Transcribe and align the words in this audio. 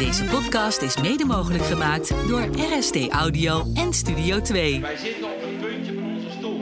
Deze 0.00 0.24
podcast 0.24 0.82
is 0.82 1.00
mede 1.00 1.24
mogelijk 1.24 1.64
gemaakt 1.64 2.28
door 2.28 2.48
RST 2.56 3.08
Audio 3.08 3.66
en 3.74 3.92
Studio 3.92 4.40
2. 4.40 4.80
Wij 4.80 4.96
zitten 4.96 5.24
op 5.24 5.40
het 5.40 5.60
puntje 5.60 5.94
van 5.94 6.14
onze 6.14 6.30
stoel. 6.30 6.60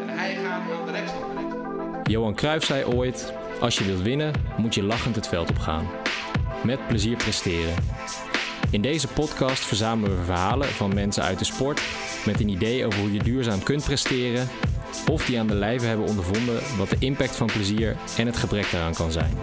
En 0.00 0.08
hij 0.08 0.34
gaat 0.34 0.70
aan 0.70 0.86
de 0.86 0.92
rechtskant. 0.92 2.10
Johan 2.10 2.34
Cruijff 2.34 2.66
zei 2.66 2.84
ooit: 2.84 3.32
Als 3.60 3.78
je 3.78 3.84
wilt 3.84 4.02
winnen, 4.02 4.32
moet 4.56 4.74
je 4.74 4.82
lachend 4.82 5.16
het 5.16 5.28
veld 5.28 5.50
opgaan. 5.50 5.86
Met 6.64 6.86
plezier 6.86 7.16
presteren. 7.16 7.74
In 8.70 8.82
deze 8.82 9.08
podcast 9.08 9.64
verzamelen 9.64 10.18
we 10.18 10.24
verhalen 10.24 10.68
van 10.68 10.94
mensen 10.94 11.22
uit 11.22 11.38
de 11.38 11.44
sport 11.44 11.80
met 12.26 12.40
een 12.40 12.48
idee 12.48 12.86
over 12.86 13.00
hoe 13.00 13.12
je 13.12 13.22
duurzaam 13.22 13.62
kunt 13.62 13.84
presteren 13.84 14.48
of 15.10 15.24
die 15.24 15.38
aan 15.38 15.46
de 15.46 15.54
lijve 15.54 15.86
hebben 15.86 16.06
ondervonden 16.06 16.60
wat 16.76 16.90
de 16.90 16.96
impact 16.98 17.36
van 17.36 17.46
plezier 17.46 17.96
en 18.16 18.26
het 18.26 18.36
gebrek 18.36 18.70
daaraan 18.70 18.94
kan 18.94 19.12
zijn. 19.12 19.36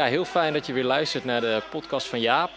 Ja, 0.00 0.06
heel 0.06 0.24
fijn 0.24 0.52
dat 0.52 0.66
je 0.66 0.72
weer 0.72 0.84
luistert 0.84 1.24
naar 1.24 1.40
de 1.40 1.62
podcast 1.70 2.06
van 2.06 2.20
Jaap. 2.20 2.50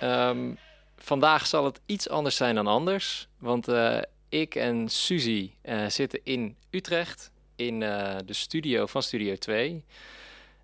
Ehm, 0.00 0.54
vandaag 0.96 1.46
zal 1.46 1.64
het 1.64 1.80
iets 1.86 2.08
anders 2.08 2.36
zijn 2.36 2.54
dan 2.54 2.66
anders. 2.66 3.28
Want 3.38 3.68
eh, 3.68 3.98
ik 4.28 4.54
en 4.54 4.88
Suzy 4.88 5.50
eh, 5.62 5.86
zitten 5.86 6.20
in 6.22 6.56
Utrecht 6.70 7.30
in 7.56 7.82
eh, 7.82 8.16
de 8.24 8.32
studio 8.32 8.86
van 8.86 9.02
Studio 9.02 9.36
2. 9.36 9.84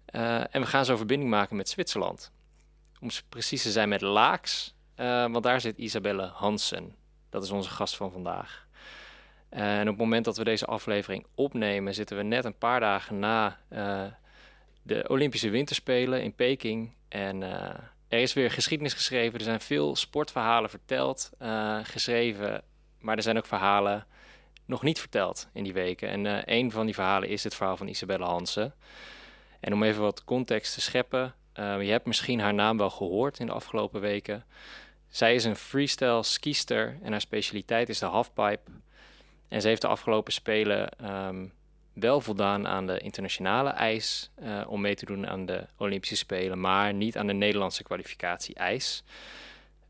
en 0.07 0.61
we 0.61 0.67
gaan 0.67 0.85
zo 0.85 0.97
verbinding 0.97 1.31
maken 1.31 1.57
met 1.57 1.69
Zwitserland. 1.69 2.31
Om 3.01 3.09
precies 3.29 3.63
te 3.63 3.71
zijn 3.71 3.89
met 3.89 4.01
Laaks. 4.01 4.75
want 5.31 5.43
daar 5.43 5.61
zit 5.61 5.79
Isabelle 5.79 6.27
Hansen. 6.27 6.95
Dat 7.31 7.43
is 7.43 7.51
onze 7.51 7.71
gast 7.71 7.97
van 7.97 8.13
vandaag. 8.13 8.67
en 9.49 9.81
op 9.81 9.87
het 9.87 9.97
moment 9.97 10.25
dat 10.25 10.37
we 10.37 10.45
deze 10.45 10.67
aflevering 10.67 11.27
opnemen, 11.35 11.95
zitten 11.95 12.17
we 12.17 12.23
net 12.23 12.45
een 12.45 12.59
paar 12.59 12.81
dagen 12.81 13.19
na 13.19 13.59
de 14.87 15.05
Olympische 15.09 15.51
Winterspelen 15.51 16.23
in 16.23 16.35
Peking. 16.35 16.95
En 17.09 17.43
uh, 17.43 17.51
er 18.09 18.19
is 18.19 18.33
weer 18.33 18.51
geschiedenis 18.51 18.95
geschreven. 18.95 19.39
Er 19.39 19.45
zijn 19.45 19.61
veel 19.61 19.97
sportverhalen 19.97 20.71
verteld, 20.71 21.31
uh, 21.43 21.79
geschreven. 21.83 22.63
Maar 23.01 23.17
er 23.17 23.23
zijn 23.23 23.37
ook 23.37 23.47
verhalen 23.47 24.07
nog 24.65 24.83
niet 24.83 25.01
verteld 25.01 25.49
in 25.53 25.65
die 25.65 25.73
weken. 25.73 26.09
En 26.09 26.25
uh, 26.25 26.39
een 26.45 26.71
van 26.71 26.85
die 26.85 26.95
verhalen 26.95 27.29
is 27.29 27.45
het 27.45 27.55
verhaal 27.55 27.77
van 27.77 27.89
Isabelle 27.89 28.25
Hansen. 28.25 28.75
En 29.61 29.73
om 29.73 29.83
even 29.83 30.03
wat 30.03 30.25
context 30.25 30.75
te 30.75 30.81
scheppen. 30.81 31.35
je 31.55 31.91
hebt 31.91 32.07
misschien 32.07 32.41
haar 32.41 32.55
naam 32.55 32.77
wel 32.77 32.91
gehoord 32.91 33.39
in 33.39 33.47
de 33.47 33.53
afgelopen 33.53 34.01
weken. 34.01 34.45
Zij 35.09 35.35
is 35.35 35.45
een 35.45 35.57
freestyle 35.57 36.23
skister 36.23 36.99
en 37.03 37.11
haar 37.11 37.21
specialiteit 37.21 37.89
is 37.89 37.99
de 37.99 38.07
halfpipe. 38.07 38.71
En 39.49 39.61
ze 39.61 39.69
heeft 39.69 39.81
de 39.81 39.89
afgelopen 39.89 40.33
spelen 40.33 40.89
um, 41.11 41.53
wel 41.99 42.21
voldaan 42.21 42.67
aan 42.67 42.87
de 42.87 42.99
internationale 42.99 43.71
eis 43.71 44.31
uh, 44.43 44.65
om 44.67 44.81
mee 44.81 44.95
te 44.95 45.05
doen 45.05 45.27
aan 45.27 45.47
de 45.47 45.67
Olympische 45.77 46.17
Spelen, 46.17 46.61
maar 46.61 46.95
niet 46.95 47.17
aan 47.17 47.27
de 47.27 47.33
Nederlandse 47.33 47.83
kwalificatie-eis. 47.83 49.03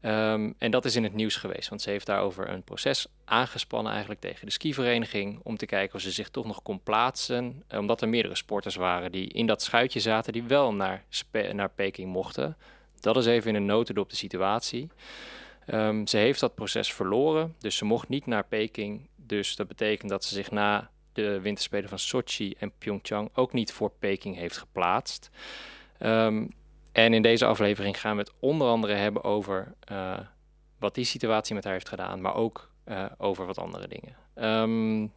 Um, 0.03 0.55
en 0.59 0.71
dat 0.71 0.85
is 0.85 0.97
in 0.97 1.03
het 1.03 1.15
nieuws 1.15 1.37
geweest, 1.37 1.69
want 1.69 1.83
ze 1.83 1.91
heeft 1.91 2.07
daarover 2.07 2.49
een 2.49 2.63
proces 2.63 3.07
aangespannen 3.25 3.91
eigenlijk 3.91 4.21
tegen 4.21 4.47
de 4.47 4.53
skivereniging 4.53 5.41
om 5.43 5.57
te 5.57 5.67
kijken 5.67 5.95
of 5.95 6.01
ze 6.01 6.11
zich 6.11 6.29
toch 6.29 6.47
nog 6.47 6.63
kon 6.63 6.83
plaatsen, 6.83 7.63
uh, 7.73 7.79
omdat 7.79 8.03
er 8.03 8.09
meerdere 8.09 8.37
sporters 8.37 8.75
waren 8.75 9.13
die 9.13 9.29
in 9.29 9.47
dat 9.47 9.63
schuitje 9.63 10.01
zaten 10.01 10.33
die 10.33 10.43
wel 10.43 10.75
naar, 10.75 11.05
naar 11.53 11.71
Peking 11.71 12.13
mochten. 12.13 12.57
Dat 13.01 13.17
is 13.17 13.27
even 13.27 13.51
in 13.51 13.57
een 13.57 13.67
notendop 13.67 14.11
de 14.11 14.17
situatie. 14.17 14.89
Um, 15.67 16.07
ze 16.07 16.17
heeft 16.17 16.41
dat 16.41 16.55
proces 16.55 16.93
verloren, 16.93 17.55
dus 17.59 17.77
ze 17.77 17.85
mocht 17.85 18.09
niet 18.09 18.27
naar 18.27 18.45
Peking. 18.45 19.09
Dus 19.17 19.57
dat 19.57 19.69
betekent 19.69 20.11
dat 20.11 20.25
ze 20.25 20.35
zich 20.35 20.51
na 20.51 20.91
de 21.17 21.41
winterspelen 21.41 21.89
van 21.89 21.99
Sochi 21.99 22.55
en 22.59 22.73
Pyeongchang 22.79 23.31
ook 23.35 23.53
niet 23.53 23.73
voor 23.73 23.91
Peking 23.99 24.37
heeft 24.37 24.57
geplaatst. 24.57 25.31
Um, 26.01 26.51
en 26.93 27.15
in 27.15 27.23
deze 27.23 27.47
aflevering 27.47 28.01
gaan 28.01 28.17
we 28.17 28.23
het 28.23 28.33
onder 28.41 28.69
andere 28.69 28.95
hebben 28.95 29.25
over 29.25 29.75
uh, 29.93 30.19
wat 30.79 30.95
die 30.95 31.05
situatie 31.05 31.55
met 31.55 31.65
haar 31.65 31.73
heeft 31.73 31.89
gedaan, 31.89 32.21
maar 32.21 32.35
ook 32.35 32.71
uh, 32.87 33.05
over 33.19 33.47
wat 33.47 33.59
andere 33.59 33.89
dingen. 33.89 34.17
Um, 34.61 35.13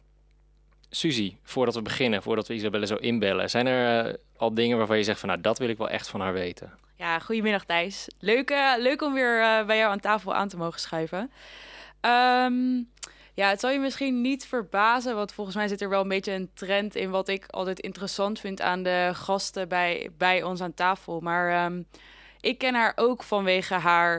Suzy, 0.90 1.36
voordat 1.42 1.74
we 1.74 1.82
beginnen, 1.82 2.22
voordat 2.22 2.48
we 2.48 2.54
Isabelle 2.54 2.86
zo 2.86 2.96
inbellen, 2.96 3.50
zijn 3.50 3.66
er 3.66 4.06
uh, 4.06 4.14
al 4.36 4.54
dingen 4.54 4.78
waarvan 4.78 4.96
je 4.96 5.04
zegt 5.04 5.20
van 5.20 5.28
nou 5.28 5.40
dat 5.40 5.58
wil 5.58 5.68
ik 5.68 5.78
wel 5.78 5.88
echt 5.88 6.08
van 6.08 6.20
haar 6.20 6.32
weten? 6.32 6.72
Ja, 6.96 7.18
goedemiddag 7.18 7.64
Thijs. 7.64 8.08
Leuk, 8.18 8.50
leuk 8.78 9.02
om 9.02 9.14
weer 9.14 9.64
bij 9.66 9.76
jou 9.76 9.92
aan 9.92 10.00
tafel 10.00 10.34
aan 10.34 10.48
te 10.48 10.56
mogen 10.56 10.80
schuiven. 10.80 11.30
Um, 12.00 12.90
ja, 13.40 13.48
het 13.48 13.60
zal 13.60 13.70
je 13.70 13.78
misschien 13.78 14.20
niet 14.20 14.46
verbazen, 14.46 15.14
want 15.14 15.32
volgens 15.32 15.56
mij 15.56 15.68
zit 15.68 15.80
er 15.80 15.88
wel 15.88 16.00
een 16.00 16.08
beetje 16.08 16.32
een 16.32 16.50
trend 16.54 16.94
in 16.94 17.10
wat 17.10 17.28
ik 17.28 17.46
altijd 17.46 17.80
interessant 17.80 18.40
vind 18.40 18.60
aan 18.60 18.82
de 18.82 19.10
gasten 19.14 19.68
bij, 19.68 20.10
bij 20.18 20.42
ons 20.42 20.60
aan 20.60 20.74
tafel. 20.74 21.20
Maar 21.20 21.64
um, 21.64 21.86
ik 22.40 22.58
ken 22.58 22.74
haar 22.74 22.92
ook 22.96 23.22
vanwege 23.22 23.74
haar, 23.74 24.18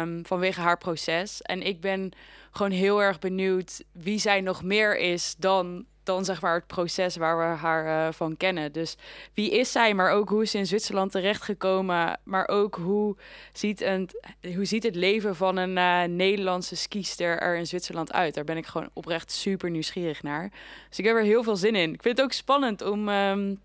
um, 0.00 0.26
vanwege 0.26 0.60
haar 0.60 0.78
proces. 0.78 1.42
En 1.42 1.62
ik 1.62 1.80
ben 1.80 2.12
gewoon 2.50 2.70
heel 2.70 3.02
erg 3.02 3.18
benieuwd 3.18 3.84
wie 3.92 4.18
zij 4.18 4.40
nog 4.40 4.62
meer 4.62 4.98
is 4.98 5.34
dan 5.38 5.84
dan 6.10 6.24
zeg 6.24 6.40
maar 6.40 6.54
het 6.54 6.66
proces 6.66 7.16
waar 7.16 7.38
we 7.38 7.56
haar 7.56 7.86
uh, 7.86 8.12
van 8.12 8.36
kennen. 8.36 8.72
Dus 8.72 8.96
wie 9.34 9.50
is 9.50 9.72
zij, 9.72 9.94
maar 9.94 10.10
ook 10.10 10.28
hoe 10.28 10.42
is 10.42 10.50
ze 10.50 10.58
in 10.58 10.66
Zwitserland 10.66 11.10
terechtgekomen, 11.10 12.20
maar 12.24 12.48
ook 12.48 12.74
hoe 12.74 13.16
ziet, 13.52 13.80
een, 13.80 14.10
hoe 14.54 14.64
ziet 14.64 14.82
het 14.82 14.94
leven 14.94 15.36
van 15.36 15.56
een 15.56 15.76
uh, 15.76 16.16
Nederlandse 16.16 16.76
skiester 16.76 17.38
er 17.38 17.56
in 17.56 17.66
Zwitserland 17.66 18.12
uit? 18.12 18.34
Daar 18.34 18.44
ben 18.44 18.56
ik 18.56 18.66
gewoon 18.66 18.90
oprecht 18.92 19.32
super 19.32 19.70
nieuwsgierig 19.70 20.22
naar. 20.22 20.50
Dus 20.88 20.98
ik 20.98 21.04
heb 21.04 21.16
er 21.16 21.22
heel 21.22 21.42
veel 21.42 21.56
zin 21.56 21.74
in. 21.74 21.94
Ik 21.94 22.02
vind 22.02 22.16
het 22.16 22.26
ook 22.26 22.32
spannend 22.32 22.82
om. 22.82 23.08
Um, 23.08 23.60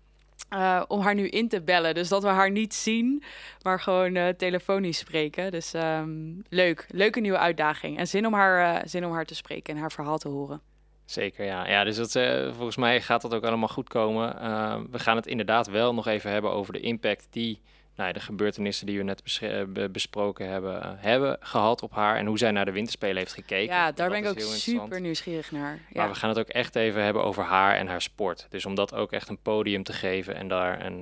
uh, 0.52 0.82
om 0.88 1.00
haar 1.00 1.14
nu 1.14 1.28
in 1.28 1.48
te 1.48 1.62
bellen. 1.62 1.94
Dus 1.94 2.08
dat 2.08 2.22
we 2.22 2.28
haar 2.28 2.50
niet 2.50 2.74
zien, 2.74 3.22
maar 3.62 3.80
gewoon 3.80 4.34
telefonisch 4.36 4.98
spreken. 4.98 5.50
Dus 5.50 5.72
um, 5.74 6.42
leuk. 6.48 6.86
Leuke 6.90 7.20
nieuwe 7.20 7.38
uitdaging. 7.38 7.98
En 7.98 8.08
zin 8.08 8.26
om, 8.26 8.32
haar, 8.32 8.88
zin 8.88 9.06
om 9.06 9.12
haar 9.12 9.24
te 9.24 9.34
spreken 9.34 9.74
en 9.74 9.80
haar 9.80 9.92
verhaal 9.92 10.18
te 10.18 10.28
horen. 10.28 10.60
Zeker, 11.06 11.44
ja. 11.44 11.68
ja 11.68 11.84
dus 11.84 11.96
dat, 11.96 12.14
uh, 12.14 12.54
volgens 12.54 12.76
mij 12.76 13.00
gaat 13.00 13.22
dat 13.22 13.34
ook 13.34 13.44
allemaal 13.44 13.68
goed 13.68 13.88
komen. 13.88 14.36
Uh, 14.42 14.76
we 14.90 14.98
gaan 14.98 15.16
het 15.16 15.26
inderdaad 15.26 15.66
wel 15.66 15.94
nog 15.94 16.06
even 16.06 16.30
hebben 16.30 16.50
over 16.50 16.72
de 16.72 16.80
impact 16.80 17.26
die 17.30 17.60
nou, 17.96 18.12
de 18.12 18.20
gebeurtenissen 18.20 18.86
die 18.86 18.98
we 18.98 19.04
net 19.04 19.22
be 19.68 19.88
besproken 19.92 20.48
hebben, 20.48 20.98
hebben 20.98 21.36
gehad 21.40 21.82
op 21.82 21.92
haar. 21.92 22.16
En 22.16 22.26
hoe 22.26 22.38
zij 22.38 22.50
naar 22.50 22.64
de 22.64 22.72
winterspelen 22.72 23.16
heeft 23.16 23.32
gekeken. 23.32 23.74
Ja, 23.74 23.92
daar 23.92 24.10
ben 24.10 24.18
ik 24.18 24.28
ook 24.28 24.40
super 24.40 25.00
nieuwsgierig 25.00 25.50
naar. 25.50 25.74
Ja. 25.74 26.00
Maar 26.00 26.08
we 26.08 26.14
gaan 26.14 26.28
het 26.28 26.38
ook 26.38 26.48
echt 26.48 26.76
even 26.76 27.02
hebben 27.02 27.24
over 27.24 27.44
haar 27.44 27.76
en 27.76 27.86
haar 27.86 28.02
sport. 28.02 28.46
Dus 28.50 28.66
om 28.66 28.74
dat 28.74 28.94
ook 28.94 29.12
echt 29.12 29.28
een 29.28 29.42
podium 29.42 29.82
te 29.82 29.92
geven 29.92 30.34
en 30.34 30.48
daar 30.48 30.84
een, 30.84 31.00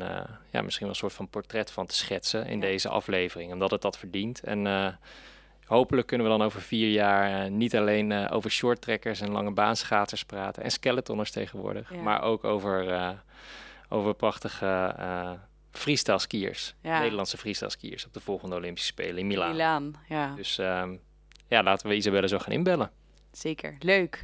ja, 0.51 0.63
misschien 0.63 0.87
wel 0.87 0.89
een 0.89 1.01
soort 1.01 1.13
van 1.13 1.29
portret 1.29 1.71
van 1.71 1.87
te 1.87 1.95
schetsen 1.95 2.47
in 2.47 2.61
ja. 2.61 2.67
deze 2.67 2.89
aflevering. 2.89 3.53
Omdat 3.53 3.71
het 3.71 3.83
dat 3.83 3.99
verdient. 3.99 4.41
En 4.41 4.67
hopelijk 5.67 6.07
kunnen 6.07 6.27
we 6.27 6.33
dan 6.33 6.47
over 6.47 6.61
vier 6.61 6.91
jaar 6.91 7.45
uh, 7.45 7.51
niet 7.51 7.77
alleen 7.77 8.11
uh, 8.11 8.27
over 8.31 8.51
shorttrekkers 8.51 9.21
en 9.21 9.31
lange 9.31 9.51
baanschaters 9.51 10.25
praten 10.25 10.63
en 10.63 10.71
skeletonners 10.71 11.31
tegenwoordig, 11.31 11.93
ja. 11.95 12.03
maar 12.03 12.23
ook 12.23 12.45
over, 12.45 12.89
uh, 12.89 13.11
over 13.89 14.15
prachtige 14.15 14.95
freestyle 15.71 16.19
skiers, 16.19 16.75
ja. 16.81 16.99
Nederlandse 16.99 17.37
freestyle 17.37 17.71
skiers 17.71 18.07
op 18.07 18.13
de 18.13 18.21
volgende 18.21 18.57
Olympische 18.57 18.89
Spelen 18.89 19.19
in 19.19 19.27
Milaan. 19.27 19.51
Milaan, 19.51 19.95
ja. 20.09 20.35
Dus 20.35 20.59
um, 20.59 21.01
ja, 21.49 21.63
laten 21.63 21.89
we 21.89 21.95
Isabelle 21.95 22.29
zo 22.29 22.39
gaan 22.39 22.53
inbellen. 22.53 22.91
Zeker, 23.33 23.77
leuk. 23.79 24.19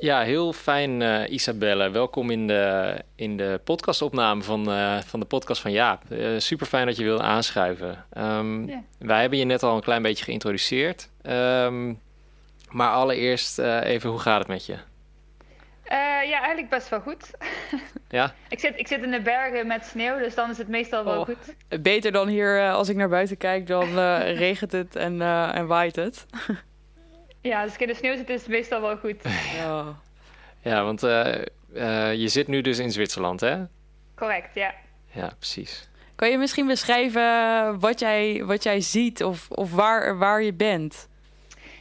Ja, 0.00 0.20
heel 0.20 0.52
fijn, 0.52 1.00
uh, 1.00 1.28
Isabelle. 1.28 1.90
Welkom 1.90 2.30
in 2.30 2.46
de, 2.46 2.94
in 3.14 3.36
de 3.36 3.60
podcastopname 3.64 4.42
van, 4.42 4.70
uh, 4.70 5.00
van 5.00 5.20
de 5.20 5.26
podcast 5.26 5.60
van 5.60 5.72
Jaap. 5.72 6.02
Uh, 6.08 6.38
super 6.38 6.66
fijn 6.66 6.86
dat 6.86 6.96
je 6.96 7.04
wilde 7.04 7.22
aanschuiven. 7.22 8.04
Um, 8.18 8.66
yeah. 8.66 8.78
Wij 8.98 9.20
hebben 9.20 9.38
je 9.38 9.44
net 9.44 9.62
al 9.62 9.74
een 9.74 9.82
klein 9.82 10.02
beetje 10.02 10.24
geïntroduceerd. 10.24 11.08
Um, 11.22 12.00
maar 12.70 12.90
allereerst 12.90 13.58
even, 13.58 14.10
hoe 14.10 14.18
gaat 14.18 14.38
het 14.38 14.48
met 14.48 14.66
je? 14.66 14.76
ja, 16.28 16.38
eigenlijk 16.38 16.70
best 16.70 16.88
wel 16.88 17.00
goed. 17.00 17.30
ja? 18.08 18.34
ik, 18.48 18.60
zit, 18.60 18.78
ik 18.78 18.86
zit 18.86 19.02
in 19.02 19.10
de 19.10 19.20
bergen 19.20 19.66
met 19.66 19.84
sneeuw, 19.84 20.18
dus 20.18 20.34
dan 20.34 20.50
is 20.50 20.58
het 20.58 20.68
meestal 20.68 21.04
wel 21.04 21.20
oh, 21.20 21.24
goed. 21.24 21.82
Beter 21.82 22.12
dan 22.12 22.28
hier, 22.28 22.70
als 22.70 22.88
ik 22.88 22.96
naar 22.96 23.08
buiten 23.08 23.36
kijk, 23.36 23.66
dan 23.66 23.98
regent 24.44 24.72
het 24.72 24.96
en, 24.96 25.22
en 25.52 25.66
waait 25.66 25.96
het. 25.96 26.26
Ja, 27.48 27.62
als 27.62 27.74
ik 27.74 27.80
in 27.80 27.86
de 27.86 27.94
sneeuw 27.94 28.16
zit, 28.16 28.28
is 28.28 28.40
het 28.40 28.48
meestal 28.48 28.80
wel 28.80 28.96
goed. 28.96 29.22
Ja, 29.56 29.84
ja 30.62 30.84
want 30.84 31.02
uh, 31.02 31.34
uh, 31.74 32.14
je 32.14 32.28
zit 32.28 32.46
nu 32.48 32.60
dus 32.60 32.78
in 32.78 32.90
Zwitserland, 32.92 33.40
hè? 33.40 33.56
Correct, 34.14 34.54
ja. 34.54 34.74
Ja, 35.12 35.30
precies. 35.38 35.88
Kan 36.16 36.30
je 36.30 36.38
misschien 36.38 36.66
beschrijven 36.66 37.80
wat 37.80 38.00
jij, 38.00 38.44
wat 38.44 38.62
jij 38.62 38.80
ziet 38.80 39.24
of, 39.24 39.50
of 39.50 39.72
waar, 39.74 40.18
waar 40.18 40.42
je 40.42 40.52
bent? 40.52 41.08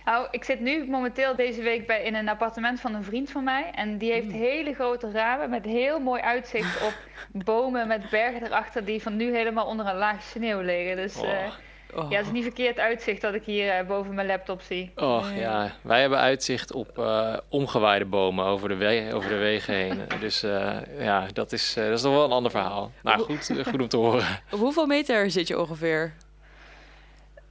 Nou, 0.06 0.28
ik 0.32 0.44
zit 0.44 0.60
nu 0.60 0.86
momenteel 0.90 1.36
deze 1.36 1.62
week 1.62 1.88
bij, 1.88 2.04
in 2.04 2.16
een 2.16 2.30
appartement 2.30 2.80
van 2.80 2.94
een 2.94 3.04
vriend 3.04 3.32
van 3.32 3.44
mij. 3.44 3.72
En 3.76 3.98
die 3.98 4.12
heeft 4.12 4.32
hele 4.32 4.74
grote 4.74 5.12
ramen 5.12 5.50
met 5.50 5.66
heel 5.66 6.00
mooi 6.00 6.22
uitzicht 6.22 6.82
op 6.82 6.94
bomen 7.46 7.88
met 7.88 8.10
bergen 8.10 8.44
erachter 8.46 8.86
die 8.86 9.02
van 9.02 9.16
nu 9.16 9.36
helemaal 9.36 9.66
onder 9.66 9.86
een 9.88 9.96
laag 9.98 10.22
sneeuw 10.22 10.60
liggen. 10.62 10.96
Dus 10.96 11.18
Oh. 11.18 11.32
eh, 11.32 11.52
Oh. 11.98 12.10
ja, 12.12 12.18
het 12.18 12.26
is 12.26 12.32
niet 12.32 12.44
verkeerd 12.44 12.80
uitzicht 12.80 13.22
dat 13.22 13.34
ik 13.34 13.44
hier 13.44 13.70
eh, 13.70 13.86
boven 13.86 14.14
mijn 14.14 14.28
laptop 14.28 14.62
zie. 14.62 14.92
Oh 14.96 15.26
ja, 15.36 15.72
wij 15.82 16.02
hebben 16.02 16.20
uitzicht 16.20 16.72
op 16.74 16.98
eh, 17.00 17.34
omgewaaide 17.50 18.06
bomen 18.06 18.46
over 18.46 18.70
de, 18.70 18.76
we- 18.76 19.10
over 19.14 19.30
de 19.30 19.36
wegen 19.36 19.74
heen. 19.74 20.02
Dus 20.20 20.44
eh, 20.44 20.76
ja, 21.00 21.26
dat 21.34 21.52
is, 21.52 21.76
eh, 21.78 21.84
dat 21.84 21.98
is 21.98 22.04
nog 22.04 22.14
wel 22.14 22.24
een 22.26 22.32
ander 22.32 22.52
verhaal. 22.52 22.92
Nou 23.04 23.20
goed, 23.22 23.52
goed 23.70 23.82
om 23.82 23.88
te 23.88 23.98
horen. 23.98 24.26
Op 24.52 24.60
hoeveel 24.60 24.86
meter 24.86 25.32
zit 25.32 25.48
je 25.48 25.60
ongeveer? 25.60 26.14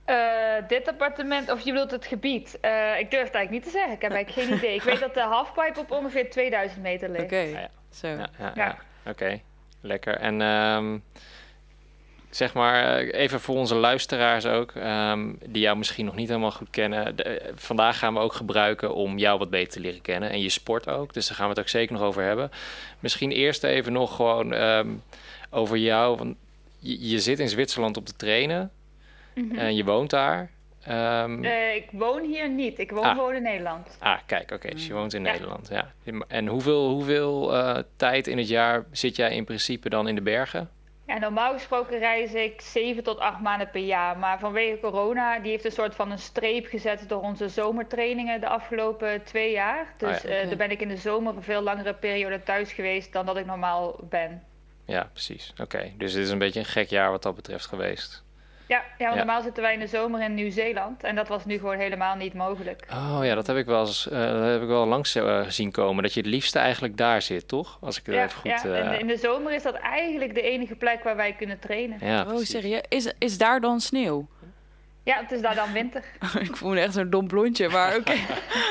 Eh, 0.04 0.16
dit 0.68 0.88
appartement, 0.88 1.50
of 1.52 1.60
je 1.60 1.72
bedoelt 1.72 1.90
het 1.90 2.06
gebied? 2.06 2.58
Eh, 2.60 2.98
ik 2.98 3.10
durf 3.10 3.24
het 3.24 3.34
eigenlijk 3.34 3.50
niet 3.50 3.62
te 3.62 3.70
zeggen. 3.70 3.92
Ik 3.92 4.02
heb 4.02 4.12
eigenlijk 4.12 4.46
geen 4.48 4.56
idee. 4.58 4.74
Ik 4.74 4.82
weet 4.82 5.00
dat 5.00 5.14
de 5.14 5.20
halfpipe 5.20 5.80
op 5.80 5.90
ongeveer 5.90 6.30
2000 6.30 6.82
meter 6.82 7.08
ligt. 7.10 7.24
Oké, 7.24 7.36
ja. 7.36 7.68
zo. 7.90 8.08
Ja, 8.08 8.16
ja, 8.16 8.28
Ja. 8.38 8.52
ja. 8.54 8.76
oké. 9.10 9.40
Lekker. 9.80 10.16
En 10.16 10.40
ehm, 10.42 10.98
zeg 12.36 12.54
maar, 12.54 12.98
eh, 12.98 13.20
even 13.20 13.40
voor 13.40 13.56
onze 13.56 13.74
luisteraars 13.74 14.46
ook, 14.46 14.70
ehm, 14.74 15.28
die 15.46 15.62
jou 15.62 15.76
misschien 15.76 16.04
nog 16.04 16.14
niet 16.14 16.28
helemaal 16.28 16.50
goed 16.50 16.70
kennen. 16.70 17.16
De- 17.16 17.52
vandaag 17.54 17.98
gaan 17.98 18.14
we 18.14 18.20
ook 18.20 18.32
gebruiken 18.32 18.94
om 18.94 19.18
jou 19.18 19.38
wat 19.38 19.50
beter 19.50 19.72
te 19.72 19.80
leren 19.80 20.00
kennen. 20.02 20.30
En 20.30 20.40
je 20.40 20.48
sport 20.48 20.88
ook, 20.88 21.12
dus 21.14 21.26
daar 21.26 21.36
gaan 21.36 21.44
we 21.46 21.50
het 21.50 21.60
ook 21.60 21.68
zeker 21.68 21.92
nog 21.94 22.02
over 22.02 22.22
hebben. 22.22 22.50
Misschien 23.00 23.30
eerst 23.30 23.64
even 23.64 23.92
nog 23.92 24.16
gewoon 24.16 24.52
ehm, 24.54 24.88
over 25.50 25.76
jou. 25.76 26.16
Want 26.16 26.36
je, 26.78 27.08
je 27.08 27.20
zit 27.20 27.38
in 27.38 27.48
Zwitserland 27.48 27.96
op 27.96 28.06
te 28.06 28.16
trainen 28.16 28.70
Mhm. 29.34 29.56
en 29.58 29.76
je 29.76 29.84
woont 29.84 30.10
daar. 30.10 30.50
Eh, 30.82 31.74
ik 31.74 31.86
woon 31.92 32.22
hier 32.24 32.48
niet. 32.50 32.78
Ik 32.78 32.90
woon 32.90 33.04
Ah. 33.04 33.10
gewoon 33.14 33.34
in 33.34 33.42
Nederland. 33.42 33.96
Ah, 34.00 34.18
kijk, 34.26 34.50
oké, 34.52 34.68
dus 34.70 34.86
je 34.86 34.92
woont 34.92 35.14
in 35.14 35.24
Ja. 35.24 35.32
Nederland. 35.32 35.68
Ja. 35.70 35.92
En 36.28 36.46
hoeveel, 36.46 36.88
hoeveel 36.88 37.54
eh, 37.56 37.78
tijd 37.96 38.26
in 38.26 38.38
het 38.38 38.48
jaar 38.48 38.84
zit 38.92 39.16
jij 39.16 39.30
in 39.34 39.44
principe 39.44 39.88
dan 39.88 40.08
in 40.08 40.14
de 40.14 40.20
bergen? 40.22 40.70
Ja, 41.06 41.18
normaal 41.18 41.52
gesproken 41.52 41.98
reis 41.98 42.34
ik 42.34 42.60
7 42.60 43.02
tot 43.02 43.18
8 43.18 43.40
maanden 43.40 43.70
per 43.70 43.80
jaar. 43.80 44.18
Maar 44.18 44.38
vanwege 44.38 44.80
corona, 44.80 45.38
die 45.38 45.50
heeft 45.50 45.64
een 45.64 45.72
soort 45.72 45.94
van 45.94 46.10
een 46.10 46.18
streep 46.18 46.66
gezet 46.66 47.08
door 47.08 47.20
onze 47.20 47.48
zomertrainingen 47.48 48.40
de 48.40 48.48
afgelopen 48.48 49.22
twee 49.24 49.52
jaar. 49.52 49.92
Dus 49.98 50.16
Ah, 50.16 50.22
ja. 50.22 50.28
eh, 50.28 50.38
Oké. 50.38 50.48
dan 50.48 50.58
ben 50.58 50.70
ik 50.70 50.80
in 50.80 50.88
de 50.88 50.96
zomer 50.96 51.36
een 51.36 51.42
veel 51.42 51.62
langere 51.62 51.94
periode 51.94 52.42
thuis 52.42 52.72
geweest 52.72 53.12
dan 53.12 53.26
dat 53.26 53.36
ik 53.36 53.46
normaal 53.46 53.96
ben. 54.08 54.42
Ja, 54.84 55.08
precies. 55.12 55.52
Oké, 55.62 55.92
dus 55.96 56.12
het 56.12 56.24
is 56.24 56.30
een 56.30 56.38
beetje 56.38 56.60
een 56.60 56.66
gek 56.66 56.88
jaar 56.88 57.10
wat 57.10 57.22
dat 57.22 57.34
betreft 57.34 57.66
geweest. 57.66 58.24
Ja, 58.68 58.76
ja, 58.98 59.04
want 59.04 59.12
Ja. 59.12 59.24
normaal 59.24 59.42
zitten 59.42 59.62
wij 59.62 59.72
in 59.72 59.78
de 59.78 59.86
zomer 59.86 60.22
in 60.22 60.34
Nieuw-Zeeland. 60.34 61.02
En 61.02 61.14
dat 61.14 61.28
was 61.28 61.44
nu 61.44 61.58
gewoon 61.58 61.78
helemaal 61.78 62.16
niet 62.16 62.34
mogelijk. 62.34 62.86
Oh 62.92 63.18
ja, 63.22 63.34
dat 63.34 63.46
heb 63.46 63.56
ik 63.56 63.66
wel 63.66 63.80
eens 63.80 64.08
eh, 64.08 64.18
dat 64.32 64.42
heb 64.50 64.62
ik 64.62 64.68
wel 64.68 64.86
langs 64.86 65.14
eh, 65.14 65.42
zien 65.48 65.70
komen. 65.70 66.02
Dat 66.02 66.14
je 66.14 66.20
het 66.20 66.28
liefste 66.28 66.58
eigenlijk 66.58 66.96
daar 66.96 67.22
zit, 67.22 67.48
toch? 67.48 67.78
Als 67.80 67.98
ik 67.98 68.06
het 68.06 68.14
Ja, 68.14 68.24
even 68.24 68.38
goed. 68.40 68.50
ja. 68.50 68.64
eh, 68.64 68.82
In, 68.84 68.90
de, 68.90 68.98
in 68.98 69.06
de 69.06 69.16
zomer 69.16 69.52
is 69.52 69.62
dat 69.62 69.74
eigenlijk 69.74 70.34
de 70.34 70.42
enige 70.42 70.74
plek 70.74 71.02
waar 71.04 71.16
wij 71.16 71.32
kunnen 71.32 71.58
trainen. 71.58 71.98
ja, 72.00 72.24
Oh, 72.28 72.38
serieus? 72.42 72.82
Is, 72.88 73.12
is 73.18 73.38
daar 73.38 73.60
dan 73.60 73.80
sneeuw? 73.80 74.26
Ja, 75.04 75.16
het 75.20 75.32
is 75.32 75.40
daar 75.40 75.54
dan 75.54 75.72
winter. 75.72 76.04
ik 76.40 76.56
voel 76.56 76.70
me 76.72 76.80
echt 76.80 76.92
zo'n 76.94 77.10
dom 77.10 77.26
blondje, 77.28 77.68
maar 77.68 77.96
oké. 77.96 78.14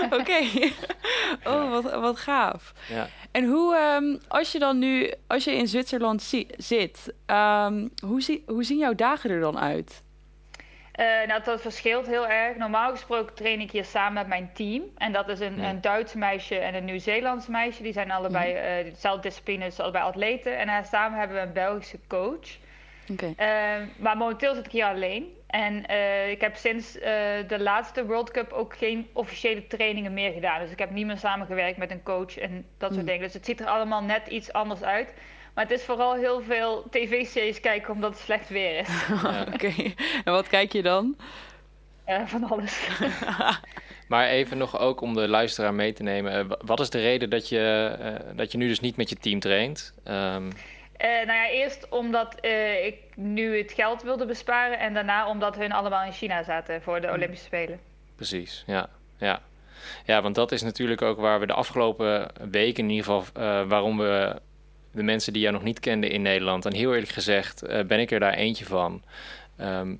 Oké. 0.20 0.40
Oh, 1.44 1.70
wat, 1.72 1.94
wat 2.00 2.20
gaaf. 2.20 2.74
Ja. 2.90 3.08
En 3.36 3.44
hoe, 3.46 3.76
ehm, 3.76 4.18
als 4.28 4.52
je 4.52 4.60
dan 4.60 4.80
nu, 4.80 5.12
als 5.28 5.44
je 5.44 5.52
in 5.56 5.68
Zwitserland 5.68 6.22
zi- 6.22 6.48
zit, 6.58 7.14
ehm, 7.26 7.88
hoe, 8.06 8.22
zie, 8.22 8.44
hoe 8.48 8.64
zien 8.64 8.78
jouw 8.78 8.94
dagen 8.96 9.30
er 9.30 9.40
dan 9.40 9.60
uit? 9.60 10.04
Eh, 10.92 11.06
nou, 11.28 11.44
dat 11.44 11.62
verschilt 11.62 12.08
heel 12.08 12.28
erg. 12.28 12.58
Normaal 12.58 12.90
gesproken 12.92 13.36
train 13.36 13.60
ik 13.60 13.72
hier 13.72 13.86
samen 13.86 14.14
met 14.14 14.28
mijn 14.28 14.50
team. 14.54 14.84
En 14.98 15.12
dat 15.12 15.30
is 15.30 15.40
een, 15.40 15.58
Ja. 15.58 15.70
een 15.70 15.82
Duits 15.82 16.14
meisje 16.14 16.56
en 16.58 16.76
een 16.76 16.86
Nieuw-Zeelands 16.86 17.48
meisje. 17.48 17.84
Die 17.84 17.94
zijn 17.94 18.12
allebei 18.12 18.54
eh 18.54 18.84
dezelfde 18.94 19.22
disciplines, 19.22 19.80
allebei 19.80 20.04
atleten. 20.04 20.58
En 20.58 20.68
eh, 20.68 20.84
samen 20.92 21.20
hebben 21.20 21.38
we 21.38 21.44
een 21.44 21.54
Belgische 21.54 22.00
coach. 22.08 22.58
Oké. 23.12 23.34
Eh, 23.38 23.48
maar 23.98 24.18
momenteel 24.18 24.54
zit 24.54 24.66
ik 24.66 24.72
hier 24.72 24.86
alleen. 24.86 25.34
En 25.56 25.86
eh, 25.86 26.30
ik 26.30 26.42
heb 26.42 26.56
sinds 26.56 27.00
eh, 27.00 27.12
de 27.48 27.60
laatste 27.60 28.06
World 28.06 28.32
Cup 28.32 28.52
ook 28.52 28.78
geen 28.78 29.08
officiële 29.14 29.68
trainingen 29.68 30.14
meer 30.14 30.32
gedaan. 30.32 30.60
Dus 30.62 30.72
ik 30.72 30.80
heb 30.80 30.92
niet 30.92 31.06
meer 31.06 31.18
samengewerkt 31.18 31.78
met 31.78 31.92
een 31.92 32.04
coach 32.04 32.38
en 32.38 32.52
dat 32.78 32.90
soort 32.90 32.96
Hmm. 32.96 33.06
dingen. 33.06 33.22
Dus 33.22 33.34
het 33.34 33.46
ziet 33.46 33.60
er 33.60 33.66
allemaal 33.68 34.02
net 34.04 34.28
iets 34.28 34.54
anders 34.54 34.84
uit. 34.84 35.14
Maar 35.54 35.64
het 35.64 35.74
is 35.74 35.84
vooral 35.84 36.16
heel 36.16 36.42
veel 36.42 36.88
tv-series 36.90 37.60
kijken 37.60 37.94
omdat 37.94 38.12
het 38.12 38.20
slecht 38.20 38.50
weer 38.50 38.80
is. 38.80 38.88
Oké. 39.54 39.74
En 40.24 40.34
wat 40.34 40.48
kijk 40.48 40.72
je 40.72 40.82
dan? 40.82 41.16
Eh, 42.06 42.22
van 42.26 42.44
alles. 42.44 42.88
Maar 44.08 44.28
even 44.28 44.58
nog 44.58 44.80
ook 44.80 45.02
om 45.02 45.14
de 45.14 45.28
luisteraar 45.28 45.74
mee 45.74 45.94
te 45.94 46.04
nemen. 46.04 46.48
wa- 46.48 46.60
wat 46.66 46.80
is 46.80 46.90
de 46.90 47.00
reden 47.02 47.30
dat 47.30 47.50
je, 47.50 47.96
eh, 48.00 48.38
dat 48.38 48.52
je 48.52 48.58
nu 48.58 48.68
dus 48.68 48.80
niet 48.80 48.98
met 48.98 49.10
je 49.10 49.16
team 49.16 49.40
traint? 49.40 49.94
Ehm, 50.04 50.52
Eh, 50.98 51.10
nou 51.10 51.26
ja, 51.26 51.50
eerst 51.50 51.90
omdat 51.90 52.36
eh, 52.36 52.86
ik 52.86 52.98
nu 53.16 53.58
het 53.58 53.72
geld 53.72 54.02
wilde 54.02 54.26
besparen. 54.26 54.80
En 54.80 54.94
daarna 54.94 55.30
omdat 55.30 55.56
hun 55.56 55.72
allemaal 55.72 56.06
in 56.06 56.12
China 56.12 56.44
zaten 56.44 56.82
voor 56.82 57.02
de 57.02 57.12
Olympische 57.12 57.46
Spelen. 57.46 57.80
Precies, 58.16 58.64
ja. 58.68 58.90
ja. 59.18 59.42
Ja, 60.06 60.22
want 60.22 60.36
dat 60.36 60.52
is 60.52 60.62
natuurlijk 60.62 61.02
ook 61.02 61.20
waar 61.20 61.40
we 61.40 61.46
de 61.46 61.54
afgelopen 61.54 62.32
weken 62.50 62.84
in 62.84 62.90
ieder 62.90 63.06
geval... 63.06 63.24
eh, 63.34 63.68
waarom 63.68 63.98
we 63.98 64.42
de 64.92 65.04
mensen 65.04 65.34
die 65.34 65.42
jou 65.42 65.54
nog 65.54 65.64
niet 65.64 65.80
kenden 65.80 66.10
in 66.10 66.22
Nederland... 66.22 66.66
en 66.66 66.74
heel 66.74 66.94
eerlijk 66.94 67.12
gezegd 67.12 67.64
ben 67.88 68.00
ik 68.00 68.12
er 68.12 68.20
daar 68.20 68.34
eentje 68.34 68.66
van... 68.66 69.04
ehm, 69.58 69.96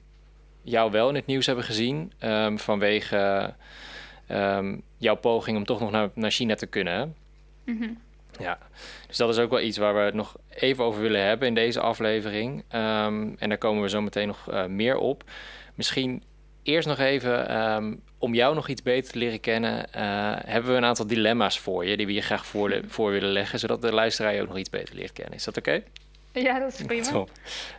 jou 0.62 0.92
wel 0.92 1.10
in 1.10 1.16
het 1.16 1.26
nieuws 1.26 1.46
hebben 1.46 1.66
gezien... 1.66 2.14
ehm, 2.20 2.58
vanwege 2.58 3.54
ehm, 4.28 4.78
jouw 4.98 5.16
poging 5.16 5.58
om 5.58 5.66
toch 5.66 5.80
nog 5.80 5.92
naar, 5.92 6.10
naar 6.14 6.32
China 6.32 6.56
te 6.56 6.68
kunnen. 6.68 7.16
Mhm. 7.64 7.90
Ja, 8.40 8.58
dus 9.08 9.18
dat 9.18 9.30
is 9.30 9.38
ook 9.38 9.50
wel 9.50 9.62
iets 9.62 9.78
waar 9.78 9.94
we 9.94 10.00
het 10.00 10.14
nog 10.14 10.36
even 10.50 10.84
over 10.84 11.02
willen 11.02 11.22
hebben 11.26 11.48
in 11.48 11.54
deze 11.56 11.80
aflevering. 11.80 12.64
Ehm, 12.68 13.30
en 13.38 13.50
daar 13.50 13.58
komen 13.58 13.82
we 13.82 13.90
zo 13.90 14.02
meteen 14.02 14.28
nog 14.28 14.50
eh, 14.52 14.66
meer 14.66 14.98
op. 14.98 15.24
Misschien 15.76 16.24
eerst 16.64 16.88
nog 16.88 17.00
even, 17.00 17.48
ehm, 17.50 17.96
om 18.18 18.34
jou 18.34 18.56
nog 18.56 18.68
iets 18.68 18.82
beter 18.84 19.12
te 19.12 19.18
leren 19.18 19.40
kennen, 19.40 19.94
eh, 19.94 20.02
hebben 20.46 20.72
we 20.72 20.78
een 20.78 20.86
aantal 20.86 21.08
dilemma's 21.08 21.60
voor 21.60 21.86
je, 21.86 21.98
die 21.98 22.06
we 22.06 22.14
je 22.14 22.22
graag 22.22 22.46
voor, 22.46 22.82
voor 22.88 23.12
willen 23.12 23.32
leggen, 23.32 23.60
zodat 23.60 23.82
de 23.82 23.92
luisteraar 23.94 24.34
je 24.36 24.42
ook 24.42 24.48
nog 24.48 24.58
iets 24.58 24.70
beter 24.70 24.96
leert 24.96 25.14
kennen. 25.14 25.34
Is 25.36 25.44
dat 25.44 25.58
oké? 25.58 25.84
Ja, 26.32 26.60
dat 26.60 26.74
is 26.74 26.82
prima. 26.86 27.04
Top. 27.12 27.30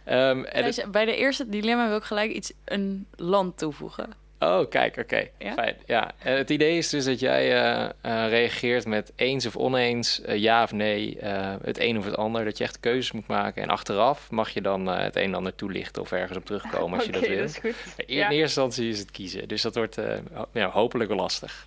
Ehm, 0.05 0.19
en 0.45 0.65
het- 0.65 0.75
Thijs, 0.75 0.91
Bij 0.91 1.05
de 1.05 1.17
eerste 1.17 1.49
dilemma 1.49 1.89
wil 1.89 1.97
ik 1.97 2.03
gelijk 2.03 2.31
iets, 2.33 2.53
een 2.65 3.07
land 3.17 3.59
toevoegen. 3.59 4.11
Oh, 4.39 4.69
kijk, 4.71 4.97
oké. 4.97 5.29
Ja? 5.39 5.53
Fijn. 5.53 5.77
Ja. 5.87 6.13
En 6.19 6.37
het 6.37 6.51
idee 6.51 6.77
is 6.79 6.89
dus 6.89 7.05
dat 7.05 7.21
jij 7.21 7.63
eh, 7.63 7.85
eh, 7.85 8.29
reageert 8.29 8.87
met 8.87 9.13
eens 9.17 9.47
of 9.47 9.57
oneens, 9.57 10.21
eh, 10.23 10.37
ja 10.37 10.63
of 10.63 10.73
nee, 10.73 11.19
eh, 11.19 11.55
het 11.63 11.79
een 11.81 11.99
of 11.99 12.05
het 12.05 12.17
ander. 12.17 12.45
Dat 12.45 12.59
je 12.59 12.65
echt 12.65 12.81
keuzes 12.81 13.13
moet 13.13 13.27
maken. 13.27 13.63
En 13.63 13.69
achteraf 13.69 14.31
mag 14.31 14.51
je 14.51 14.61
dan 14.61 14.87
het 14.87 15.17
een 15.17 15.23
en 15.23 15.35
ander 15.35 15.55
toelichten 15.55 16.03
of 16.03 16.13
ergens 16.13 16.39
op 16.39 16.45
terugkomen 16.45 16.97
als 16.99 17.07
je 17.07 17.13
dat 17.13 17.27
wil. 17.27 17.43
is 17.45 17.59
goed. 17.59 17.75
In 17.97 18.15
Ja. 18.17 18.23
eerste 18.23 18.41
instantie 18.43 18.89
is 18.89 18.99
het 18.99 19.11
kiezen. 19.11 19.49
Dus 19.49 19.63
dat 19.63 19.75
wordt 19.75 19.99
eh, 19.99 20.15
ho- 20.33 20.49
ja, 20.53 20.71
hopelijk 20.71 21.09
wel 21.11 21.19
lastig. 21.19 21.67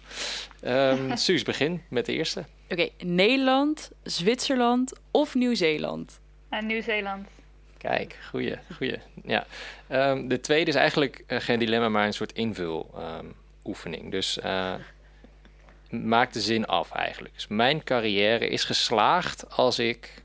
Ehm 0.62 1.16
Suus, 1.16 1.44
begin 1.44 1.82
met 1.90 2.06
de 2.06 2.14
eerste. 2.14 2.44
Oké, 2.70 2.90
Nederland, 3.04 3.92
Zwitserland 4.04 4.94
of 5.12 5.36
Nieuw-Zeeland? 5.36 6.20
En 6.50 6.66
Nieuw-Zeeland. 6.66 7.28
Kijk, 7.80 8.18
goeie, 8.30 8.56
goeie. 8.76 9.00
Ja. 9.24 9.46
Ehm, 9.88 10.28
de 10.28 10.40
tweede 10.40 10.70
is 10.70 10.76
eigenlijk 10.76 11.24
eh, 11.28 11.40
geen 11.40 11.60
dilemma, 11.60 11.90
maar 11.90 12.06
een 12.06 12.14
soort 12.14 12.32
invuloefening. 12.34 14.12
dus 14.12 14.40
eh, 14.40 14.74
maak 15.90 16.34
de 16.34 16.42
zin 16.42 16.66
af 16.66 16.92
eigenlijk. 16.92 17.34
Dus 17.34 17.48
mijn 17.48 17.84
carrière 17.84 18.48
is 18.50 18.64
geslaagd 18.64 19.52
als 19.52 19.80
ik, 19.80 20.22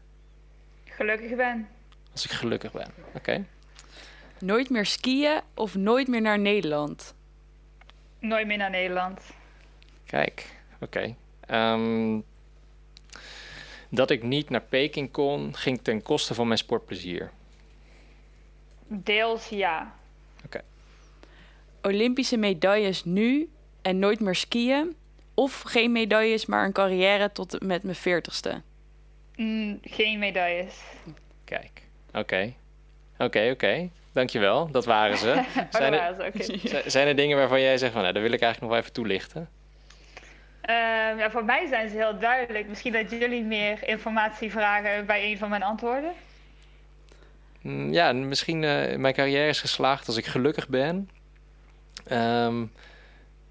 Gelukkig 0.85 1.37
ben. 1.37 1.69
als 2.13 2.25
ik 2.25 2.31
gelukkig 2.31 2.73
ben. 2.73 2.89
Oké. 3.15 3.45
Nooit 4.39 4.71
meer 4.71 4.87
skiën 4.87 5.41
of 5.55 5.75
nooit 5.75 6.09
meer 6.09 6.21
naar 6.21 6.39
Nederland? 6.39 7.15
Nooit 8.19 8.47
meer 8.47 8.57
naar 8.57 8.71
Nederland. 8.71 9.21
Kijk, 10.07 10.47
oké. 10.81 11.15
Ehm, 11.47 12.19
dat 13.89 14.11
ik 14.11 14.23
niet 14.23 14.51
naar 14.51 14.61
Peking 14.61 15.11
kon, 15.11 15.57
ging 15.57 15.81
ten 15.83 16.03
koste 16.03 16.35
van 16.35 16.47
mijn 16.47 16.59
sportplezier. 16.59 17.31
Deels 18.87 19.49
ja. 19.49 19.95
Olympische 21.83 22.37
medailles 22.37 23.05
nu 23.05 23.49
en 23.83 23.99
nooit 23.99 24.21
meer 24.21 24.35
skiën? 24.35 24.97
Of 25.35 25.61
geen 25.61 25.93
medailles, 25.93 26.47
maar 26.47 26.64
een 26.64 26.73
carrière 26.73 27.33
tot 27.33 27.62
met 27.62 27.83
mijn 27.83 27.97
veertigste? 27.97 28.62
Mm, 29.37 29.79
geen 29.83 30.19
medailles. 30.19 30.75
Kijk, 31.45 31.83
oké. 32.14 32.53
Oké, 33.19 33.50
oké. 33.53 33.88
Dankjewel, 34.12 34.71
dat 34.71 34.85
waren 34.85 35.17
ze. 35.19 35.31
Oh, 35.57 35.62
Zijn 35.71 35.93
dat 35.93 36.00
er, 36.00 36.14
waren 36.14 36.14
ze, 36.14 36.23
oké. 36.23 36.43
Z- 36.69 36.87
Zijn 36.87 37.07
er 37.09 37.17
dingen 37.17 37.37
waarvan 37.37 37.61
jij 37.61 37.79
zegt 37.79 37.93
van, 37.93 38.00
nou, 38.03 38.12
dat 38.14 38.23
wil 38.23 38.33
ik 38.33 38.41
eigenlijk 38.43 38.61
nog 38.61 38.71
wel 38.71 38.81
even 38.81 38.93
toelichten? 38.93 39.49
Ehm, 40.61 41.19
ja, 41.19 41.31
voor 41.31 41.45
mij 41.45 41.67
zijn 41.67 41.88
ze 41.88 41.97
heel 41.97 42.19
duidelijk. 42.19 42.69
Misschien 42.69 42.93
dat 42.93 43.11
jullie 43.11 43.43
meer 43.43 43.88
informatie 43.88 44.50
vragen 44.50 45.07
bij 45.07 45.31
een 45.31 45.38
van 45.38 45.49
mijn 45.49 45.62
antwoorden. 45.62 46.12
Mm, 47.64 47.92
Ja, 47.92 48.12
misschien 48.12 48.62
uh, 48.62 48.97
mijn 48.97 49.14
carrière 49.14 49.49
is 49.49 49.61
geslaagd 49.61 50.06
als 50.06 50.16
ik 50.16 50.26
gelukkig 50.26 50.68
ben. 50.68 51.11
Um, 52.12 52.73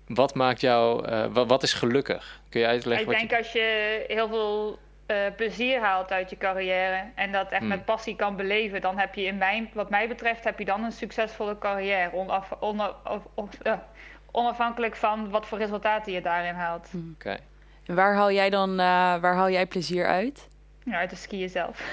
wat 0.08 0.36
maakt 0.36 0.62
jou, 0.62 1.05
eh, 1.08 1.25
wa- 1.32 1.46
wat, 1.46 1.63
is 1.63 1.74
gelukkig? 1.74 2.41
Kun 2.50 2.60
je 2.62 2.67
uitleggen 2.67 3.05
Ik 3.05 3.12
wat 3.12 3.17
denk 3.20 3.29
je... 3.32 3.38
als 3.38 3.51
je 3.51 4.03
heel 4.08 4.27
veel 4.27 4.79
eh, 5.05 5.17
plezier 5.36 5.79
haalt 5.79 6.12
uit 6.12 6.29
je 6.29 6.38
carrière 6.38 7.03
en 7.15 7.32
dat 7.32 7.50
echt 7.50 7.60
Hmm. 7.60 7.67
met 7.67 7.86
passie 7.86 8.15
kan 8.15 8.36
beleven, 8.36 8.82
dan 8.82 8.98
heb 8.98 9.15
je 9.15 9.24
in 9.24 9.38
mijn, 9.38 9.70
wat 9.74 9.89
mij 9.89 10.08
betreft, 10.08 10.43
heb 10.43 10.60
je 10.60 10.65
dan 10.65 10.84
een 10.84 10.91
succesvolle 10.91 11.58
carrière. 11.58 12.13
Onaf, 12.13 12.51
ona- 12.60 12.96
of- 13.10 13.27
of- 13.34 13.58
onafhankelijk 14.32 14.96
van 14.96 15.29
wat 15.29 15.46
voor 15.46 15.58
resultaten 15.58 16.13
je 16.13 16.22
daarin 16.22 16.53
haalt. 16.53 16.89
Oké. 17.13 17.38
En 17.86 17.96
waar 17.96 18.15
haal 18.15 18.32
jij 18.32 18.50
dan 18.50 18.70
eh, 18.70 18.75
waar 19.22 19.36
haal 19.36 19.50
jij 19.50 19.65
plezier 19.65 20.05
uit? 20.05 20.48
Ja, 20.86 20.98
uit 20.98 21.10
de 21.10 21.16
skiën 21.16 21.50
zelf. 21.50 21.82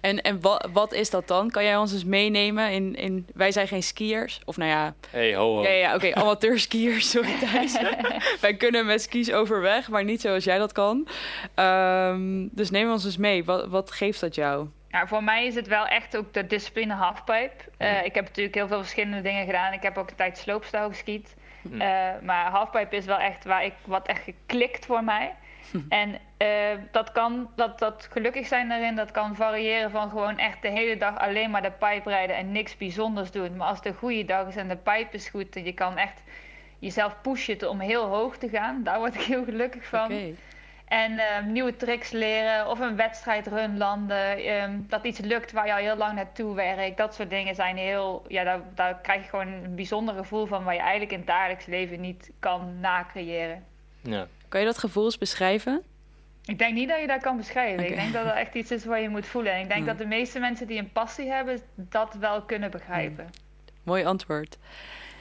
En, 0.00 0.22
en 0.22 0.40
wat, 0.40 0.68
wat 0.72 0.92
is 0.92 1.10
dat 1.10 1.28
dan? 1.28 1.50
Kan 1.50 1.64
jij 1.64 1.76
ons 1.76 1.92
eens 1.92 2.04
meenemen 2.04 2.70
in, 2.70 2.94
in... 2.94 3.26
Wij 3.34 3.52
zijn 3.52 3.68
geen 3.68 3.82
skiers. 3.82 4.40
Of 4.44 4.56
nou 4.56 4.70
ja, 4.70 4.94
Hey, 5.10 5.34
ho, 5.34 5.54
ho. 5.54 5.62
ja, 5.62 5.68
ja, 5.68 5.76
ja, 5.76 5.94
oké, 5.94 6.14
amateurskiers, 6.14 7.10
sorry 7.10 7.38
Thijs. 7.38 7.78
wij 8.40 8.54
kunnen 8.56 8.86
met 8.86 9.02
skis 9.02 9.32
overweg, 9.32 9.88
maar 9.88 10.04
niet 10.04 10.20
zoals 10.20 10.44
jij 10.44 10.58
dat 10.58 10.72
kan. 10.72 11.08
Ehm, 11.54 12.48
dus 12.50 12.70
neem 12.70 12.90
ons 12.90 13.04
eens 13.04 13.16
mee. 13.16 13.44
Wat, 13.44 13.66
wat 13.66 13.90
geeft 13.90 14.20
dat 14.20 14.34
jou? 14.34 14.68
Ja, 14.88 15.06
voor 15.06 15.24
mij 15.24 15.46
is 15.46 15.54
het 15.54 15.66
wel 15.66 15.86
echt 15.86 16.16
ook 16.16 16.32
de 16.32 16.46
discipline 16.46 16.94
halfpipe. 16.94 17.50
Eh, 17.76 18.04
ik 18.04 18.14
heb 18.14 18.24
natuurlijk 18.24 18.54
heel 18.54 18.68
veel 18.68 18.78
verschillende 18.80 19.20
dingen 19.20 19.46
gedaan. 19.46 19.72
Ik 19.72 19.82
heb 19.82 19.98
ook 19.98 20.10
een 20.10 20.16
tijd 20.16 20.38
sloopstijl 20.38 20.88
geskiet. 20.88 21.34
Hm. 21.62 21.80
Eh, 21.80 21.88
maar 22.22 22.50
halfpipe 22.50 22.96
is 22.96 23.04
wel 23.04 23.18
echt 23.18 23.44
waar 23.44 23.64
ik 23.64 23.72
wat 23.84 24.06
echt 24.06 24.22
geklikt 24.22 24.86
voor 24.86 25.04
mij. 25.04 25.34
En 25.88 26.18
eh, 26.36 26.48
dat 26.90 27.12
kan, 27.12 27.50
dat, 27.56 27.78
dat 27.78 28.08
gelukkig 28.10 28.46
zijn 28.46 28.68
daarin, 28.68 28.94
dat 28.94 29.10
kan 29.10 29.36
variëren 29.36 29.90
van 29.90 30.10
gewoon 30.10 30.38
echt 30.38 30.62
de 30.62 30.68
hele 30.68 30.96
dag 30.96 31.18
alleen 31.18 31.50
maar 31.50 31.62
de 31.62 31.70
pipe 31.70 32.08
rijden 32.08 32.36
en 32.36 32.52
niks 32.52 32.76
bijzonders 32.76 33.30
doen. 33.30 33.56
Maar 33.56 33.68
als 33.68 33.76
het 33.76 33.86
een 33.86 33.94
goede 33.94 34.24
dag 34.24 34.48
is 34.48 34.56
en 34.56 34.68
de 34.68 34.76
pipe 34.76 35.16
is 35.16 35.28
goed 35.28 35.56
en 35.56 35.64
je 35.64 35.72
kan 35.72 35.96
echt 35.96 36.22
jezelf 36.78 37.20
pushen 37.22 37.70
om 37.70 37.80
heel 37.80 38.04
hoog 38.04 38.36
te 38.36 38.48
gaan, 38.48 38.82
daar 38.82 38.98
word 38.98 39.14
ik 39.14 39.20
heel 39.20 39.44
gelukkig 39.44 39.84
van. 39.84 40.04
Oké. 40.04 40.34
En 40.84 41.18
ehm, 41.18 41.52
nieuwe 41.52 41.76
tricks 41.76 42.10
leren 42.10 42.68
of 42.68 42.80
een 42.80 42.96
wedstrijdrun 42.96 43.78
landen. 43.78 44.36
ehm, 44.36 44.80
dat 44.88 45.04
iets 45.04 45.18
lukt 45.18 45.52
waar 45.52 45.66
je 45.66 45.72
al 45.72 45.78
heel 45.78 45.96
lang 45.96 46.14
naartoe 46.14 46.54
werkt. 46.54 46.96
Dat 46.96 47.14
soort 47.14 47.30
dingen 47.30 47.54
zijn 47.54 47.76
heel. 47.76 48.24
Ja, 48.28 48.44
daar, 48.44 48.60
daar 48.74 48.98
krijg 49.00 49.22
je 49.22 49.28
gewoon 49.28 49.46
een 49.46 49.74
bijzonder 49.74 50.14
gevoel 50.14 50.46
van 50.46 50.64
waar 50.64 50.74
je 50.74 50.80
eigenlijk 50.80 51.12
in 51.12 51.18
het 51.18 51.26
dagelijks 51.26 51.66
leven 51.66 52.00
niet 52.00 52.30
kan 52.38 52.80
nacreëren. 52.80 53.64
Ja. 54.02 54.26
Kan 54.54 54.62
je 54.62 54.68
dat 54.68 54.78
gevoel 54.78 55.04
eens 55.04 55.18
beschrijven? 55.18 55.82
Ik 56.44 56.58
denk 56.58 56.74
niet 56.74 56.88
dat 56.88 57.00
je 57.00 57.06
dat 57.06 57.20
kan 57.22 57.36
beschrijven. 57.36 57.78
Oké. 57.78 57.88
Ik 57.92 57.96
denk 57.96 58.12
dat 58.12 58.24
dat 58.24 58.34
echt 58.34 58.54
iets 58.54 58.70
is 58.70 58.84
waar 58.84 59.00
je 59.00 59.08
moet 59.08 59.26
voelen. 59.26 59.52
En 59.52 59.60
ik 59.60 59.66
denk 59.68 59.78
Hmm. 59.78 59.86
dat 59.88 59.98
de 59.98 60.06
meeste 60.06 60.38
mensen 60.38 60.66
die 60.66 60.78
een 60.78 60.92
passie 60.92 61.30
hebben, 61.30 61.60
dat 61.74 62.14
wel 62.14 62.42
kunnen 62.42 62.70
begrijpen. 62.70 63.30
Mooi 63.82 64.04
antwoord. 64.04 64.58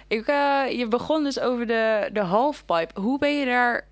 Ik, 0.07 0.27
eh, 0.27 0.63
je 0.69 0.87
begon 0.87 1.23
dus 1.23 1.39
over 1.39 1.67
de, 1.67 2.09
de 2.13 2.19
halfpipe. 2.19 2.99
Hoe 3.01 3.19
ben 3.19 3.39
je 3.39 3.45
daar 3.45 3.87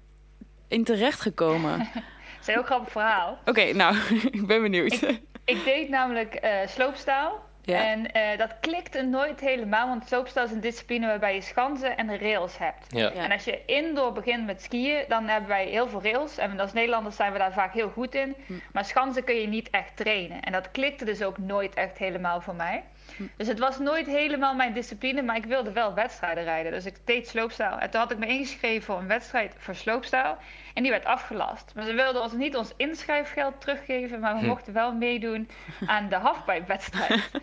in 0.68 0.84
terecht 0.84 1.22
gekomen? 1.22 1.74
Oké, 1.82 1.90
Het 1.94 2.42
is 2.42 2.48
een 2.48 2.54
heel 2.54 2.64
grappig 2.64 2.92
verhaal. 2.92 3.38
nou, 3.74 3.96
ik 4.32 4.48
ben 4.48 4.62
benieuwd. 4.62 4.94
Ik 5.46 5.64
deed 5.64 5.90
namelijk 5.90 6.34
eh 6.34 6.68
sloopstaal. 6.68 7.50
Ja. 7.64 7.86
En 7.86 8.12
eh, 8.12 8.38
dat 8.38 8.60
klikte 8.60 9.02
nooit 9.02 9.40
helemaal, 9.40 9.88
want 9.88 10.08
sloopstaal 10.08 10.46
is 10.46 10.52
een 10.52 10.62
discipline 10.62 11.08
waarbij 11.08 11.36
je 11.36 11.42
schansen 11.42 11.98
en 11.98 12.20
rails 12.20 12.58
hebt. 12.58 12.86
Ja. 12.90 13.00
Ja. 13.00 13.12
En 13.12 13.32
als 13.32 13.44
je 13.44 13.66
indoor 13.66 14.12
begint 14.12 14.46
met 14.46 14.62
skiën, 14.62 15.06
dan 15.08 15.28
hebben 15.28 15.50
wij 15.50 15.66
heel 15.66 15.88
veel 15.88 16.04
rails. 16.04 16.38
En 16.38 16.60
als 16.60 16.74
Nederlanders 16.74 17.16
zijn 17.16 17.32
we 17.32 17.38
daar 17.38 17.54
vaak 17.54 17.74
heel 17.74 17.90
goed 17.90 18.16
in. 18.16 18.36
Hm. 18.46 18.54
Maar 18.72 18.86
schansen 18.86 19.24
kun 19.24 19.36
je 19.36 19.48
niet 19.48 19.70
echt 19.70 19.96
trainen. 19.96 20.42
En 20.42 20.52
dat 20.52 20.72
klikte 20.72 21.06
dus 21.06 21.24
ook 21.24 21.38
nooit 21.38 21.74
echt 21.74 21.98
helemaal 21.98 22.42
voor 22.42 22.56
mij. 22.56 22.84
Dus 23.38 23.48
het 23.48 23.60
was 23.60 23.80
nooit 23.80 24.08
helemaal 24.08 24.56
mijn 24.56 24.74
discipline, 24.74 25.22
maar 25.22 25.36
ik 25.36 25.46
wilde 25.46 25.72
wel 25.72 25.94
wedstrijden 25.94 26.44
rijden. 26.44 26.72
Dus 26.72 26.86
ik 26.86 26.96
deed 27.06 27.28
sloopstijl. 27.28 27.78
En 27.78 27.90
toen 27.90 28.00
had 28.02 28.12
ik 28.12 28.18
me 28.18 28.28
ingeschreven 28.28 28.84
voor 28.84 28.98
een 28.98 29.08
wedstrijd 29.08 29.56
voor 29.58 29.76
sloopstijl. 29.76 30.38
En 30.74 30.84
die 30.84 30.92
werd 30.92 31.06
afgelast. 31.06 31.72
Maar 31.76 31.84
ze 31.86 31.94
wilden 31.94 32.22
ons 32.22 32.34
niet 32.34 32.56
ons 32.56 32.74
inschrijfgeld 32.78 33.62
teruggeven, 33.62 34.20
maar 34.20 34.34
we 34.34 34.40
Hm. 34.40 34.48
mochten 34.48 34.74
wel 34.74 34.94
meedoen 34.94 35.50
aan 35.86 36.10
de 36.10 36.16
halfpipe-wedstrijd. 36.16 37.30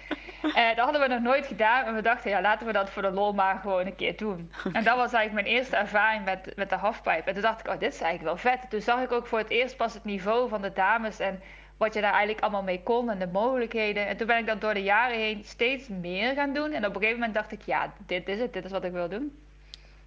Eh, 0.54 0.68
dat 0.68 0.78
hadden 0.84 1.00
we 1.00 1.06
nog 1.06 1.20
nooit 1.20 1.46
gedaan. 1.46 1.84
En 1.84 1.94
we 1.94 2.02
dachten, 2.02 2.30
ja, 2.30 2.40
laten 2.40 2.66
we 2.66 2.72
dat 2.72 2.90
voor 2.90 3.02
de 3.02 3.10
lol 3.10 3.32
maar 3.32 3.58
gewoon 3.58 3.86
een 3.86 3.96
keer 3.96 4.16
doen. 4.16 4.52
En 4.72 4.84
dat 4.84 4.96
was 4.96 5.12
eigenlijk 5.12 5.32
mijn 5.32 5.56
eerste 5.56 5.76
ervaring 5.76 6.24
met, 6.24 6.52
met 6.56 6.68
de 6.68 6.74
halfpipe. 6.76 7.22
En 7.24 7.32
toen 7.32 7.42
dacht 7.42 7.60
ik, 7.60 7.66
oh, 7.72 7.78
dit 7.78 7.92
is 7.94 8.00
eigenlijk 8.00 8.42
wel 8.42 8.52
vet. 8.52 8.70
Toen 8.70 8.80
zag 8.80 9.00
ik 9.02 9.12
ook 9.12 9.26
voor 9.26 9.38
het 9.38 9.50
eerst 9.50 9.76
pas 9.76 9.94
het 9.94 10.04
niveau 10.04 10.48
van 10.48 10.62
de 10.62 10.72
dames 10.72 11.18
en 11.18 11.42
wat 11.78 11.94
je 11.94 12.00
daar 12.00 12.12
eigenlijk 12.12 12.40
allemaal 12.42 12.62
mee 12.62 12.82
kon 12.82 13.10
en 13.10 13.18
de 13.18 13.26
mogelijkheden. 13.32 14.06
En 14.06 14.16
toen 14.16 14.26
ben 14.26 14.38
ik 14.38 14.46
dat 14.46 14.60
door 14.60 14.74
de 14.74 14.82
jaren 14.82 15.18
heen 15.18 15.42
steeds 15.44 15.88
meer 15.88 16.34
gaan 16.34 16.52
doen. 16.52 16.72
En 16.72 16.86
op 16.86 16.94
een 16.94 17.00
gegeven 17.00 17.14
moment 17.18 17.34
dacht 17.34 17.52
ik, 17.52 17.60
ja, 17.64 17.92
dit 18.06 18.28
is 18.28 18.38
het. 18.38 18.52
Dit 18.52 18.64
is 18.64 18.70
wat 18.70 18.84
ik 18.84 18.92
wil 18.92 19.08
doen. 19.08 19.38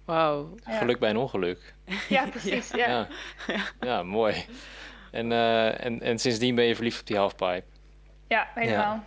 Wauw. 0.04 0.54
Ja. 0.66 0.72
Geluk 0.78 0.98
bij 0.98 1.10
een 1.10 1.16
ongeluk. 1.16 1.74
Ja, 2.08 2.26
precies. 2.26 2.70
Ja. 2.76 2.88
Ja, 3.46 3.56
ja. 3.80 4.02
mooi. 4.02 4.34
En, 5.10 5.32
eh, 5.32 5.84
en, 5.84 6.00
en 6.00 6.18
sindsdien 6.18 6.54
ben 6.54 6.64
je 6.64 6.74
verliefd 6.74 7.00
op 7.00 7.06
die 7.06 7.16
halfpipe. 7.16 7.62
Ja, 8.28 8.48
helemaal. 8.54 9.04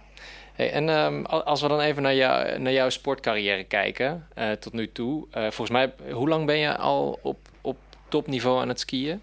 Hey, 0.54 0.72
en 0.72 0.90
ehm, 0.90 1.24
al- 1.24 1.44
als 1.44 1.62
we 1.62 1.68
dan 1.68 1.80
even 1.80 2.02
naar, 2.04 2.16
jou, 2.16 2.60
naar 2.60 2.72
jouw 2.74 2.90
sportcarrière 2.90 3.64
kijken, 3.64 4.28
eh, 4.34 4.52
tot 4.52 4.74
nu 4.74 4.92
toe. 4.92 5.28
Eh, 5.32 5.42
volgens 5.42 5.70
mij, 5.70 5.94
hoe 6.12 6.30
lang 6.30 6.46
ben 6.46 6.58
je 6.58 6.78
al 6.78 7.20
op, 7.22 7.38
op 7.62 7.78
topniveau 8.08 8.62
aan 8.62 8.68
het 8.68 8.80
skiën? 8.80 9.22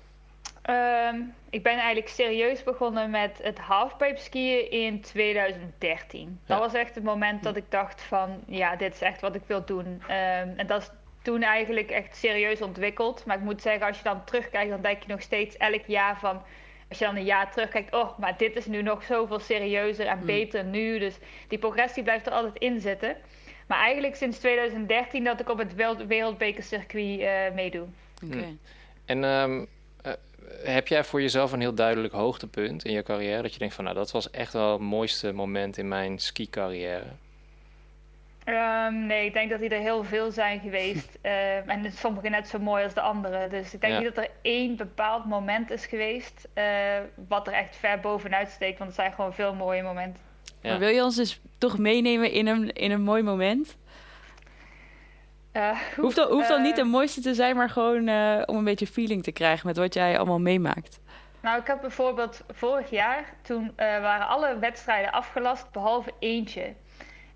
Ehm, 0.62 1.20
ik 1.50 1.62
ben 1.62 1.76
eigenlijk 1.76 2.08
serieus 2.08 2.62
begonnen 2.62 3.10
met 3.10 3.40
het 3.42 3.58
halfpipe 3.58 4.20
skiën 4.20 4.70
in 4.70 5.00
2013. 5.00 6.40
Dat 6.46 6.58
was 6.58 6.74
echt 6.74 6.94
het 6.94 7.04
moment 7.04 7.42
dat 7.42 7.56
ik 7.56 7.70
dacht 7.70 8.02
van, 8.02 8.42
ja, 8.46 8.76
dit 8.76 8.94
is 8.94 9.00
echt 9.00 9.20
wat 9.20 9.34
ik 9.34 9.42
wil 9.46 9.64
doen. 9.64 10.02
Ehm, 10.08 10.48
en 10.56 10.66
dat 10.66 10.82
is 10.82 10.90
toen 11.22 11.42
eigenlijk 11.42 11.90
echt 11.90 12.16
serieus 12.16 12.62
ontwikkeld. 12.62 13.24
Maar 13.26 13.36
ik 13.36 13.42
moet 13.42 13.62
zeggen, 13.62 13.86
als 13.86 13.96
je 13.96 14.04
dan 14.04 14.24
terugkijkt, 14.24 14.70
dan 14.70 14.80
denk 14.82 15.02
je 15.02 15.08
nog 15.08 15.22
steeds 15.22 15.56
elk 15.56 15.86
jaar 15.86 16.18
van... 16.18 16.42
Als 16.88 17.00
je 17.00 17.06
dan 17.06 17.16
een 17.16 17.24
jaar 17.24 17.52
terugkijkt, 17.52 17.94
oh, 17.94 18.18
maar 18.18 18.36
dit 18.36 18.56
is 18.56 18.66
nu 18.66 18.82
nog 18.82 19.02
zoveel 19.02 19.38
serieuzer 19.38 20.06
en 20.06 20.26
beter 20.26 20.64
nu. 20.64 20.98
Dus 20.98 21.18
die 21.48 21.58
progressie 21.58 22.02
blijft 22.02 22.26
er 22.26 22.32
altijd 22.32 22.58
in 22.58 22.80
zitten. 22.80 23.16
Maar 23.66 23.78
eigenlijk 23.78 24.14
sinds 24.14 24.38
2013 24.38 25.24
dat 25.24 25.40
ik 25.40 25.48
op 25.48 25.58
het 25.58 25.74
wereld- 25.74 26.06
wereldbekercircuit 26.06 27.20
eh 27.20 27.54
meedoe. 27.54 27.86
Oké. 28.24 28.56
En 29.04 29.24
ehm, 29.24 29.58
eh, 29.60 29.66
heb 30.64 30.88
jij 30.88 31.04
voor 31.04 31.20
jezelf 31.20 31.52
een 31.52 31.60
heel 31.60 31.74
duidelijk 31.74 32.12
hoogtepunt 32.14 32.84
in 32.84 32.92
je 32.92 33.02
carrière? 33.02 33.42
Dat 33.42 33.52
je 33.52 33.58
denkt 33.58 33.74
van, 33.74 33.84
nou, 33.84 33.96
dat 33.96 34.10
was 34.10 34.30
echt 34.30 34.52
wel 34.52 34.72
het 34.72 34.80
mooiste 34.80 35.32
moment 35.32 35.78
in 35.78 35.88
mijn 35.88 36.18
ski-carrière. 36.18 37.04
Ehm, 38.44 39.06
nee, 39.06 39.26
ik 39.26 39.32
denk 39.32 39.50
dat 39.50 39.60
die 39.60 39.68
er 39.68 39.80
heel 39.80 40.04
veel 40.04 40.30
zijn 40.30 40.60
geweest. 40.60 41.18
Ehm, 41.22 41.68
en 41.68 41.92
sommige 41.92 42.28
net 42.28 42.48
zo 42.48 42.58
mooi 42.58 42.84
als 42.84 42.94
de 42.94 43.00
andere. 43.00 43.48
Dus 43.48 43.74
ik 43.74 43.80
denk 43.80 43.92
Ja. 43.92 43.98
niet 43.98 44.14
dat 44.14 44.24
er 44.24 44.30
één 44.42 44.76
bepaald 44.76 45.24
moment 45.24 45.70
is 45.70 45.86
geweest. 45.86 46.48
eh, 46.54 46.64
wat 47.28 47.46
er 47.46 47.52
echt 47.52 47.76
ver 47.76 48.00
bovenuit 48.00 48.48
steekt. 48.50 48.78
Want 48.78 48.90
het 48.90 49.00
zijn 49.00 49.12
gewoon 49.12 49.34
veel 49.34 49.54
mooie 49.54 49.82
momenten. 49.82 50.20
Ja. 50.60 50.70
Maar 50.70 50.78
wil 50.78 50.88
je 50.88 51.02
ons 51.02 51.16
dus 51.16 51.40
toch 51.58 51.78
meenemen 51.78 52.30
in 52.32 52.46
een, 52.46 52.72
in 52.72 52.90
een 52.90 53.02
mooi 53.02 53.22
moment? 53.22 53.76
Eh, 55.52 55.70
Hoeft 55.96 56.16
dan, 56.16 56.28
hoeft 56.30 56.48
dan 56.48 56.56
eh, 56.58 56.62
niet 56.64 56.76
de 56.76 56.84
mooiste 56.84 57.20
te 57.20 57.34
zijn, 57.34 57.56
maar 57.56 57.70
gewoon 57.70 58.08
eh, 58.08 58.42
om 58.46 58.56
een 58.56 58.64
beetje 58.64 58.86
feeling 58.86 59.22
te 59.22 59.32
krijgen 59.32 59.66
met 59.66 59.76
wat 59.76 59.94
jij 59.94 60.16
allemaal 60.18 60.40
meemaakt. 60.40 61.00
Nou, 61.40 61.60
ik 61.60 61.66
heb 61.66 61.80
bijvoorbeeld 61.80 62.40
vorig 62.52 62.90
jaar, 62.90 63.24
toen 63.42 63.72
eh, 63.76 63.86
waren 64.00 64.28
alle 64.28 64.58
wedstrijden 64.58 65.12
afgelast, 65.12 65.70
behalve 65.72 66.12
eentje. 66.18 66.72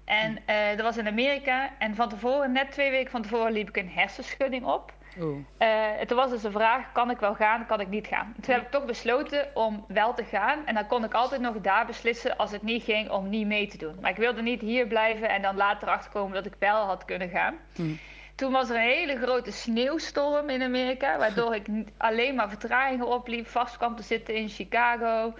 En 0.05 0.39
eh, 0.47 0.57
dat 0.77 0.81
was 0.81 0.97
in 0.97 1.07
Amerika. 1.07 1.71
En 1.79 1.95
van 1.95 2.09
tevoren, 2.09 2.53
net 2.53 2.73
twee 2.73 2.91
weken 2.91 3.11
van 3.11 3.23
tevoren, 3.23 3.53
liep 3.53 3.69
ik 3.69 3.77
een 3.77 3.91
hersenschudding 3.91 4.65
op. 4.65 4.93
Oeh. 5.21 5.39
Eh, 5.59 6.01
en 6.01 6.07
toen 6.07 6.17
was 6.17 6.31
dus 6.31 6.43
de 6.43 6.51
vraag, 6.51 6.93
kan 6.93 7.11
ik 7.11 7.19
wel 7.19 7.35
gaan, 7.35 7.67
kan 7.67 7.81
ik 7.81 7.89
niet 7.89 8.07
gaan? 8.07 8.35
Toen 8.41 8.55
heb 8.55 8.63
ik 8.63 8.71
toch 8.71 8.85
besloten 8.85 9.49
om 9.55 9.85
wel 9.89 10.15
te 10.15 10.25
gaan. 10.25 10.67
En 10.67 10.75
dan 10.75 10.87
kon 10.87 11.05
ik 11.05 11.15
altijd 11.15 11.41
nog 11.41 11.61
daar 11.61 11.87
beslissen 11.87 12.37
als 12.37 12.51
het 12.51 12.63
niet 12.63 12.83
ging 12.83 13.11
om 13.11 13.29
niet 13.29 13.47
mee 13.47 13.67
te 13.67 13.79
doen. 13.79 13.97
Maar 14.01 14.11
ik 14.11 14.17
wilde 14.17 14.43
niet 14.43 14.61
hier 14.61 14.87
blijven 14.87 15.29
en 15.29 15.43
dan 15.43 15.57
later 15.57 15.89
achterkomen 15.89 16.35
dat 16.35 16.47
ik 16.47 16.55
wel 16.59 16.85
had 16.85 17.05
kunnen 17.05 17.29
gaan. 17.29 17.55
Hmm. 17.75 17.99
Toen 18.37 18.53
was 18.53 18.71
er 18.71 18.77
een 18.77 18.83
hele 18.83 19.17
grote 19.17 19.51
sneeuwstorm 19.51 20.51
in 20.51 20.63
Amerika, 20.63 21.19
waardoor 21.19 21.55
ik 21.55 21.67
alleen 21.97 22.35
maar 22.35 22.49
vertragingen 22.49 23.07
opliep, 23.07 23.47
vast 23.47 23.77
kwam 23.77 23.97
te 23.97 24.03
zitten 24.03 24.35
in 24.35 24.49
Chicago. 24.49 25.35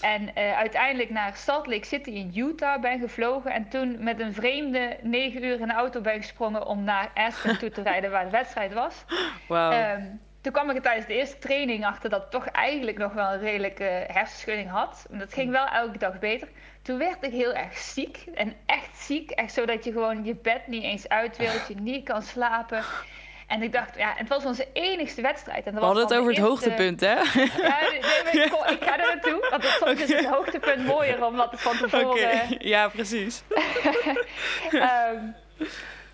En 0.00 0.34
eh, 0.34 0.56
uiteindelijk 0.56 1.10
naar 1.10 1.36
Salt 1.36 1.66
Lake 1.66 1.86
City 1.86 2.10
in 2.10 2.32
Utah 2.34 2.80
ben 2.80 2.98
gevlogen. 3.00 3.52
En 3.52 3.68
toen 3.68 4.02
met 4.04 4.20
een 4.20 4.34
vreemde 4.34 4.96
negen 5.02 5.44
uur 5.44 5.60
in 5.60 5.66
de 5.66 5.72
auto 5.72 6.00
ben 6.00 6.16
gesprongen 6.16 6.66
om 6.66 6.84
naar 6.84 7.10
Aspen 7.14 7.58
toe 7.58 7.70
te 7.70 7.82
rijden, 7.90 8.10
waar 8.10 8.24
de 8.24 8.30
wedstrijd 8.30 8.72
was. 8.72 9.04
Wauw. 9.48 9.70
Ehm, 9.70 10.02
toen 10.40 10.52
kwam 10.52 10.70
ik 10.70 10.76
er 10.76 10.82
tijdens 10.82 11.06
de 11.06 11.14
eerste 11.14 11.38
training 11.38 11.86
achter 11.86 12.10
dat 12.10 12.22
ik 12.22 12.30
toch 12.30 12.46
eigenlijk 12.46 12.98
nog 12.98 13.12
wel 13.12 13.32
een 13.32 13.40
redelijke 13.40 14.04
hersenschudding 14.06 14.70
had. 14.70 15.06
En 15.10 15.18
dat 15.18 15.32
ging 15.32 15.50
wel 15.50 15.66
elke 15.66 15.98
dag 15.98 16.18
beter. 16.18 16.48
Toen 16.82 16.98
werd 16.98 17.16
ik 17.24 17.32
heel 17.32 17.52
erg 17.52 17.78
ziek. 17.78 18.24
En 18.34 18.54
echt 18.66 18.96
ziek. 18.98 19.30
Echt 19.30 19.52
zo 19.52 19.64
dat 19.64 19.84
je 19.84 19.92
gewoon 19.92 20.24
je 20.24 20.34
bed 20.34 20.66
niet 20.66 20.82
eens 20.82 21.08
uit 21.08 21.36
wil. 21.36 21.52
Dat 21.52 21.68
je 21.68 21.74
niet 21.74 22.04
kan 22.04 22.22
slapen. 22.22 22.82
En 23.46 23.62
ik 23.62 23.72
dacht, 23.72 23.96
ja, 23.96 24.12
het 24.16 24.28
was 24.28 24.44
onze 24.44 24.66
enigste 24.72 25.22
wedstrijd. 25.22 25.66
En 25.66 25.72
dat 25.72 25.80
We 25.80 25.86
hadden 25.86 26.04
het 26.04 26.14
over 26.14 26.28
het 26.34 26.38
eerste- 26.38 26.50
hoogtepunt, 26.50 27.00
hè? 27.00 27.14
Ja, 27.14 27.78
nee, 27.90 27.98
ik, 28.44 28.52
ik 28.52 28.84
ga 28.84 28.98
er 28.98 29.06
naartoe. 29.14 29.46
Want 29.50 29.62
het, 29.62 29.72
soms 29.72 30.00
is 30.00 30.12
het 30.12 30.26
hoogtepunt 30.26 30.86
mooier 30.86 31.24
omdat 31.24 31.50
het 31.50 31.60
van 31.60 31.76
tevoren... 31.76 32.40
ja, 32.68 32.88
precies. 32.88 33.42
Ehm, 34.70 35.24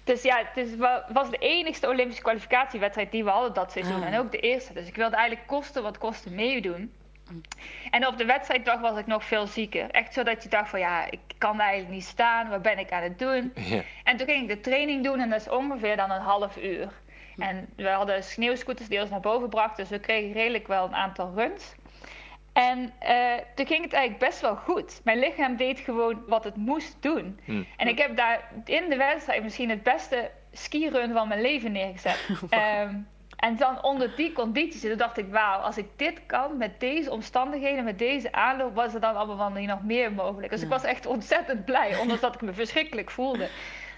Dus 0.06 0.22
ja, 0.22 0.38
het 0.38 0.66
is, 0.66 0.76
was 1.12 1.30
de 1.30 1.38
enigste 1.38 1.88
Olympische 1.88 2.22
kwalificatiewedstrijd 2.22 3.10
die 3.10 3.24
we 3.24 3.30
hadden 3.30 3.54
dat 3.54 3.72
seizoen. 3.72 4.02
Ah. 4.02 4.06
En 4.06 4.18
ook 4.18 4.30
de 4.30 4.38
eerste. 4.38 4.72
Dus 4.72 4.86
ik 4.86 4.96
wilde 4.96 5.16
eigenlijk 5.16 5.46
kosten 5.46 5.82
wat 5.82 5.98
kosten 5.98 6.34
meedoen. 6.34 6.92
En 7.90 8.06
op 8.06 8.16
de 8.18 8.24
wedstrijddag 8.24 8.80
was 8.80 8.98
ik 8.98 9.06
nog 9.06 9.24
veel 9.24 9.46
zieker. 9.46 9.90
Echt 9.90 10.12
zodat 10.12 10.42
je 10.42 10.48
dacht 10.48 10.68
van 10.68 10.80
ja, 10.80 11.10
ik 11.10 11.20
kan 11.38 11.60
eigenlijk 11.60 11.92
niet 11.92 12.04
staan. 12.04 12.48
Wat 12.48 12.62
ben 12.62 12.78
ik 12.78 12.92
aan 12.92 13.02
het 13.02 13.18
doen? 13.18 13.52
Ja. 13.54 13.82
En 14.04 14.16
toen 14.16 14.26
ging 14.26 14.42
ik 14.42 14.48
de 14.48 14.60
training 14.60 15.04
doen 15.04 15.20
en 15.20 15.30
dat 15.30 15.40
is 15.40 15.48
ongeveer 15.48 15.96
dan 15.96 16.10
een 16.10 16.20
half 16.20 16.56
uur. 16.56 16.88
En 17.36 17.68
we 17.76 17.88
hadden 17.88 18.24
sneeuwscooters 18.24 18.88
die 18.88 19.00
ons 19.00 19.10
naar 19.10 19.20
boven 19.20 19.48
brachten. 19.48 19.76
Dus 19.76 19.88
we 19.88 19.98
kregen 19.98 20.32
redelijk 20.32 20.66
wel 20.66 20.84
een 20.84 20.94
aantal 20.94 21.32
runs. 21.34 21.74
En 22.56 22.92
eh, 22.98 23.34
toen 23.54 23.66
ging 23.66 23.84
het 23.84 23.92
eigenlijk 23.92 24.24
best 24.24 24.40
wel 24.40 24.56
goed. 24.56 25.00
Mijn 25.04 25.18
lichaam 25.18 25.56
deed 25.56 25.78
gewoon 25.78 26.22
wat 26.26 26.44
het 26.44 26.56
moest 26.56 26.96
doen. 27.00 27.40
Hm. 27.44 27.62
En 27.76 27.88
ik 27.88 27.98
heb 27.98 28.16
daar 28.16 28.50
in 28.64 28.88
de 28.88 28.96
wedstrijd 28.96 29.42
misschien 29.42 29.70
het 29.70 29.82
beste 29.82 30.30
skirun 30.52 31.12
van 31.12 31.28
mijn 31.28 31.40
leven 31.40 31.72
neergezet. 31.72 32.28
Ehm, 32.50 32.94
en 33.36 33.56
dan 33.56 33.82
onder 33.82 34.16
die 34.16 34.32
condities, 34.32 34.80
toen 34.80 34.96
dacht 34.96 35.18
ik, 35.18 35.26
wauw, 35.30 35.58
als 35.58 35.78
ik 35.78 35.86
dit 35.96 36.26
kan 36.26 36.56
met 36.56 36.80
deze 36.80 37.10
omstandigheden, 37.10 37.84
met 37.84 37.98
deze 37.98 38.32
aanloop, 38.32 38.74
was 38.74 38.94
er 38.94 39.00
dan 39.00 39.16
allemaal 39.16 39.36
van 39.36 39.56
hier 39.56 39.68
nog 39.68 39.82
meer 39.82 40.12
mogelijk. 40.12 40.52
Dus 40.52 40.62
ik 40.62 40.68
was 40.68 40.84
echt 40.84 41.06
ontzettend 41.06 41.64
blij, 41.64 41.98
ondanks 41.98 42.22
dat 42.22 42.34
ik 42.34 42.40
me 42.40 42.52
verschrikkelijk 42.52 43.10
voelde. 43.10 43.48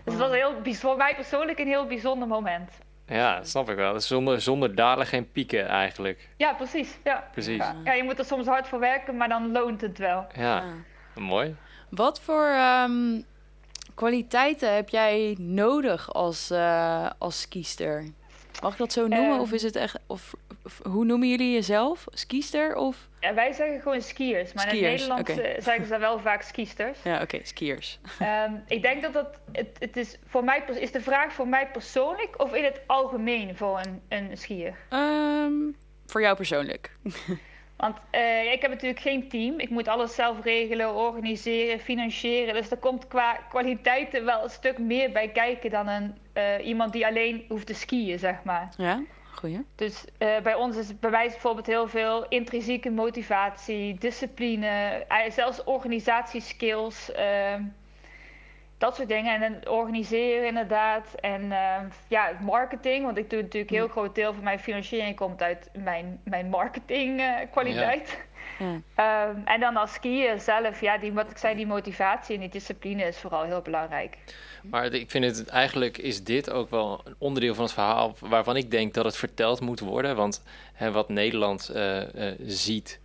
Dus 0.04 0.14
het 0.14 0.22
was 0.22 0.32
heel, 0.32 0.54
voor 0.64 0.96
mij 0.96 1.14
persoonlijk 1.14 1.58
een 1.58 1.66
heel 1.66 1.86
bijzonder 1.86 2.28
moment. 2.28 2.70
Ja, 3.08 3.44
snap 3.44 3.70
ik 3.70 3.76
wel. 3.76 3.92
Dus 3.92 4.06
Zonder, 4.06 4.40
zonder 4.40 4.74
dalen 4.74 5.06
geen 5.06 5.30
pieken 5.32 5.66
eigenlijk. 5.66 6.28
Ja, 6.36 6.52
precies. 6.52 6.98
Ja. 7.04 7.28
Precies. 7.32 7.56
Ja. 7.56 7.76
ja, 7.84 7.92
je 7.92 8.02
moet 8.02 8.18
er 8.18 8.24
soms 8.24 8.46
hard 8.46 8.68
voor 8.68 8.78
werken, 8.78 9.16
maar 9.16 9.28
dan 9.28 9.52
loont 9.52 9.80
het 9.80 9.98
wel. 9.98 10.26
Ja, 10.36 10.64
mooi. 11.14 11.56
Wat 11.88 12.20
voor 12.20 12.46
ehm, 12.46 13.20
kwaliteiten 13.94 14.74
heb 14.74 14.88
jij 14.88 15.36
nodig 15.40 16.12
als, 16.12 16.50
eh 16.50 17.10
als 17.18 17.40
skiester? 17.40 18.04
Mag 18.62 18.72
ik 18.72 18.78
dat 18.78 18.92
zo 18.92 19.06
noemen? 19.06 19.30
Ehm. 19.32 19.40
of 19.40 19.52
is 19.52 19.62
het 19.62 19.76
echt. 19.76 19.98
Of 20.06 20.34
hoe 20.82 21.04
noemen 21.04 21.28
jullie 21.28 21.52
jezelf? 21.52 22.04
Skiester 22.10 22.76
of. 22.76 23.08
Ja, 23.20 23.34
wij 23.34 23.52
zeggen 23.52 23.80
gewoon 23.80 24.00
skiers, 24.00 24.52
maar 24.52 24.74
in 24.74 24.84
het 24.84 24.90
Nederlands 24.90 25.30
eh, 25.30 25.60
zeggen 25.62 25.86
ze 25.86 25.98
wel 25.98 26.18
vaak 26.18 26.42
skisters. 26.42 26.98
Ja, 27.08 27.22
oké, 27.22 27.38
skiers. 27.42 27.98
Ehm, 28.18 28.52
ik 28.66 28.82
denk 28.82 29.02
dat 29.02 29.12
dat, 29.12 29.40
het, 29.52 29.76
het 29.78 29.96
is, 29.96 30.18
voor 30.26 30.44
mij, 30.44 30.64
is 30.78 30.92
de 30.92 31.00
vraag 31.00 31.32
voor 31.32 31.48
mij 31.48 31.68
persoonlijk 31.70 32.42
of 32.42 32.54
in 32.54 32.64
het 32.64 32.80
algemeen 32.86 33.56
voor 33.56 33.80
een, 33.84 34.02
een 34.08 34.36
skier? 34.36 34.74
Ehm, 34.88 35.52
voor 36.06 36.20
jou 36.20 36.36
persoonlijk. 36.36 36.90
Want 37.78 37.96
eh, 38.10 38.52
ik 38.52 38.62
heb 38.62 38.70
natuurlijk 38.70 39.00
geen 39.00 39.28
team. 39.28 39.58
Ik 39.58 39.70
moet 39.70 39.88
alles 39.88 40.14
zelf 40.14 40.42
regelen, 40.42 40.94
organiseren, 40.94 41.80
financieren. 41.80 42.54
Dus 42.54 42.70
er 42.70 42.76
komt 42.76 43.08
qua 43.08 43.32
kwaliteiten 43.48 44.24
wel 44.24 44.42
een 44.42 44.50
stuk 44.50 44.78
meer 44.78 45.12
bij 45.12 45.28
kijken 45.28 45.70
dan 45.70 45.88
een, 45.88 46.14
eh, 46.32 46.66
iemand 46.66 46.92
die 46.92 47.06
alleen 47.06 47.44
hoeft 47.48 47.66
te 47.66 47.74
skiën, 47.74 48.18
zeg 48.18 48.42
maar. 48.44 48.68
Ja, 48.76 49.02
goeie. 49.38 49.64
Dus 49.74 50.04
eh, 50.18 50.40
bij 50.42 50.54
ons 50.54 50.76
is 50.76 50.98
bij 50.98 51.10
wijze 51.10 51.32
bijvoorbeeld 51.32 51.66
heel 51.66 51.88
veel 51.88 52.28
intrinsieke 52.28 52.90
motivatie, 52.90 53.94
discipline, 53.98 54.66
eh, 55.08 55.30
zelfs 55.30 55.64
organisatieskills. 55.64 57.12
ehm, 57.12 57.62
dat 58.78 58.96
soort 58.96 59.08
dingen. 59.08 59.34
En 59.34 59.52
dan 59.52 59.72
organiseren 59.72 60.46
inderdaad. 60.46 61.14
En 61.14 61.52
ehm, 61.52 61.86
ja, 62.08 62.30
marketing. 62.40 63.04
Want 63.04 63.18
ik 63.18 63.30
doe 63.30 63.42
natuurlijk 63.42 63.70
een 63.70 63.76
heel 63.76 63.88
groot 63.88 64.14
deel 64.14 64.34
van 64.34 64.44
mijn 64.44 64.58
financiering 64.58 65.16
komt 65.16 65.42
uit 65.42 65.70
mijn, 65.72 66.20
mijn 66.24 66.48
marketingkwaliteit. 66.48 67.50
kwaliteit 67.50 68.18
Ja. 68.58 68.80
Ehm, 68.94 69.36
en 69.44 69.60
dan 69.60 69.76
als 69.76 69.92
skier 69.92 70.40
zelf, 70.40 70.80
ja, 70.80 70.98
die, 70.98 71.12
wat 71.12 71.30
ik 71.30 71.36
zei, 71.36 71.56
die 71.56 71.66
motivatie 71.66 72.34
en 72.34 72.40
die 72.40 72.50
discipline 72.50 73.02
is 73.04 73.18
vooral 73.18 73.42
heel 73.42 73.60
belangrijk. 73.60 74.16
Maar 74.62 74.92
ik 74.92 75.10
vind 75.10 75.24
het 75.24 75.48
eigenlijk 75.48 75.98
is 75.98 76.24
dit 76.24 76.50
ook 76.50 76.70
wel 76.70 77.00
een 77.04 77.14
onderdeel 77.18 77.54
van 77.54 77.64
het 77.64 77.72
verhaal 77.72 78.16
waarvan 78.20 78.56
ik 78.56 78.70
denk 78.70 78.94
dat 78.94 79.04
het 79.04 79.16
verteld 79.16 79.60
moet 79.60 79.80
worden. 79.80 80.16
Want 80.16 80.42
hè, 80.72 80.92
wat 80.92 81.08
Nederland 81.08 81.68
eh, 81.68 82.30
eh, 82.30 82.38
ziet 82.42 83.00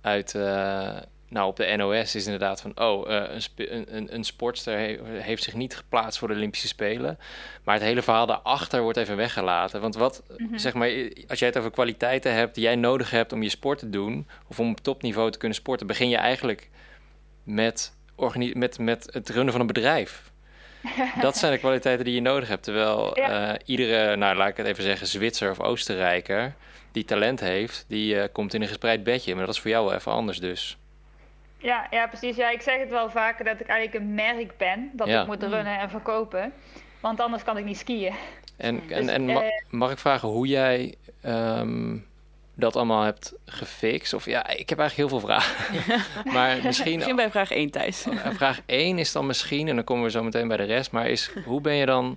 uit, 0.00 0.34
eh, 0.34 0.96
nou 1.34 1.48
op 1.48 1.56
de 1.56 1.74
NOS 1.76 2.14
is 2.14 2.24
inderdaad 2.24 2.60
van, 2.60 2.72
oh, 2.80 3.10
eh, 3.16 3.40
een, 3.56 3.96
een, 3.96 4.14
een, 4.14 4.24
sportster 4.24 4.78
he- 4.78 4.98
heeft 5.20 5.42
zich 5.42 5.54
niet 5.54 5.76
geplaatst 5.76 6.18
voor 6.18 6.28
de 6.28 6.34
Olympische 6.34 6.66
Spelen. 6.68 7.18
Maar 7.64 7.74
het 7.74 7.84
hele 7.84 8.02
verhaal 8.02 8.26
daarachter 8.26 8.82
wordt 8.82 8.98
even 8.98 9.16
weggelaten. 9.16 9.80
Want 9.80 9.94
wat, 9.94 10.22
zeg 10.54 10.74
maar, 10.74 10.90
als 11.28 11.38
jij 11.38 11.48
het 11.48 11.58
over 11.58 11.70
kwaliteiten 11.70 12.34
hebt 12.34 12.54
die 12.54 12.64
jij 12.64 12.76
nodig 12.76 13.10
hebt 13.10 13.32
om 13.32 13.42
je 13.42 13.48
sport 13.48 13.78
te 13.78 13.90
doen, 13.90 14.28
of 14.48 14.60
om 14.60 14.70
op 14.70 14.80
topniveau 14.80 15.30
te 15.30 15.38
kunnen 15.38 15.56
sporten, 15.56 15.86
begin 15.86 16.08
je 16.08 16.16
eigenlijk 16.16 16.70
met, 17.44 17.92
met, 18.54 18.78
met 18.78 19.08
het 19.12 19.28
runnen 19.28 19.52
van 19.52 19.60
een 19.60 19.66
bedrijf. 19.66 20.32
Dat 21.20 21.36
zijn 21.36 21.52
de 21.52 21.58
kwaliteiten 21.58 22.04
die 22.04 22.14
je 22.14 22.20
nodig 22.20 22.48
hebt. 22.48 22.62
Terwijl 22.62 23.18
Ja. 23.18 23.52
eh, 23.52 23.58
iedere, 23.64 24.16
nou 24.16 24.36
laat 24.36 24.48
ik 24.48 24.56
het 24.56 24.66
even 24.66 24.82
zeggen, 24.82 25.06
Zwitser 25.06 25.50
of 25.50 25.60
Oostenrijker 25.60 26.54
die 26.92 27.04
talent 27.04 27.40
heeft, 27.40 27.84
die 27.88 28.20
eh, 28.20 28.28
komt 28.32 28.54
in 28.54 28.62
een 28.62 28.68
gespreid 28.68 29.02
bedje. 29.04 29.34
Maar 29.34 29.46
dat 29.46 29.54
is 29.54 29.60
voor 29.60 29.70
jou 29.70 29.84
wel 29.86 29.94
even 29.94 30.12
anders 30.12 30.38
dus. 30.40 30.76
Ja, 31.64 31.86
ja, 31.90 32.06
precies. 32.06 32.36
Ja, 32.36 32.50
ik 32.50 32.60
zeg 32.62 32.78
het 32.78 32.90
wel 32.90 33.10
vaker 33.10 33.44
dat 33.44 33.60
ik 33.60 33.66
eigenlijk 33.66 34.04
een 34.04 34.14
merk 34.14 34.56
ben 34.56 34.90
dat 34.92 35.06
Ja. 35.08 35.20
ik 35.20 35.26
moet 35.26 35.42
runnen 35.42 35.78
en 35.78 35.90
verkopen. 35.90 36.52
Want 37.00 37.20
anders 37.20 37.42
kan 37.42 37.58
ik 37.58 37.64
niet 37.64 37.78
skiën. 37.78 38.14
En, 38.56 38.82
en, 38.88 39.00
Dus, 39.04 39.12
en 39.14 39.24
ma- 39.24 39.42
eh, 39.42 39.48
mag 39.70 39.90
ik 39.90 39.98
vragen 39.98 40.28
hoe 40.28 40.46
jij 40.46 40.94
ehm, 41.22 41.96
dat 42.54 42.76
allemaal 42.76 43.02
hebt 43.02 43.34
gefixt? 43.46 44.14
Of 44.14 44.24
ja, 44.26 44.48
ik 44.48 44.68
heb 44.68 44.78
eigenlijk 44.78 45.10
heel 45.10 45.18
veel 45.20 45.28
vragen. 45.28 45.74
maar 46.34 46.58
misschien 46.62 46.98
Begin 46.98 47.16
bij 47.16 47.30
vraag 47.30 47.50
1, 47.50 47.70
Thijs. 47.70 48.06
Eh, 48.06 48.16
Vraag 48.34 48.60
1 48.66 48.98
is 48.98 49.12
dan 49.12 49.26
misschien, 49.26 49.68
en 49.68 49.74
dan 49.74 49.84
komen 49.84 50.04
we 50.04 50.10
zo 50.10 50.22
meteen 50.22 50.48
bij 50.48 50.56
de 50.56 50.62
rest, 50.62 50.90
maar 50.92 51.08
is 51.08 51.30
hoe 51.44 51.60
ben 51.60 51.74
je 51.74 51.86
dan, 51.86 52.16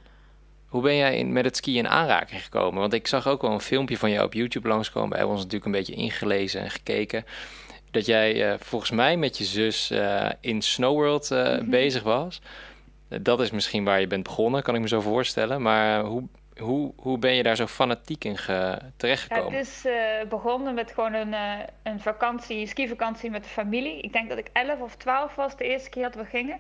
hoe 0.68 0.82
ben 0.82 0.96
jij 0.96 1.18
in, 1.18 1.34
met 1.34 1.46
het 1.46 1.58
skiën 1.58 1.78
in 1.78 1.88
aanraking 1.90 2.44
gekomen? 2.44 2.80
Want 2.80 2.94
ik 2.94 3.08
zag 3.08 3.28
ook 3.28 3.42
wel 3.42 3.52
een 3.52 3.60
filmpje 3.60 3.98
van 3.98 4.12
jou 4.12 4.26
op 4.26 4.34
YouTube 4.34 4.68
langskomen. 4.68 5.10
Wij 5.10 5.18
hebben 5.18 5.36
ons 5.36 5.46
natuurlijk 5.46 5.72
een 5.72 5.80
beetje 5.80 6.02
ingelezen 6.02 6.62
en 6.62 6.70
gekeken. 6.70 7.26
Dat 7.92 8.06
jij 8.06 8.52
eh, 8.52 8.60
volgens 8.60 8.92
mij 8.92 9.18
met 9.18 9.38
je 9.38 9.44
zus 9.44 9.90
eh, 9.92 10.30
in 10.40 10.62
Snowworld 10.62 11.32
eh, 11.32 11.58
bezig 11.62 12.04
was. 12.04 12.42
Dat 13.22 13.42
is 13.42 13.52
misschien 13.52 13.84
waar 13.84 14.00
je 14.00 14.08
bent 14.08 14.24
begonnen, 14.24 14.64
kan 14.64 14.76
ik 14.76 14.82
me 14.82 14.88
zo 14.88 15.02
voorstellen. 15.02 15.62
Maar 15.62 16.02
hoe, 16.04 16.24
hoe, 16.58 16.94
hoe 16.98 17.18
ben 17.18 17.34
je 17.34 17.44
daar 17.44 17.56
zo 17.56 17.68
fanatiek 17.68 18.24
in 18.24 18.38
ge- 18.38 18.52
Ja, 18.52 18.80
terechtgekomen? 18.98 19.54
het 19.58 19.68
is 19.68 19.86
begonnen 20.30 20.74
met 20.74 20.92
gewoon 20.92 21.14
een, 21.14 21.36
een 21.84 22.00
vakantie, 22.00 22.68
skivakantie 22.68 23.30
met 23.30 23.44
de 23.44 23.50
familie. 23.50 24.02
Ik 24.02 24.14
denk 24.14 24.30
dat 24.30 24.38
ik 24.38 24.50
11 24.54 24.80
of 24.80 24.96
12 24.96 25.36
was 25.36 25.58
de 25.58 25.64
eerste 25.64 25.90
keer 25.90 26.04
dat 26.04 26.16
we 26.16 26.26
gingen. 26.26 26.60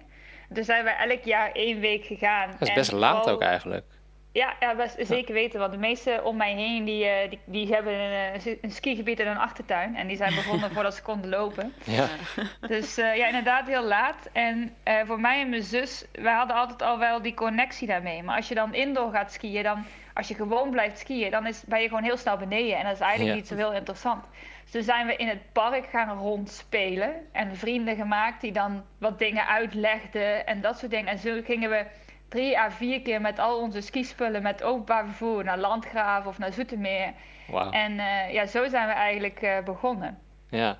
Dus 0.49 0.65
zijn 0.65 0.83
wij 0.83 0.95
elk 1.09 1.23
jaar 1.23 1.51
één 1.51 1.79
week 1.79 2.05
gegaan. 2.05 2.51
Dat 2.51 2.61
is 2.61 2.67
En 2.67 2.73
best 2.75 2.91
laat 2.91 3.29
ook 3.29 3.41
eigenlijk. 3.41 3.85
Ja, 4.31 4.53
ja 4.59 4.75
best, 4.75 4.95
zeker 4.99 5.33
weten. 5.33 5.59
Want 5.59 5.71
de 5.71 5.77
meesten 5.77 6.25
om 6.25 6.37
mij 6.37 6.53
heen 6.53 6.85
die, 6.85 7.05
eh, 7.05 7.29
die, 7.29 7.39
die 7.45 7.73
hebben 7.73 7.93
een, 7.93 8.33
eh, 8.33 8.55
een 8.61 8.71
skigebied 8.71 9.19
in 9.19 9.27
hun 9.27 9.37
achtertuin. 9.37 9.95
En 9.95 10.07
die 10.07 10.17
zijn 10.17 10.35
begonnen 10.35 10.71
voordat 10.73 10.95
ze 10.95 11.01
konden 11.01 11.29
lopen. 11.29 11.73
Ja, 11.83 12.07
Dus 12.67 12.97
eh, 12.97 13.15
ja, 13.15 13.25
inderdaad 13.25 13.67
heel 13.67 13.83
laat. 13.83 14.29
En 14.33 14.75
eh, 14.83 14.95
voor 15.05 15.19
mij 15.19 15.41
en 15.41 15.49
mijn 15.49 15.63
zus, 15.63 16.05
wij 16.11 16.33
hadden 16.33 16.55
altijd 16.55 16.81
al 16.81 16.99
wel 16.99 17.21
die 17.21 17.33
connectie 17.33 17.87
daarmee. 17.87 18.23
Maar 18.23 18.35
als 18.35 18.47
je 18.47 18.55
dan 18.55 18.73
indoor 18.73 19.11
gaat 19.11 19.31
skiën, 19.33 19.63
dan, 19.63 19.85
als 20.13 20.27
je 20.27 20.33
gewoon 20.35 20.69
blijft 20.69 20.99
skiën, 20.99 21.31
dan 21.31 21.45
is, 21.47 21.63
ben 21.67 21.81
je 21.81 21.87
gewoon 21.87 22.03
heel 22.03 22.17
snel 22.17 22.37
beneden. 22.37 22.77
En 22.77 22.83
dat 22.83 22.93
is 22.93 22.99
eigenlijk 22.99 23.29
Ja. 23.31 23.35
niet 23.35 23.47
zo 23.47 23.55
heel 23.55 23.73
interessant. 23.73 24.25
Dus 24.63 24.71
toen 24.71 24.83
zijn 24.83 25.07
we 25.07 25.15
in 25.15 25.27
het 25.27 25.51
park 25.51 25.85
gaan 25.89 26.17
rondspelen. 26.17 27.13
En 27.31 27.55
vrienden 27.55 27.95
gemaakt 27.95 28.41
die 28.41 28.51
dan 28.51 28.83
wat 28.99 29.19
dingen 29.19 29.47
uitlegden 29.47 30.45
en 30.47 30.61
dat 30.61 30.77
soort 30.79 30.91
dingen. 30.91 31.07
En 31.07 31.17
zo 31.17 31.41
gingen 31.43 31.69
we 31.69 31.85
drie 32.29 32.59
à 32.59 32.71
vier 32.71 33.01
keer 33.01 33.21
met 33.21 33.39
al 33.39 33.59
onze 33.59 33.81
skispullen 33.81 34.41
met 34.41 34.63
openbaar 34.63 35.05
vervoer 35.05 35.43
naar 35.43 35.57
Landgraaf 35.57 36.25
of 36.25 36.37
naar 36.37 36.53
Zoetermeer. 36.53 37.13
wauw. 37.47 37.71
En 37.71 37.99
eh, 37.99 38.33
ja, 38.33 38.45
zo 38.45 38.67
zijn 38.67 38.87
we 38.87 38.93
eigenlijk 38.93 39.41
eh, 39.41 39.59
begonnen. 39.63 40.19
Ja, 40.49 40.79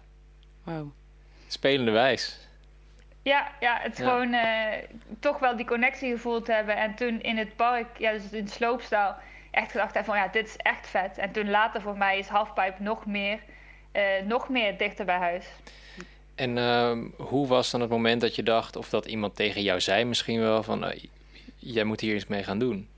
Wauw. 0.63 0.91
spelende 1.47 1.91
wijs. 1.91 2.47
Ja, 3.21 3.47
ja 3.59 3.77
het 3.81 3.97
Ja. 3.97 4.03
gewoon 4.03 4.33
eh, 4.33 4.83
toch 5.19 5.39
wel 5.39 5.55
die 5.55 5.65
connectie 5.65 6.11
gevoeld 6.11 6.47
hebben. 6.47 6.77
En 6.77 6.95
toen 6.95 7.21
in 7.21 7.37
het 7.37 7.55
park, 7.55 7.87
ja, 7.97 8.11
dus 8.11 8.31
in 8.31 8.43
het 8.43 8.51
sloopstaal, 8.53 9.15
echt 9.51 9.71
gedacht 9.71 9.93
hebben 9.93 10.13
van 10.13 10.23
ja, 10.23 10.27
dit 10.31 10.47
is 10.47 10.55
echt 10.57 10.87
vet. 10.87 11.17
En 11.17 11.31
toen 11.31 11.49
later 11.49 11.81
voor 11.81 11.97
mij 11.97 12.17
is 12.17 12.27
halfpipe 12.27 12.83
nog 12.83 13.05
meer, 13.05 13.39
eh, 13.91 14.03
nog 14.23 14.49
meer 14.49 14.77
dichter 14.77 15.05
bij 15.05 15.17
huis. 15.17 15.45
En 16.35 16.57
ehm, 16.57 17.03
hoe 17.17 17.47
was 17.47 17.71
dan 17.71 17.81
het 17.81 17.89
moment 17.89 18.21
dat 18.21 18.35
je 18.35 18.43
dacht, 18.43 18.75
of 18.75 18.89
dat 18.89 19.05
iemand 19.05 19.35
tegen 19.35 19.61
jou 19.61 19.81
zei 19.81 20.03
misschien 20.05 20.39
wel, 20.39 20.63
van 20.63 20.93
jij 21.73 21.83
moet 21.83 22.01
hier 22.01 22.15
iets 22.15 22.27
mee 22.27 22.43
gaan 22.43 22.59
doen? 22.59 22.89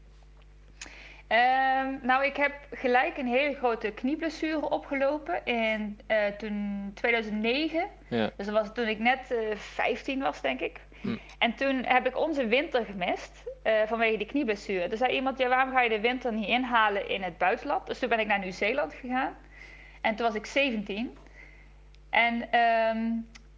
Ehm, 1.27 1.95
nou, 2.01 2.25
ik 2.25 2.35
heb 2.35 2.53
gelijk 2.71 3.17
een 3.17 3.27
hele 3.27 3.55
grote 3.55 3.91
knieblessure 3.91 4.69
opgelopen 4.69 5.45
in 5.45 5.99
eh, 6.07 6.27
toen 6.27 6.91
2009. 6.93 7.87
Ja, 8.07 8.31
Dus 8.35 8.45
dat 8.45 8.55
was 8.55 8.73
toen 8.73 8.87
ik 8.87 8.99
net 8.99 9.31
eh 9.31 9.55
15 9.55 10.19
was, 10.19 10.41
denk 10.41 10.59
ik. 10.59 10.79
Hm. 11.01 11.17
En 11.37 11.55
toen 11.55 11.83
heb 11.85 12.07
ik 12.07 12.17
onze 12.17 12.47
winter 12.47 12.85
gemist 12.85 13.43
eh, 13.63 13.73
vanwege 13.85 14.17
die 14.17 14.27
knieblessure. 14.27 14.87
Er 14.87 14.97
zei 14.97 15.13
iemand, 15.13 15.37
ja, 15.37 15.47
waarom 15.47 15.73
ga 15.73 15.81
je 15.81 15.89
de 15.89 15.99
winter 15.99 16.33
niet 16.33 16.47
inhalen 16.47 17.09
in 17.09 17.21
het 17.23 17.37
buitenland? 17.37 17.87
Dus 17.87 17.99
toen 17.99 18.09
ben 18.09 18.19
ik 18.19 18.27
naar 18.27 18.39
Nieuw-Zeeland 18.39 18.93
gegaan. 18.93 19.35
En 20.01 20.15
toen 20.15 20.25
was 20.25 20.35
ik 20.35 20.45
17. 20.45 21.17
En 22.09 22.51
ehm, 22.51 23.11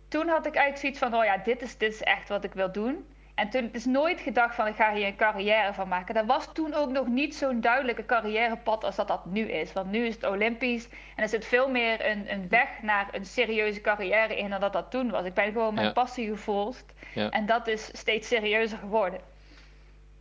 toen 0.08 0.28
had 0.28 0.46
ik 0.46 0.56
eigenlijk 0.56 0.78
zoiets 0.78 1.00
van, 1.00 1.16
oh 1.16 1.24
ja, 1.24 1.38
dit 1.38 1.62
is, 1.62 1.78
dit 1.78 1.94
is 1.94 2.02
echt 2.02 2.30
wat 2.30 2.44
ik 2.44 2.54
wil 2.54 2.72
doen. 2.72 3.06
En 3.36 3.50
toen 3.50 3.64
het 3.64 3.76
is 3.76 3.86
nooit 3.86 4.20
gedacht 4.22 4.56
van 4.56 4.68
ik 4.68 4.76
ga 4.76 4.94
hier 4.94 5.06
een 5.08 5.16
carrière 5.16 5.74
van 5.74 5.88
maken. 5.88 6.14
Dat 6.16 6.26
was 6.26 6.50
toen 6.54 6.74
ook 6.74 6.90
nog 6.90 7.08
niet 7.08 7.36
zo'n 7.36 7.62
duidelijke 7.62 8.06
carrièrepad 8.06 8.84
als 8.84 8.96
dat 8.96 9.08
dat 9.08 9.26
nu 9.26 9.42
is. 9.52 9.74
Want 9.74 9.92
nu 9.92 10.06
is 10.06 10.16
het 10.16 10.24
Olympisch 10.24 10.88
en 11.16 11.24
er 11.24 11.30
zit 11.30 11.46
veel 11.46 11.70
meer 11.70 12.06
een, 12.10 12.32
een 12.32 12.50
weg 12.50 12.68
naar 12.82 13.08
een 13.12 13.26
serieuze 13.26 13.82
carrière 13.82 14.38
in 14.38 14.50
dan 14.50 14.60
dat 14.60 14.74
dat 14.74 14.92
toen 14.92 15.10
was. 15.10 15.26
Ik 15.26 15.34
ben 15.34 15.46
gewoon 15.52 15.74
mijn 15.74 15.86
Ja. 15.88 15.92
passie 15.94 16.28
gevolgd 16.30 16.86
Ja. 17.14 17.30
en 17.30 17.46
dat 17.46 17.68
is 17.68 17.90
steeds 17.94 18.28
serieuzer 18.28 18.78
geworden. 18.78 19.20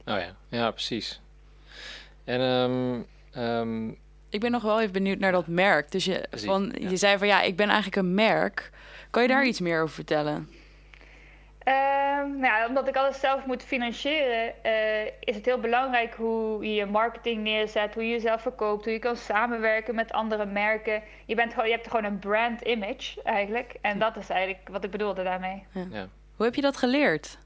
Oh 0.06 0.18
ja, 0.18 0.34
ja, 0.48 0.70
precies. 0.70 1.20
En 2.24 2.40
ehm, 2.40 3.00
ehm, 3.44 3.88
Ik 4.32 4.40
ben 4.40 4.50
nog 4.50 4.62
wel 4.62 4.80
even 4.80 4.92
benieuwd 4.92 5.18
naar 5.18 5.32
dat 5.32 5.46
merk. 5.46 5.90
Dus 5.90 6.04
je, 6.04 6.26
Precies, 6.30 6.48
van, 6.48 6.72
ja. 6.78 6.88
je 6.88 6.96
zei 6.96 7.18
van 7.18 7.26
ja, 7.26 7.40
ik 7.42 7.56
ben 7.56 7.66
eigenlijk 7.66 7.96
een 7.96 8.14
merk. 8.14 8.70
Kan 9.10 9.22
je 9.22 9.28
daar 9.28 9.44
iets 9.46 9.60
meer 9.60 9.82
over 9.82 9.94
vertellen? 9.94 10.48
Ehm, 11.70 12.30
nou 12.38 12.60
ja, 12.60 12.66
omdat 12.66 12.88
ik 12.88 12.96
alles 12.96 13.20
zelf 13.20 13.46
moet 13.46 13.62
financieren, 13.62 14.64
eh, 14.64 15.04
is 15.20 15.34
het 15.34 15.44
heel 15.44 15.60
belangrijk 15.60 16.14
hoe 16.14 16.64
je 16.64 16.74
je 16.74 16.86
marketing 16.86 17.42
neerzet, 17.42 17.94
hoe 17.94 18.04
je 18.04 18.10
jezelf 18.10 18.42
verkoopt, 18.42 18.84
hoe 18.84 18.92
je 18.92 18.98
kan 18.98 19.16
samenwerken 19.16 19.94
met 19.94 20.12
andere 20.12 20.46
merken. 20.46 21.02
Je, 21.26 21.34
bent 21.34 21.52
gewoon, 21.52 21.68
je 21.68 21.74
hebt 21.74 21.86
gewoon 21.86 22.04
een 22.04 22.18
brand 22.18 22.60
image 22.60 23.22
eigenlijk. 23.22 23.74
En 23.80 23.98
dat 23.98 24.16
is 24.16 24.28
eigenlijk 24.28 24.68
wat 24.68 24.84
ik 24.84 24.90
bedoelde 24.90 25.22
daarmee. 25.22 25.64
ja. 25.90 26.08
Hoe 26.36 26.46
heb 26.46 26.54
je 26.54 26.60
dat 26.60 26.76
geleerd? 26.76 27.38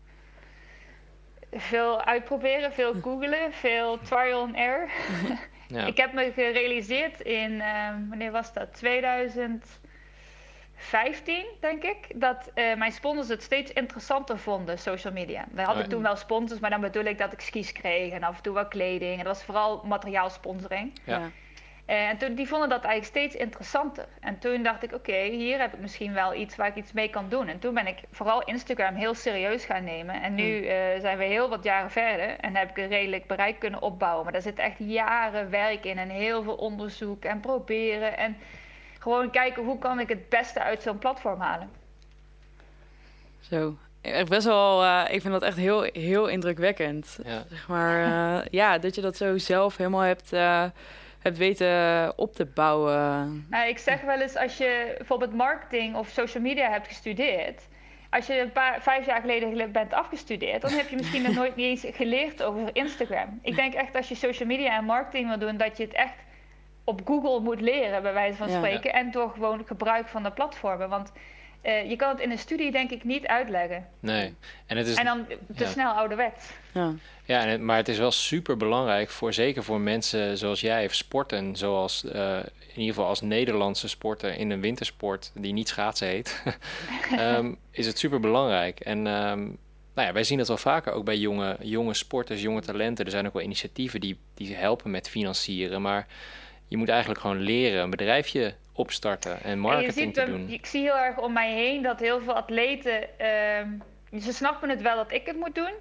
Veel 1.53 2.05
uitproberen, 2.05 2.73
veel 2.73 2.95
googlen, 2.95 3.53
veel 3.53 3.99
trial 3.99 4.41
and 4.43 4.55
error. 4.55 4.91
Ja. 5.69 5.87
Ik 5.93 5.97
heb 5.97 6.13
me 6.13 6.33
gerealiseerd 6.35 7.21
in, 7.21 7.61
ehm, 7.61 8.09
wanneer 8.09 8.31
was 8.31 8.53
dat? 8.53 8.81
2015, 10.77 11.45
denk 11.61 11.83
ik, 11.83 12.21
dat 12.21 12.51
eh, 12.55 12.75
mijn 12.75 12.93
sponsors 12.93 13.29
het 13.29 13.43
steeds 13.43 13.73
interessanter 13.73 14.39
vonden, 14.39 14.79
social 14.79 15.13
media. 15.13 15.45
We 15.53 15.63
hadden 15.63 15.85
Oh, 15.85 15.91
toen 15.91 16.03
wel 16.03 16.17
sponsors, 16.17 16.61
maar 16.61 16.71
dan 16.71 16.81
bedoel 16.81 17.05
ik 17.05 17.19
dat 17.19 17.33
ik 17.33 17.41
skis 17.41 17.73
kreeg 17.73 18.13
en 18.13 18.23
af 18.23 18.37
en 18.37 18.43
toe 18.43 18.55
wel 18.55 18.69
kleding. 18.69 19.19
En 19.19 19.25
dat 19.25 19.37
was 19.37 19.45
vooral 19.45 19.83
materiaalsponsoring. 19.85 20.93
Ja. 21.05 21.31
Eh, 21.87 22.09
en 22.09 22.17
toen, 22.17 22.35
die 22.35 22.49
vonden 22.49 22.69
dat 22.69 22.85
eigenlijk 22.85 23.17
steeds 23.17 23.45
interessanter. 23.45 24.07
En 24.21 24.39
toen 24.39 24.63
dacht 24.63 24.83
ik, 24.83 24.93
oké, 24.93 25.23
hier 25.23 25.61
heb 25.61 25.75
ik 25.75 25.81
misschien 25.81 26.13
wel 26.13 26.35
iets 26.35 26.57
waar 26.57 26.69
ik 26.69 26.75
iets 26.75 26.93
mee 26.93 27.09
kan 27.09 27.29
doen. 27.29 27.49
En 27.49 27.59
toen 27.59 27.75
ben 27.75 27.87
ik 27.87 27.99
vooral 28.11 28.43
Instagram 28.43 28.95
heel 28.95 29.15
serieus 29.15 29.65
gaan 29.65 29.85
nemen. 29.85 30.23
En 30.23 30.35
nu 30.35 30.67
eh, 30.67 31.01
zijn 31.01 31.19
we 31.19 31.25
heel 31.25 31.49
wat 31.49 31.65
jaren 31.65 31.91
verder 31.91 32.37
en 32.37 32.57
heb 32.57 32.71
ik 32.71 32.77
een 32.77 32.89
redelijk 32.89 33.27
bereik 33.27 33.59
kunnen 33.59 33.83
opbouwen. 33.83 34.25
Maar 34.25 34.33
daar 34.33 34.43
zit 34.43 34.59
echt 34.59 34.77
jaren 34.79 35.51
werk 35.51 35.85
in 35.85 35.99
en 35.99 36.09
heel 36.09 36.43
veel 36.43 36.55
onderzoek 36.55 37.25
en 37.25 37.41
proberen. 37.41 38.17
En 38.17 38.37
gewoon 39.05 39.31
kijken 39.31 39.65
hoe 39.65 39.79
kan 39.79 40.01
ik 40.01 40.09
het 40.09 40.29
beste 40.29 40.61
uit 40.63 40.83
zo'n 40.83 40.99
platform 40.99 41.41
halen. 41.41 41.71
Zo. 43.41 43.77
Echt 44.01 44.29
best 44.29 44.47
wel, 44.47 44.83
eh, 44.85 45.05
ik 45.15 45.21
vind 45.21 45.33
dat 45.33 45.43
echt 45.43 45.57
heel, 45.57 45.83
heel 45.83 46.27
indrukwekkend. 46.27 47.19
Ja. 47.25 47.45
Zeg 47.49 47.69
maar, 47.69 48.03
eh, 48.05 48.47
ja, 48.51 48.79
dat 48.79 48.95
je 48.95 49.01
dat 49.01 49.17
zo 49.17 49.39
zelf 49.39 49.77
helemaal 49.77 50.01
hebt, 50.01 50.33
eh, 50.33 50.65
hebt 51.19 51.39
weten 51.39 52.13
op 52.19 52.35
te 52.35 52.45
bouwen. 52.45 53.47
Nou, 53.51 53.69
ik 53.69 53.79
zeg 53.79 54.01
wel 54.01 54.21
eens, 54.21 54.37
als 54.37 54.57
je 54.57 54.95
bijvoorbeeld 54.99 55.35
marketing 55.35 55.97
of 55.97 56.09
social 56.09 56.43
media 56.43 56.71
hebt 56.71 56.87
gestudeerd. 56.87 57.63
Als 58.11 58.27
je 58.27 58.41
een 58.41 58.53
paar, 58.53 58.83
vijf 58.83 59.07
jaar 59.07 59.21
geleden 59.21 59.49
gele- 59.51 59.69
bent 59.69 59.93
afgestudeerd, 59.93 60.63
dan 60.63 60.71
heb 60.73 60.89
je 60.89 60.97
misschien 60.97 61.23
nog 61.23 61.35
nooit 61.35 61.57
niet 61.57 61.85
eens 61.85 61.97
geleerd 61.97 62.43
over 62.43 62.69
Instagram. 62.73 63.39
Ik 63.43 63.55
denk 63.57 63.75
echt 63.75 63.97
als 63.97 64.09
je 64.09 64.15
social 64.15 64.49
media 64.49 64.77
en 64.77 64.85
marketing 64.85 65.29
wil 65.29 65.39
doen, 65.39 65.57
dat 65.57 65.77
je 65.77 65.83
het 65.85 65.93
echt 65.93 66.15
op 66.85 67.01
Google 67.05 67.41
moet 67.41 67.61
leren, 67.61 68.03
bij 68.03 68.13
wijze 68.13 68.37
van 68.37 68.49
Ja. 68.51 68.57
spreken. 68.57 68.93
En 68.93 69.11
door 69.11 69.31
gewoon 69.31 69.63
gebruik 69.67 70.09
van 70.09 70.23
de 70.23 70.31
platformen. 70.31 70.89
Want 70.89 71.13
eh, 71.63 71.89
je 71.91 71.97
kan 71.97 72.09
het 72.09 72.21
in 72.21 72.31
een 72.31 72.39
studie 72.39 72.71
denk 72.73 72.91
ik 72.91 73.05
niet 73.05 73.27
uitleggen. 73.27 73.87
Nee. 74.01 74.35
En 74.67 74.77
het 74.77 74.87
is 74.87 74.97
En 74.97 75.05
dan 75.05 75.27
te 75.57 75.65
ja. 75.65 75.71
snel 75.71 75.93
ouderwets. 75.93 76.51
Ja. 76.73 76.93
Ja, 77.25 77.41
en 77.41 77.49
het- 77.49 77.61
maar 77.61 77.77
het 77.77 77.89
is 77.89 77.99
wel 77.99 78.11
super 78.11 78.57
belangrijk 78.57 79.11
voor 79.11 79.33
zeker 79.33 79.65
voor 79.65 79.81
mensen 79.81 80.39
zoals 80.39 80.61
jij 80.61 80.85
of 80.85 80.95
sporten, 80.95 81.57
zoals 81.57 82.05
eh, 82.05 82.37
in 82.59 82.81
ieder 82.81 82.95
geval 82.95 83.07
als 83.09 83.21
Nederlandse 83.21 83.89
sporter 83.89 84.35
in 84.39 84.51
een 84.51 84.61
wintersport 84.61 85.33
die 85.35 85.53
niet 85.53 85.69
schaatsen 85.69 86.09
heet, 86.09 86.43
ehm, 87.17 87.53
is 87.71 87.87
het 87.87 87.99
super 87.99 88.21
belangrijk. 88.21 88.81
En 88.81 89.07
ehm, 89.07 89.41
nou 89.95 90.07
ja, 90.09 90.13
wij 90.13 90.25
zien 90.25 90.39
het 90.39 90.49
wel 90.49 90.57
vaker 90.57 90.93
ook 90.93 91.05
bij 91.05 91.17
jonge, 91.17 91.57
jonge 91.61 91.95
sporters, 91.95 92.43
jonge 92.43 92.61
talenten. 92.61 93.05
Er 93.05 93.11
zijn 93.11 93.27
ook 93.27 93.33
wel 93.33 93.43
initiatieven 93.43 94.01
die, 94.01 94.19
die 94.35 94.55
helpen 94.57 94.91
met 94.91 95.09
financieren, 95.09 95.83
maar 95.83 96.07
je 96.69 96.77
moet 96.77 96.89
eigenlijk 96.89 97.21
gewoon 97.21 97.41
leren 97.41 97.83
een 97.83 97.91
bedrijfje 97.91 98.55
opstarten 98.73 99.33
en 99.33 99.43
En 99.43 99.51
je 99.51 99.57
marketing 99.57 99.95
ziet, 99.95 100.15
te 100.15 100.25
doen. 100.25 100.49
ik 100.49 100.67
zie 100.67 100.81
heel 100.83 100.97
erg 100.99 101.19
om 101.19 101.33
mij 101.33 101.53
heen 101.53 101.83
dat 101.83 102.01
heel 102.01 102.21
veel 102.21 102.35
atleten, 102.35 103.19
ehm, 103.19 103.69
ze 104.21 104.33
snappen 104.33 104.69
het 104.69 104.83
wel 104.83 104.97
dat 104.97 105.13
ik 105.13 105.27
het 105.27 105.37
moet 105.37 105.55
doen. 105.55 105.73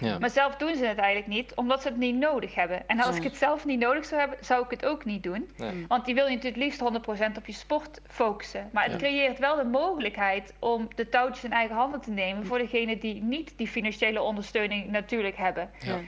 Ja. 0.00 0.18
Maar 0.18 0.30
zelf 0.30 0.56
doen 0.56 0.74
ze 0.76 0.84
het 0.86 0.98
eigenlijk 0.98 1.26
niet, 1.26 1.54
omdat 1.54 1.82
ze 1.82 1.88
het 1.88 1.96
niet 1.96 2.14
nodig 2.16 2.54
hebben. 2.54 2.88
En 2.88 3.00
als 3.00 3.16
ik 3.16 3.22
het 3.22 3.36
zelf 3.36 3.64
niet 3.64 3.78
nodig 3.78 4.04
zou 4.04 4.20
hebben, 4.20 4.38
zou 4.40 4.64
ik 4.64 4.70
het 4.70 4.84
ook 4.86 5.04
niet 5.04 5.22
doen. 5.22 5.50
Nee. 5.56 5.84
Want 5.88 6.04
die 6.04 6.14
wil 6.14 6.26
je 6.26 6.34
natuurlijk 6.34 6.62
liefst 6.62 6.80
100% 6.80 7.36
op 7.36 7.46
je 7.46 7.52
sport 7.52 8.00
focussen. 8.06 8.68
Maar 8.72 8.82
het 8.82 8.92
Ja. 8.92 8.98
creëert 8.98 9.38
wel 9.38 9.56
de 9.56 9.64
mogelijkheid 9.64 10.54
om 10.58 10.88
de 10.94 11.08
touwtjes 11.08 11.44
in 11.44 11.52
eigen 11.52 11.76
handen 11.76 12.00
te 12.00 12.10
nemen 12.10 12.46
voor 12.46 12.58
degenen 12.58 12.98
die 12.98 13.22
niet 13.22 13.52
die 13.56 13.66
financiële 13.68 14.22
ondersteuning 14.22 14.90
natuurlijk 14.90 15.36
hebben. 15.36 15.70
Ja. 15.78 15.98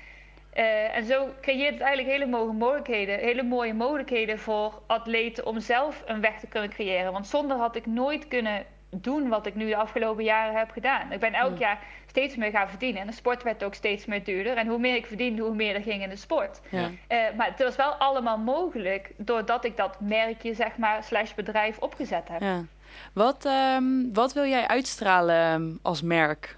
Eh, 0.55 0.97
en 0.97 1.05
zo 1.05 1.29
creëert 1.41 1.73
het 1.73 1.83
eigenlijk 1.83 2.17
hele, 2.17 2.31
mooie 2.31 2.53
mogelijkheden, 2.53 3.19
hele 3.19 3.43
mooie 3.43 3.75
mogelijkheden 3.75 4.39
voor 4.39 4.83
atleten 4.87 5.47
om 5.47 5.61
zelf 5.61 6.03
een 6.07 6.21
weg 6.21 6.41
te 6.41 6.47
kunnen 6.47 6.71
creëren. 6.71 7.13
Want 7.13 7.27
zonder 7.27 7.57
had 7.57 7.77
ik 7.77 7.87
nooit 7.87 8.29
kunnen 8.29 8.65
doen 8.91 9.29
wat 9.29 9.47
ik 9.47 9.55
nu 9.55 9.67
de 9.67 9.77
afgelopen 9.77 10.25
jaren 10.25 10.59
heb 10.59 10.71
gedaan. 10.71 11.13
Ik 11.13 11.21
ben 11.21 11.33
elk 11.33 11.59
jaar 11.59 11.79
steeds 12.07 12.37
meer 12.37 12.51
gaan 12.51 12.69
verdienen. 12.69 13.01
En 13.01 13.07
de 13.07 13.13
sport 13.13 13.43
werd 13.43 13.65
ook 13.65 13.75
steeds 13.75 14.07
meer 14.07 14.25
duurder. 14.25 14.57
En 14.57 14.67
hoe 14.67 14.79
meer 14.79 14.95
ik 14.95 15.07
verdiende, 15.07 15.43
hoe 15.43 15.55
meer 15.55 15.75
er 15.75 15.83
ging 15.83 16.03
in 16.03 16.09
de 16.09 16.17
sport. 16.17 16.61
Ja. 16.69 16.91
Eh, 17.07 17.19
maar 17.37 17.47
het 17.47 17.63
was 17.63 17.77
wel 17.77 17.93
allemaal 17.93 18.39
mogelijk 18.39 19.13
doordat 19.17 19.65
ik 19.65 19.77
dat 19.77 20.01
merkje, 20.01 20.55
zeg 20.55 20.77
maar, 20.77 21.03
slash 21.03 21.35
bedrijf 21.35 21.79
opgezet 21.79 22.29
heb. 22.29 22.41
Ja. 22.41 22.65
Wat, 23.13 23.45
ehm, 23.45 24.13
wat 24.13 24.33
wil 24.33 24.47
jij 24.47 24.67
uitstralen 24.67 25.37
ehm, 25.37 25.71
als 25.83 26.03
merk? 26.03 26.57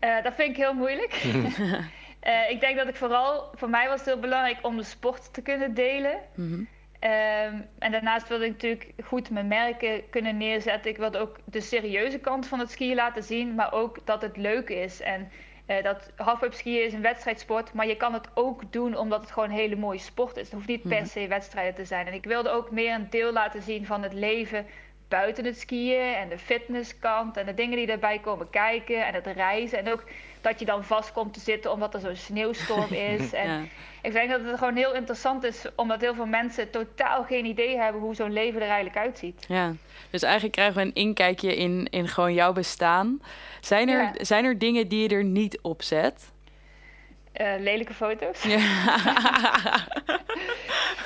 Eh, 0.00 0.22
dat 0.22 0.34
vind 0.34 0.50
ik 0.50 0.56
heel 0.56 0.74
moeilijk. 0.74 1.12
Eh, 2.20 2.50
ik 2.50 2.60
denk 2.60 2.76
dat 2.76 2.88
ik 2.88 2.96
vooral, 2.96 3.50
voor 3.54 3.70
mij 3.70 3.88
was 3.88 3.98
het 3.98 4.08
heel 4.08 4.18
belangrijk 4.20 4.58
om 4.62 4.76
de 4.76 4.82
sport 4.82 5.34
te 5.34 5.42
kunnen 5.42 5.74
delen. 5.74 6.18
Mhm. 6.34 6.64
Ehm, 6.98 7.54
en 7.78 7.92
daarnaast 7.92 8.28
wilde 8.28 8.44
ik 8.44 8.50
natuurlijk 8.50 8.92
goed 9.04 9.30
mijn 9.30 9.48
merken 9.48 10.10
kunnen 10.10 10.36
neerzetten. 10.36 10.90
Ik 10.90 10.96
wilde 10.96 11.18
ook 11.18 11.36
de 11.44 11.60
serieuze 11.60 12.18
kant 12.18 12.46
van 12.46 12.58
het 12.58 12.70
skiën 12.70 12.94
laten 12.94 13.22
zien, 13.22 13.54
maar 13.54 13.72
ook 13.72 14.06
dat 14.06 14.22
het 14.22 14.36
leuk 14.36 14.68
is. 14.68 15.00
En 15.00 15.30
eh, 15.66 15.82
dat 15.82 16.12
halfpipe 16.16 16.56
skiën 16.56 16.84
is 16.84 16.92
een 16.92 17.02
wedstrijdsport, 17.02 17.72
maar 17.72 17.86
je 17.86 17.96
kan 17.96 18.12
het 18.12 18.28
ook 18.34 18.72
doen 18.72 18.96
omdat 18.96 19.20
het 19.20 19.30
gewoon 19.30 19.48
een 19.48 19.54
hele 19.54 19.76
mooie 19.76 19.98
sport 19.98 20.36
is. 20.36 20.44
Het 20.44 20.52
hoeft 20.52 20.66
niet 20.66 20.88
per 20.88 21.06
se 21.06 21.26
wedstrijden 21.26 21.74
te 21.74 21.84
zijn. 21.84 22.06
En 22.06 22.14
ik 22.14 22.24
wilde 22.24 22.50
ook 22.50 22.70
meer 22.70 22.94
een 22.94 23.10
deel 23.10 23.32
laten 23.32 23.62
zien 23.62 23.86
van 23.86 24.02
het 24.02 24.12
leven 24.12 24.66
buiten 25.10 25.44
het 25.44 25.58
skiën 25.58 26.14
en 26.14 26.28
de 26.28 26.38
fitnesskant 26.38 27.36
en 27.36 27.46
de 27.46 27.54
dingen 27.54 27.76
die 27.76 27.86
daarbij 27.86 28.18
komen 28.18 28.50
kijken 28.50 29.06
en 29.06 29.14
het 29.14 29.26
reizen. 29.26 29.78
En 29.78 29.92
ook 29.92 30.04
dat 30.40 30.58
je 30.58 30.64
dan 30.64 30.84
vast 30.84 31.12
komt 31.12 31.34
te 31.34 31.40
zitten 31.40 31.72
omdat 31.72 31.94
er 31.94 32.00
zo'n 32.00 32.16
sneeuwstorm 32.16 32.92
is. 33.16 33.32
En 33.32 33.48
Ja. 33.48 33.60
ik 34.02 34.12
denk 34.12 34.30
dat 34.30 34.40
het 34.44 34.58
gewoon 34.58 34.76
heel 34.76 34.94
interessant 34.94 35.44
is, 35.44 35.64
omdat 35.76 36.00
heel 36.00 36.14
veel 36.14 36.26
mensen 36.26 36.70
totaal 36.70 37.24
geen 37.24 37.44
idee 37.44 37.76
hebben 37.78 38.00
hoe 38.00 38.14
zo'n 38.14 38.32
leven 38.32 38.60
er 38.60 38.66
eigenlijk 38.68 38.96
uitziet. 38.96 39.44
Ja, 39.48 39.72
dus 40.10 40.22
eigenlijk 40.22 40.54
krijgen 40.54 40.74
we 40.76 40.82
een 40.82 40.94
inkijkje 40.94 41.56
in, 41.56 41.86
in 41.90 42.08
gewoon 42.08 42.34
jouw 42.34 42.52
bestaan. 42.52 43.22
Zijn 43.60 43.88
er, 43.88 44.00
Ja. 44.02 44.12
zijn 44.24 44.44
er 44.44 44.58
dingen 44.58 44.88
die 44.88 45.02
je 45.08 45.14
er 45.14 45.24
niet 45.24 45.58
op 45.62 45.82
zet? 45.82 46.30
Eh, 47.32 47.52
lelijke 47.58 47.94
foto's. 47.94 48.42
Ja. 48.42 48.58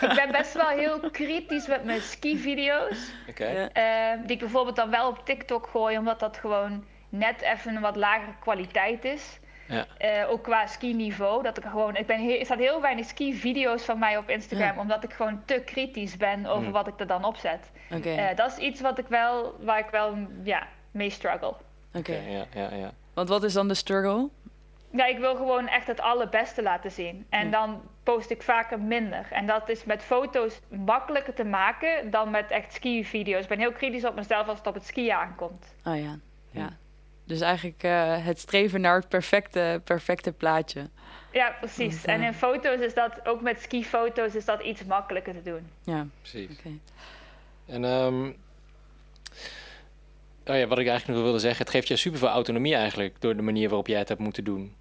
ik 0.08 0.12
ben 0.14 0.32
best 0.32 0.52
wel 0.54 0.68
heel 0.68 1.10
kritisch 1.10 1.66
met 1.66 1.84
mijn 1.84 2.00
ski-video's. 2.00 3.10
Oké. 3.28 3.46
Ja. 3.46 3.68
eh, 3.72 4.18
die 4.22 4.30
ik 4.32 4.38
bijvoorbeeld 4.38 4.76
dan 4.76 4.90
wel 4.90 5.08
op 5.08 5.24
TikTok 5.24 5.66
gooi, 5.66 5.98
omdat 5.98 6.20
dat 6.20 6.36
gewoon 6.36 6.84
net 7.08 7.40
even 7.40 7.74
een 7.76 7.82
wat 7.82 7.96
lagere 7.96 8.34
kwaliteit 8.40 9.04
is. 9.04 9.38
Ja. 9.68 9.86
Eh, 9.98 10.30
ook 10.30 10.42
qua 10.42 10.66
ski-niveau. 10.66 11.42
Dat 11.42 11.56
ik 11.58 11.64
gewoon, 11.64 11.96
ik 11.96 12.06
ben 12.06 12.18
heel, 12.20 12.38
er 12.38 12.44
staat 12.44 12.58
heel 12.58 12.80
weinig 12.80 13.06
ski-video's 13.06 13.84
van 13.84 13.98
mij 13.98 14.16
op 14.16 14.28
Instagram, 14.30 14.74
Ja. 14.74 14.80
omdat 14.80 15.04
ik 15.04 15.12
gewoon 15.12 15.42
te 15.44 15.62
kritisch 15.64 16.16
ben 16.16 16.46
over 16.46 16.66
Mm. 16.66 16.72
wat 16.72 16.86
ik 16.86 17.00
er 17.00 17.06
dan 17.06 17.24
op 17.24 17.36
zet. 17.36 17.70
Oké, 17.90 18.08
Eh, 18.10 18.36
dat 18.36 18.50
is 18.50 18.56
iets 18.56 18.80
wat 18.80 18.98
ik 18.98 19.06
wel, 19.08 19.54
waar 19.60 19.78
ik 19.78 19.88
wel 19.90 20.16
ja, 20.42 20.66
mee 20.90 21.10
struggle. 21.10 21.54
oké. 21.94 22.20
Ja, 22.28 22.44
ja, 22.54 22.68
ja. 22.74 22.90
Want 23.14 23.28
wat 23.28 23.42
is 23.42 23.52
dan 23.52 23.68
de 23.68 23.74
struggle? 23.74 24.28
Ja, 24.96 25.06
ik 25.06 25.18
wil 25.18 25.36
gewoon 25.36 25.68
echt 25.68 25.86
het 25.86 26.00
allerbeste 26.00 26.62
laten 26.62 26.90
zien. 26.90 27.26
En 27.28 27.44
Ja. 27.44 27.50
dan 27.50 27.82
post 28.02 28.30
ik 28.30 28.42
vaker 28.42 28.80
minder. 28.80 29.26
En 29.30 29.46
dat 29.46 29.68
is 29.68 29.84
met 29.84 30.02
foto's 30.02 30.60
makkelijker 30.68 31.34
te 31.34 31.44
maken 31.44 32.10
dan 32.10 32.30
met 32.30 32.50
echt 32.50 32.72
ski-video's. 32.72 33.42
Ik 33.42 33.48
ben 33.48 33.58
heel 33.58 33.72
kritisch 33.72 34.04
op 34.04 34.14
mezelf 34.14 34.48
als 34.48 34.58
het 34.58 34.66
op 34.66 34.74
het 34.74 34.86
skiën 34.86 35.12
aankomt. 35.12 35.74
Oh 35.84 35.98
ja, 36.00 36.18
ja. 36.50 36.76
Dus 37.26 37.40
eigenlijk 37.40 37.82
eh, 37.82 38.24
het 38.24 38.38
streven 38.38 38.80
naar 38.80 38.96
het 38.96 39.08
perfecte, 39.08 39.80
perfecte 39.84 40.32
plaatje. 40.32 40.88
Ja, 41.32 41.50
precies. 41.60 41.94
Want, 41.94 42.04
eh, 42.04 42.14
En 42.14 42.22
in 42.22 42.34
foto's 42.34 42.80
is 42.80 42.94
dat, 42.94 43.26
ook 43.26 43.40
met 43.40 43.60
skifoto's, 43.62 44.34
is 44.34 44.44
dat 44.44 44.62
iets 44.62 44.84
makkelijker 44.84 45.32
te 45.32 45.42
doen. 45.42 45.66
Ja, 45.82 46.06
Precies. 46.20 46.58
oké. 46.58 46.68
En 47.66 47.84
ehm, 47.84 48.24
oh 50.46 50.56
ja, 50.56 50.66
wat 50.66 50.78
ik 50.78 50.86
eigenlijk 50.88 51.06
nog 51.06 51.22
wilde 51.22 51.38
zeggen, 51.38 51.60
het 51.64 51.70
geeft 51.74 51.88
je 51.88 51.96
superveel 51.96 52.28
autonomie 52.28 52.74
eigenlijk 52.74 53.20
door 53.20 53.36
de 53.36 53.42
manier 53.42 53.68
waarop 53.68 53.86
jij 53.86 53.98
het 53.98 54.08
hebt 54.08 54.20
moeten 54.20 54.44
doen. 54.44 54.74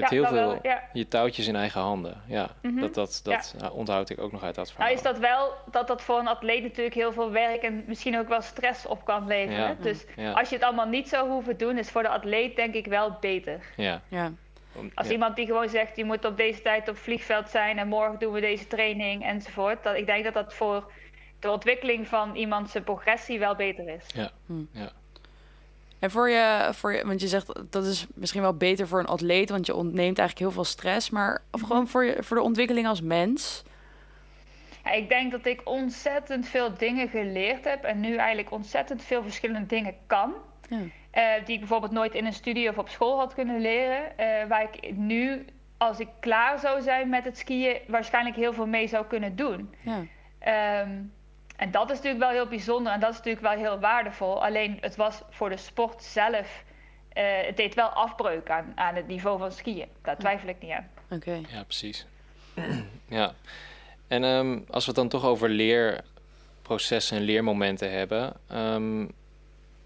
Je 0.00 0.16
hebt 0.16 0.28
Ja, 0.28 0.30
heel 0.30 0.38
veel 0.38 0.48
wel, 0.48 0.58
ja. 0.72 0.82
je 0.92 1.06
touwtjes 1.08 1.46
in 1.46 1.56
eigen 1.56 1.80
handen. 1.80 2.22
Ja, 2.26 2.48
Mhm. 2.62 2.80
dat, 2.80 2.94
dat, 2.94 3.20
dat 3.24 3.54
uh, 3.62 3.74
onthoud 3.76 4.10
ik 4.10 4.20
ook 4.20 4.32
nog 4.32 4.42
uit 4.42 4.54
dat 4.54 4.70
verhaal. 4.70 4.86
Nou 4.86 4.98
is 4.98 5.04
dat 5.04 5.18
wel 5.18 5.52
dat 5.70 5.86
dat 5.88 6.02
voor 6.02 6.18
een 6.18 6.28
atleet 6.28 6.62
natuurlijk 6.62 6.94
heel 6.94 7.12
veel 7.12 7.30
werk 7.30 7.62
en 7.62 7.84
misschien 7.86 8.18
ook 8.18 8.28
wel 8.28 8.40
stress 8.42 8.86
op 8.86 9.04
kan 9.04 9.26
leveren. 9.26 9.60
Ja. 9.68 9.76
Dus 9.80 10.04
Ja. 10.16 10.32
als 10.32 10.48
je 10.48 10.54
het 10.54 10.64
allemaal 10.64 10.88
niet 10.88 11.08
zou 11.08 11.28
hoeven 11.30 11.56
doen, 11.58 11.78
is 11.78 11.90
voor 11.90 12.02
de 12.02 12.08
atleet 12.08 12.56
denk 12.56 12.74
ik 12.74 12.86
wel 12.86 13.16
beter. 13.20 13.60
Ja. 13.76 14.00
Ja. 14.08 14.32
Als 14.94 15.06
ja. 15.06 15.12
iemand 15.12 15.36
die 15.36 15.46
gewoon 15.46 15.68
zegt, 15.68 15.96
je 15.96 16.04
moet 16.04 16.24
op 16.24 16.36
deze 16.36 16.62
tijd 16.62 16.88
op 16.88 16.96
vliegveld 16.96 17.48
zijn 17.48 17.78
en 17.78 17.88
morgen 17.88 18.18
doen 18.18 18.32
we 18.32 18.40
deze 18.40 18.66
training 18.66 19.24
enzovoort. 19.24 19.82
Dat, 19.82 19.96
ik 19.96 20.06
denk 20.06 20.24
dat 20.24 20.34
dat 20.34 20.54
voor 20.54 20.90
de 21.38 21.50
ontwikkeling 21.50 22.08
van 22.08 22.34
iemand 22.34 22.70
zijn 22.70 22.84
progressie 22.84 23.38
wel 23.38 23.54
beter 23.56 23.88
is. 23.88 24.04
Ja. 24.14 24.30
ja. 24.72 24.90
En 26.00 26.10
voor 26.10 26.28
je, 26.30 26.68
voor 26.72 26.92
je, 26.94 27.06
want 27.06 27.20
je 27.20 27.28
zegt 27.28 27.72
dat 27.72 27.84
is 27.84 28.06
misschien 28.14 28.42
wel 28.42 28.54
beter 28.56 28.88
voor 28.88 28.98
een 28.98 29.06
atleet, 29.06 29.50
want 29.50 29.66
je 29.66 29.74
ontneemt 29.74 30.18
eigenlijk 30.18 30.38
heel 30.38 30.50
veel 30.50 30.64
stress. 30.64 31.10
Maar 31.10 31.42
of 31.50 31.60
gewoon 31.60 31.88
voor, 31.88 32.04
je, 32.04 32.22
voor 32.22 32.36
de 32.36 32.42
ontwikkeling 32.42 32.86
als 32.86 33.00
mens. 33.00 33.62
Ja, 34.84 34.90
ik 34.90 35.08
denk 35.08 35.30
dat 35.30 35.46
ik 35.46 35.60
ontzettend 35.64 36.46
veel 36.48 36.74
dingen 36.74 37.08
geleerd 37.08 37.64
heb 37.64 37.84
en 37.84 38.00
nu 38.00 38.16
eigenlijk 38.16 38.50
ontzettend 38.50 39.02
veel 39.02 39.22
verschillende 39.22 39.66
dingen 39.66 39.94
kan. 40.06 40.32
Ja. 40.68 40.78
Eh, 41.10 41.44
die 41.44 41.54
ik 41.54 41.60
bijvoorbeeld 41.60 41.92
nooit 41.92 42.14
in 42.14 42.26
een 42.26 42.32
studie 42.32 42.68
of 42.68 42.78
op 42.78 42.88
school 42.88 43.18
had 43.18 43.34
kunnen 43.34 43.60
leren. 43.60 44.18
eh, 44.18 44.48
waar 44.48 44.62
ik 44.62 44.96
nu, 44.96 45.44
als 45.76 45.98
ik 46.00 46.08
klaar 46.20 46.58
zou 46.58 46.82
zijn 46.82 47.08
met 47.08 47.24
het 47.24 47.38
skiën, 47.38 47.76
waarschijnlijk 47.86 48.36
heel 48.36 48.52
veel 48.52 48.66
mee 48.66 48.86
zou 48.86 49.06
kunnen 49.06 49.36
doen. 49.36 49.74
Ja. 49.84 50.04
Ehm, 50.38 50.90
en 51.60 51.70
dat 51.70 51.90
is 51.90 51.96
natuurlijk 51.96 52.22
wel 52.22 52.32
heel 52.32 52.46
bijzonder 52.46 52.92
en 52.92 53.00
dat 53.00 53.10
is 53.10 53.16
natuurlijk 53.16 53.44
wel 53.46 53.56
heel 53.56 53.78
waardevol. 53.78 54.44
Alleen 54.44 54.78
het 54.80 54.96
was 54.96 55.22
voor 55.30 55.48
de 55.48 55.56
sport 55.56 56.02
zelf, 56.02 56.64
eh, 57.12 57.24
het 57.46 57.56
deed 57.56 57.74
wel 57.74 57.88
afbreuk 57.88 58.50
aan, 58.50 58.72
aan 58.74 58.94
het 58.94 59.06
niveau 59.06 59.38
van 59.38 59.52
skiën. 59.52 59.86
Daar 60.02 60.18
twijfel 60.18 60.48
ik 60.48 60.56
niet 60.62 60.70
aan. 60.70 60.88
Oké. 61.10 61.40
Ja, 61.48 61.62
precies. 61.64 62.06
ja. 63.08 63.34
En 64.08 64.24
ehm, 64.24 64.58
als 64.70 64.84
we 64.84 64.90
het 64.90 65.00
dan 65.00 65.08
toch 65.08 65.24
over 65.24 65.48
leerprocessen 65.48 67.16
en 67.16 67.22
leermomenten 67.22 67.90
hebben. 67.92 68.32
ehm, 68.48 69.06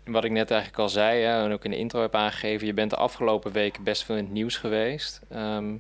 wat 0.05 0.25
ik 0.25 0.31
net 0.31 0.51
eigenlijk 0.51 0.81
al 0.81 0.89
zei 0.89 1.23
hè, 1.23 1.45
en 1.45 1.53
ook 1.53 1.65
in 1.65 1.71
de 1.71 1.77
intro 1.77 2.01
heb 2.01 2.15
aangegeven. 2.15 2.67
Je 2.67 2.75
bent 2.75 2.91
de 2.91 2.97
afgelopen 2.97 3.53
weken 3.53 3.83
best 3.85 4.05
veel 4.05 4.17
in 4.17 4.25
het 4.25 4.33
nieuws 4.33 4.57
geweest. 4.57 5.21
Ehm, 5.31 5.75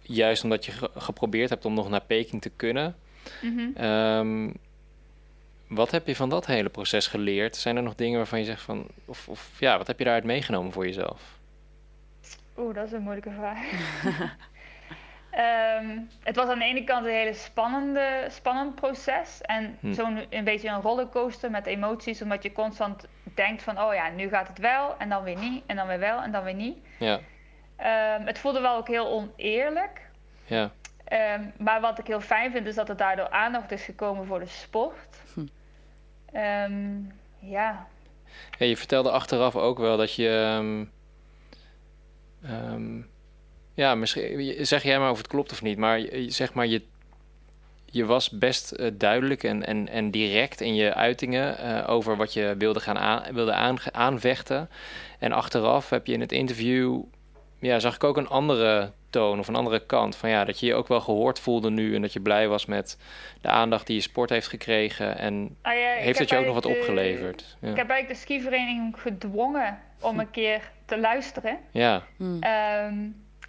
juist 0.00 0.42
omdat 0.44 0.64
je 0.64 0.72
ge- 0.72 0.90
geprobeerd 0.96 1.50
hebt 1.50 1.64
om 1.64 1.74
nog 1.74 1.88
naar 1.88 2.00
Peking 2.04 2.42
te 2.42 2.50
kunnen. 2.50 2.96
Mhm. 3.42 3.70
Ehm, 3.76 4.50
wat 5.70 5.90
heb 5.90 6.06
je 6.06 6.16
van 6.16 6.28
dat 6.28 6.46
hele 6.46 6.68
proces 6.68 7.06
geleerd? 7.06 7.56
Zijn 7.56 7.76
er 7.76 7.82
nog 7.82 7.94
dingen 7.94 8.16
waarvan 8.18 8.38
je 8.38 8.44
zegt 8.44 8.62
van... 8.62 8.86
Of, 9.04 9.28
of 9.28 9.50
ja, 9.58 9.78
wat 9.78 9.86
heb 9.86 9.98
je 9.98 10.04
daaruit 10.04 10.24
meegenomen 10.24 10.72
voor 10.72 10.86
jezelf? 10.86 11.38
Oeh, 12.56 12.74
dat 12.74 12.86
is 12.86 12.92
een 12.92 13.02
moeilijke 13.02 13.30
vraag. 13.30 13.58
Ehm, 15.30 15.98
het 16.22 16.36
was 16.36 16.48
aan 16.48 16.58
de 16.58 16.64
ene 16.64 16.84
kant 16.84 17.06
een 17.06 17.12
hele 17.12 17.32
spannende, 17.34 18.26
spannend 18.30 18.74
proces. 18.74 19.40
En 19.40 19.76
Hm. 19.80 19.92
zo'n 19.92 20.18
een 20.30 20.44
beetje 20.44 20.68
een 20.68 20.80
rollercoaster 20.80 21.50
met 21.50 21.66
emoties. 21.66 22.22
Omdat 22.22 22.42
je 22.42 22.52
constant 22.52 23.06
denkt 23.34 23.62
van, 23.62 23.80
oh 23.80 23.94
ja, 23.94 24.08
nu 24.08 24.28
gaat 24.28 24.48
het 24.48 24.58
wel. 24.58 24.94
En 24.98 25.08
dan 25.08 25.22
weer 25.22 25.38
niet. 25.38 25.62
En 25.66 25.76
dan 25.76 25.86
weer 25.86 25.98
wel. 25.98 26.22
En 26.22 26.32
dan 26.32 26.44
weer 26.44 26.54
niet. 26.54 26.76
Ja, 26.98 27.20
Ehm, 27.76 28.26
het 28.26 28.38
voelde 28.38 28.60
wel 28.60 28.76
ook 28.76 28.88
heel 28.88 29.06
oneerlijk. 29.08 30.00
ja, 30.44 30.70
Ehm, 31.04 31.42
maar 31.58 31.80
wat 31.80 31.98
ik 31.98 32.06
heel 32.06 32.20
fijn 32.20 32.50
vind, 32.52 32.66
is 32.66 32.74
dat 32.74 32.88
er 32.88 32.96
daardoor 32.96 33.30
aandacht 33.30 33.70
is 33.72 33.82
gekomen 33.82 34.26
voor 34.26 34.38
de 34.38 34.46
sport. 34.46 35.19
Hm. 36.30 36.36
Ehm, 36.36 36.98
ja, 37.38 37.86
Ja, 38.58 38.66
je 38.66 38.76
vertelde 38.76 39.10
achteraf 39.10 39.56
ook 39.56 39.78
wel 39.78 39.96
dat 39.96 40.14
je. 40.14 40.28
ehm, 40.28 40.84
ehm, 42.52 43.00
ja, 43.74 43.94
misschien. 43.94 44.66
Zeg 44.66 44.82
jij 44.82 44.98
maar 44.98 45.10
of 45.10 45.18
het 45.18 45.26
klopt 45.26 45.52
of 45.52 45.62
niet, 45.62 45.78
maar 45.78 46.00
zeg 46.26 46.52
maar, 46.54 46.66
je, 46.66 46.82
je 47.84 48.04
was 48.04 48.30
best 48.30 48.70
eh, 48.72 48.90
duidelijk 48.94 49.42
en, 49.44 49.66
en, 49.66 49.88
en 49.88 50.10
direct 50.10 50.60
in 50.60 50.74
je 50.74 50.94
uitingen 50.94 51.58
eh, 51.58 51.90
over 51.90 52.16
wat 52.16 52.32
je 52.32 52.54
wilde 52.58 52.80
gaan 52.80 52.98
aan, 52.98 53.34
wilde 53.34 53.52
aange- 53.52 53.92
aanvechten. 53.92 54.68
En 55.18 55.32
achteraf 55.32 55.90
heb 55.90 56.06
je 56.06 56.12
in 56.12 56.20
het 56.20 56.32
interview. 56.32 57.02
Ja, 57.60 57.78
zag 57.78 57.94
ik 57.94 58.04
ook 58.04 58.16
een 58.16 58.28
andere 58.28 58.92
toon 59.10 59.38
of 59.38 59.48
een 59.48 59.54
andere 59.54 59.86
kant. 59.86 60.16
Van 60.16 60.28
ja, 60.30 60.44
dat 60.44 60.60
je 60.60 60.66
je 60.66 60.74
ook 60.74 60.88
wel 60.88 61.00
gehoord 61.00 61.38
voelde 61.38 61.70
nu 61.70 61.94
en 61.94 62.02
dat 62.02 62.12
je 62.12 62.20
blij 62.20 62.48
was 62.48 62.66
met 62.66 62.98
de 63.40 63.48
aandacht 63.48 63.86
die 63.86 63.96
je 63.96 64.02
sport 64.02 64.30
heeft 64.30 64.48
gekregen. 64.48 65.18
En 65.18 65.56
Ah 65.62 65.74
ja, 65.74 65.92
heeft 65.92 66.18
het 66.18 66.28
je 66.28 66.36
ook 66.36 66.44
nog 66.44 66.54
wat 66.54 66.62
de- 66.62 66.68
opgeleverd? 66.68 67.56
Ja. 67.60 67.68
Ik 67.70 67.76
heb 67.76 67.88
eigenlijk 67.90 68.08
de 68.20 68.26
skivereniging 68.26 68.94
gedwongen 69.00 69.78
om 70.00 70.18
een 70.20 70.30
keer 70.30 70.70
te 70.84 70.98
luisteren. 70.98 71.58
ja. 71.70 72.02
Hm. 72.16 72.36
Ehm, 72.42 72.94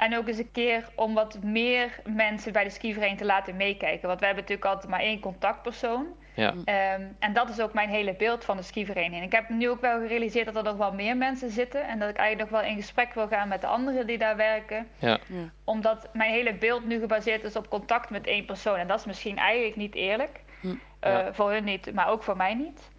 en 0.01 0.17
ook 0.17 0.27
eens 0.27 0.37
een 0.37 0.51
keer 0.51 0.89
om 0.95 1.13
wat 1.13 1.43
meer 1.43 1.99
mensen 2.05 2.53
bij 2.53 2.63
de 2.63 2.69
skivereniging 2.69 3.19
te 3.19 3.25
laten 3.25 3.55
meekijken. 3.55 4.07
Want 4.07 4.19
we 4.19 4.25
hebben 4.25 4.43
natuurlijk 4.43 4.73
altijd 4.73 4.91
maar 4.91 4.99
één 4.99 5.19
contactpersoon. 5.19 6.05
Ja. 6.35 6.53
Ehm, 6.65 7.01
en 7.19 7.33
dat 7.33 7.49
is 7.49 7.59
ook 7.59 7.73
mijn 7.73 7.89
hele 7.89 8.13
beeld 8.13 8.45
van 8.45 8.57
de 8.57 8.63
skivereniging. 8.63 9.23
Ik 9.23 9.31
heb 9.31 9.49
nu 9.49 9.69
ook 9.69 9.81
wel 9.81 9.99
gerealiseerd 9.99 10.45
dat 10.45 10.55
er 10.55 10.63
nog 10.63 10.77
wel 10.77 10.93
meer 10.93 11.17
mensen 11.17 11.49
zitten. 11.49 11.87
En 11.87 11.99
dat 11.99 12.09
ik 12.09 12.17
eigenlijk 12.17 12.51
nog 12.51 12.61
wel 12.61 12.69
in 12.69 12.75
gesprek 12.75 13.13
wil 13.13 13.27
gaan 13.27 13.47
met 13.47 13.61
de 13.61 13.67
anderen 13.67 14.07
die 14.07 14.17
daar 14.17 14.35
werken. 14.35 14.87
Ja. 14.97 15.19
Ja. 15.27 15.49
Omdat 15.63 16.09
mijn 16.13 16.31
hele 16.31 16.53
beeld 16.53 16.85
nu 16.85 16.99
gebaseerd 16.99 17.43
is 17.43 17.55
op 17.55 17.69
contact 17.69 18.09
met 18.09 18.27
één 18.27 18.45
persoon. 18.45 18.77
En 18.77 18.87
dat 18.87 18.99
is 18.99 19.05
misschien 19.05 19.37
eigenlijk 19.37 19.75
niet 19.75 19.95
eerlijk. 19.95 20.39
Hm. 20.61 20.73
Eh. 20.99 21.27
Voor 21.31 21.51
hun 21.51 21.63
niet, 21.63 21.93
maar 21.93 22.09
ook 22.09 22.23
voor 22.23 22.37
mij 22.37 22.53
niet. 22.53 22.89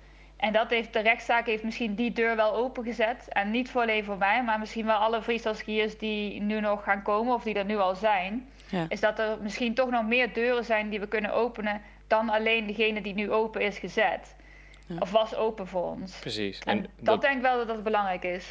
En 0.42 0.52
dat 0.52 0.70
heeft, 0.70 0.92
de 0.92 1.00
rechtszaak 1.00 1.46
heeft 1.46 1.62
misschien 1.62 1.94
die 1.94 2.12
deur 2.12 2.37
wel 2.37 2.55
opengezet. 2.55 3.28
En 3.28 3.50
niet 3.50 3.70
voor 3.70 3.83
alleen 3.83 4.05
voor 4.05 4.18
mij, 4.18 4.44
maar 4.44 4.59
misschien 4.59 4.87
wel 4.87 4.96
alle 4.96 5.22
freestyle 5.22 5.90
die 5.98 6.40
nu 6.40 6.61
nog 6.61 6.85
gaan 6.85 7.02
komen 7.02 7.35
of 7.35 7.42
die 7.42 7.55
er 7.55 7.64
nu 7.64 7.76
al 7.76 7.94
zijn. 7.94 8.48
Ja. 8.68 8.87
Is 8.88 9.00
dat 9.00 9.18
er 9.18 9.38
misschien 9.42 9.74
toch 9.74 9.90
nog 9.90 10.07
meer 10.07 10.33
deuren 10.33 10.64
zijn 10.64 10.88
die 10.88 11.00
we 11.00 11.07
kunnen 11.07 11.33
openen 11.33 11.81
dan 12.07 12.28
alleen 12.28 12.66
degene 12.66 13.02
die 13.02 13.14
nu 13.14 13.31
open 13.31 13.61
is 13.61 13.78
gezet. 13.78 14.35
Ja. 14.87 14.96
Of 14.98 15.11
was 15.11 15.35
open 15.35 15.66
voor 15.66 15.90
ons. 15.90 16.18
Precies. 16.18 16.59
En, 16.59 16.76
En 16.76 16.83
dat, 16.83 16.90
dat, 17.05 17.20
denk 17.20 17.37
ik 17.37 17.42
wel 17.42 17.57
dat 17.57 17.66
dat 17.66 17.83
belangrijk 17.83 18.24
is. 18.24 18.46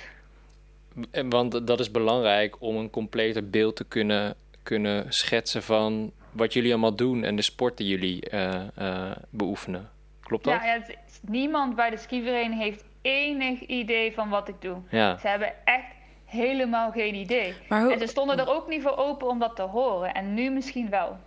en 1.12 1.30
want 1.30 1.68
dat 1.68 1.80
is 1.80 1.92
belangrijk 1.92 2.62
om 2.62 2.76
een 2.76 2.90
completer 2.90 3.50
beeld 3.50 3.76
te 3.76 3.84
kunnen, 3.84 4.36
kunnen 4.64 5.14
schetsen 5.14 5.64
van 5.64 6.12
wat 6.32 6.54
jullie 6.54 6.72
allemaal 6.72 6.96
doen 6.96 7.24
en 7.24 7.36
de 7.36 7.42
sport 7.42 7.78
die 7.78 7.88
jullie 7.88 8.30
eh, 8.30 8.62
eh, 8.76 9.18
beoefenen. 9.30 9.90
Klopt 10.32 10.44
dat? 10.44 10.54
Ja, 10.54 10.66
ja, 10.74 10.80
het 10.80 10.90
is- 10.90 11.20
niemand 11.22 11.76
bij 11.76 11.90
de 11.90 11.98
skivereniging 11.98 12.62
heeft 12.62 12.84
enig 13.02 13.60
idee 13.62 14.14
van 14.14 14.30
wat 14.30 14.48
ik 14.48 14.56
doe. 14.62 14.78
Ja. 14.90 15.18
Ze 15.18 15.28
hebben 15.28 15.54
echt 15.66 15.86
helemaal 16.26 16.92
geen 16.92 17.16
idee. 17.16 17.54
Maar, 17.70 17.84
hoe, 17.84 17.94
En 17.94 18.00
ze 18.00 18.08
stonden 18.08 18.40
er 18.40 18.50
ook 18.50 18.68
niet 18.68 18.82
voor 18.82 18.98
open 18.98 19.28
om 19.28 19.40
dat 19.40 19.56
te 19.56 19.62
horen. 19.62 20.14
En 20.14 20.34
nu 20.34 20.50
misschien 20.50 20.90
wel. 20.90 21.18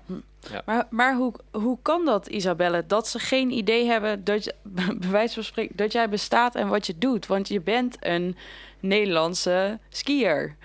maar, 0.65 0.87
maar 0.91 1.15
hoe, 1.15 1.33
hoe 1.53 1.79
kan 1.83 2.05
dat, 2.05 2.27
Isabelle? 2.27 2.87
Dat 2.87 3.09
ze 3.09 3.19
geen 3.19 3.51
idee 3.51 3.87
hebben 3.87 4.25
dat, 4.25 4.45
je, 4.45 4.55
bij 4.99 5.11
wijze 5.11 5.35
van 5.35 5.43
spreken, 5.45 5.77
dat 5.77 5.93
jij 5.93 6.09
bestaat 6.09 6.55
en 6.55 6.69
wat 6.69 6.87
je 6.87 6.99
doet. 6.99 7.27
Want 7.27 7.49
je 7.49 7.61
bent 7.61 7.97
een 8.01 8.37
Nederlandse 8.81 9.79
skier. 9.89 10.57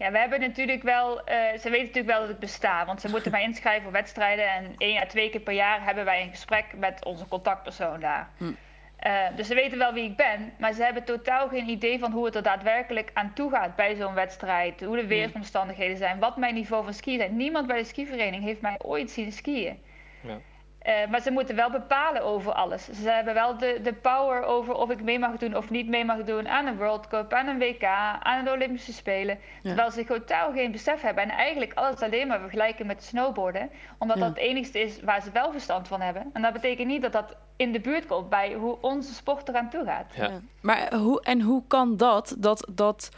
Ja, 0.00 0.10
we 0.10 0.18
hebben 0.18 0.40
natuurlijk 0.40 0.82
wel... 0.82 1.24
eh, 1.24 1.36
ze 1.36 1.70
weten 1.70 1.86
natuurlijk 1.86 2.06
wel 2.06 2.20
dat 2.20 2.30
ik 2.30 2.38
besta. 2.38 2.86
Want 2.86 3.00
ze 3.00 3.08
moeten 3.08 3.30
mij 3.30 3.42
inschrijven 3.42 3.82
voor 3.82 3.92
wedstrijden. 3.92 4.52
En 4.52 4.74
één 4.78 5.00
à 5.02 5.06
twee 5.06 5.30
keer 5.30 5.40
per 5.40 5.54
jaar 5.54 5.84
hebben 5.84 6.04
wij 6.04 6.22
een 6.22 6.30
gesprek 6.30 6.64
met 6.76 7.04
onze 7.04 7.28
contactpersoon 7.28 8.00
daar. 8.00 8.28
Hm. 8.36 8.52
Eh, 8.96 9.26
dus 9.36 9.46
ze 9.46 9.54
weten 9.54 9.78
wel 9.78 9.92
wie 9.92 10.04
ik 10.04 10.16
ben. 10.16 10.52
Maar 10.58 10.72
ze 10.72 10.82
hebben 10.82 11.04
totaal 11.04 11.48
geen 11.48 11.68
idee 11.68 11.98
van 11.98 12.12
hoe 12.12 12.24
het 12.24 12.34
er 12.34 12.42
daadwerkelijk 12.42 13.10
aan 13.14 13.32
toe 13.34 13.50
gaat 13.50 13.76
bij 13.76 13.94
zo'n 13.94 14.14
wedstrijd. 14.14 14.80
Hoe 14.84 14.96
de 14.96 15.06
weersomstandigheden 15.06 15.96
zijn. 15.96 16.18
Wat 16.18 16.36
mijn 16.36 16.54
niveau 16.54 16.84
van 16.84 16.94
skiën 16.94 17.18
zijn. 17.18 17.36
Niemand 17.36 17.66
bij 17.66 17.78
de 17.78 17.84
skivereniging 17.84 18.44
heeft 18.44 18.60
mij 18.60 18.76
ooit 18.78 19.10
zien 19.10 19.32
skiën. 19.32 19.82
Ja. 20.20 20.38
Eh, 20.80 20.94
maar 21.10 21.20
ze 21.20 21.30
moeten 21.30 21.56
wel 21.56 21.70
bepalen 21.70 22.22
over 22.22 22.52
alles. 22.52 22.84
Ze 22.84 23.10
hebben 23.10 23.34
wel 23.34 23.58
de, 23.58 23.80
de 23.82 23.92
power 23.92 24.42
over 24.42 24.74
of 24.74 24.90
ik 24.90 25.02
mee 25.02 25.18
mag 25.18 25.36
doen 25.36 25.56
of 25.56 25.70
niet 25.70 25.88
mee 25.88 26.04
mag 26.04 26.24
doen 26.24 26.48
aan 26.48 26.66
een 26.66 26.76
World 26.76 27.08
Cup, 27.08 27.32
aan 27.32 27.46
een 27.46 27.58
WK, 27.58 27.84
aan 28.22 28.44
de 28.44 28.50
Olympische 28.50 28.92
Spelen. 28.92 29.38
Terwijl 29.62 29.90
ze 29.90 30.04
totaal 30.04 30.52
geen 30.52 30.72
besef 30.72 31.00
hebben 31.00 31.22
en 31.24 31.30
eigenlijk 31.30 31.72
alles 31.74 32.00
alleen 32.00 32.26
maar 32.26 32.40
vergelijken 32.40 32.86
met 32.86 33.02
snowboarden. 33.02 33.70
Omdat 33.98 34.16
Ja. 34.16 34.22
dat 34.22 34.34
het 34.34 34.44
enigste 34.44 34.80
is 34.80 35.00
waar 35.02 35.22
ze 35.22 35.30
wel 35.32 35.52
verstand 35.52 35.88
van 35.88 36.00
hebben. 36.00 36.30
En 36.32 36.42
dat 36.42 36.52
betekent 36.52 36.86
niet 36.88 37.02
dat 37.02 37.12
dat 37.12 37.36
in 37.56 37.72
de 37.72 37.80
buurt 37.80 38.06
komt 38.06 38.28
bij 38.28 38.52
hoe 38.52 38.76
onze 38.80 39.14
sport 39.14 39.48
eraan 39.48 39.70
toe 39.70 39.84
gaat. 39.84 40.12
Ja. 40.14 40.30
Maar 40.60 40.94
hoe, 40.94 41.22
en 41.22 41.40
hoe 41.40 41.62
kan 41.66 41.96
dat? 41.96 42.34
Dat, 42.38 42.68
dat, 42.70 43.10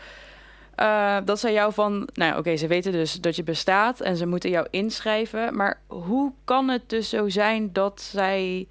eh, 0.74 1.16
dat 1.24 1.40
zij 1.40 1.52
jou 1.52 1.72
van... 1.72 2.08
Nou, 2.14 2.38
oké, 2.38 2.56
ze 2.56 2.66
weten 2.66 2.92
dus 2.92 3.12
dat 3.14 3.37
je 3.37 3.42
bestaat 3.42 4.00
en 4.00 4.16
ze 4.16 4.26
moeten 4.26 4.50
jou 4.50 4.66
inschrijven. 4.70 5.56
Maar 5.56 5.80
hoe 5.87 6.32
kan 6.44 6.68
het 6.68 6.88
dus 6.88 7.08
zo 7.08 7.28
zijn 7.28 7.72
dat 7.72 8.00
zij 8.00 8.66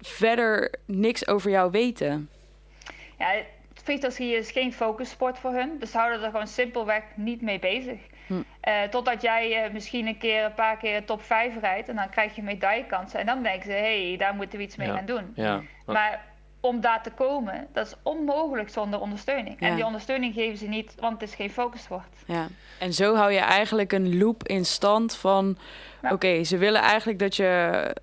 verder 0.00 0.74
niks 0.84 1.26
over 1.28 1.50
jou 1.50 1.70
weten? 1.70 2.28
Ja, 3.18 3.32
freestyle 3.82 4.12
skiën 4.12 4.36
is 4.36 4.50
geen 4.50 4.72
focussport 4.72 5.38
voor 5.38 5.52
hun. 5.52 5.76
Dus 5.78 5.90
ze 5.90 5.98
houden 5.98 6.22
er 6.22 6.30
gewoon 6.30 6.46
simpelweg 6.46 7.02
niet 7.16 7.42
mee 7.42 7.58
bezig. 7.58 7.98
Hm. 8.26 8.34
Eh, 8.60 8.82
totdat 8.82 9.22
jij 9.22 9.64
eh, 9.64 9.72
misschien 9.72 10.06
een 10.06 10.18
keer 10.18 10.44
een 10.44 10.54
paar 10.54 10.76
keer 10.76 11.04
top 11.04 11.22
5 11.22 11.60
rijdt 11.60 11.88
en 11.88 11.96
dan 11.96 12.08
krijg 12.10 12.36
je 12.36 12.42
medaillekansen. 12.42 13.20
En 13.20 13.26
dan 13.26 13.42
denken 13.42 13.62
ze, 13.66 13.72
hé, 13.72 14.08
hey, 14.08 14.16
daar 14.16 14.34
moeten 14.34 14.58
we 14.58 14.64
iets 14.64 14.76
mee 14.76 14.88
Ja. 14.88 14.94
gaan 14.94 15.06
doen. 15.06 15.32
Ja. 15.34 15.62
Maar 15.86 16.24
om 16.60 16.80
daar 16.80 17.02
te 17.02 17.10
komen, 17.10 17.66
dat 17.72 17.86
is 17.86 17.94
onmogelijk 18.02 18.68
zonder 18.68 19.00
ondersteuning. 19.00 19.56
Ja. 19.60 19.66
En 19.66 19.74
die 19.74 19.84
ondersteuning 19.84 20.34
geven 20.34 20.58
ze 20.58 20.66
niet, 20.66 20.94
want 20.98 21.20
het 21.20 21.28
is 21.28 21.34
geen 21.34 21.50
focussport. 21.50 22.16
Ja. 22.26 22.48
En 22.78 22.92
zo 22.92 23.14
hou 23.14 23.32
je 23.32 23.38
eigenlijk 23.38 23.92
een 23.92 24.18
loop 24.18 24.48
in 24.48 24.64
stand 24.64 25.16
van... 25.16 25.58
Ja. 26.02 26.12
oké, 26.12 26.44
ze 26.44 26.56
willen 26.56 26.80
eigenlijk 26.80 27.18
dat 27.18 27.36
je 27.36 27.96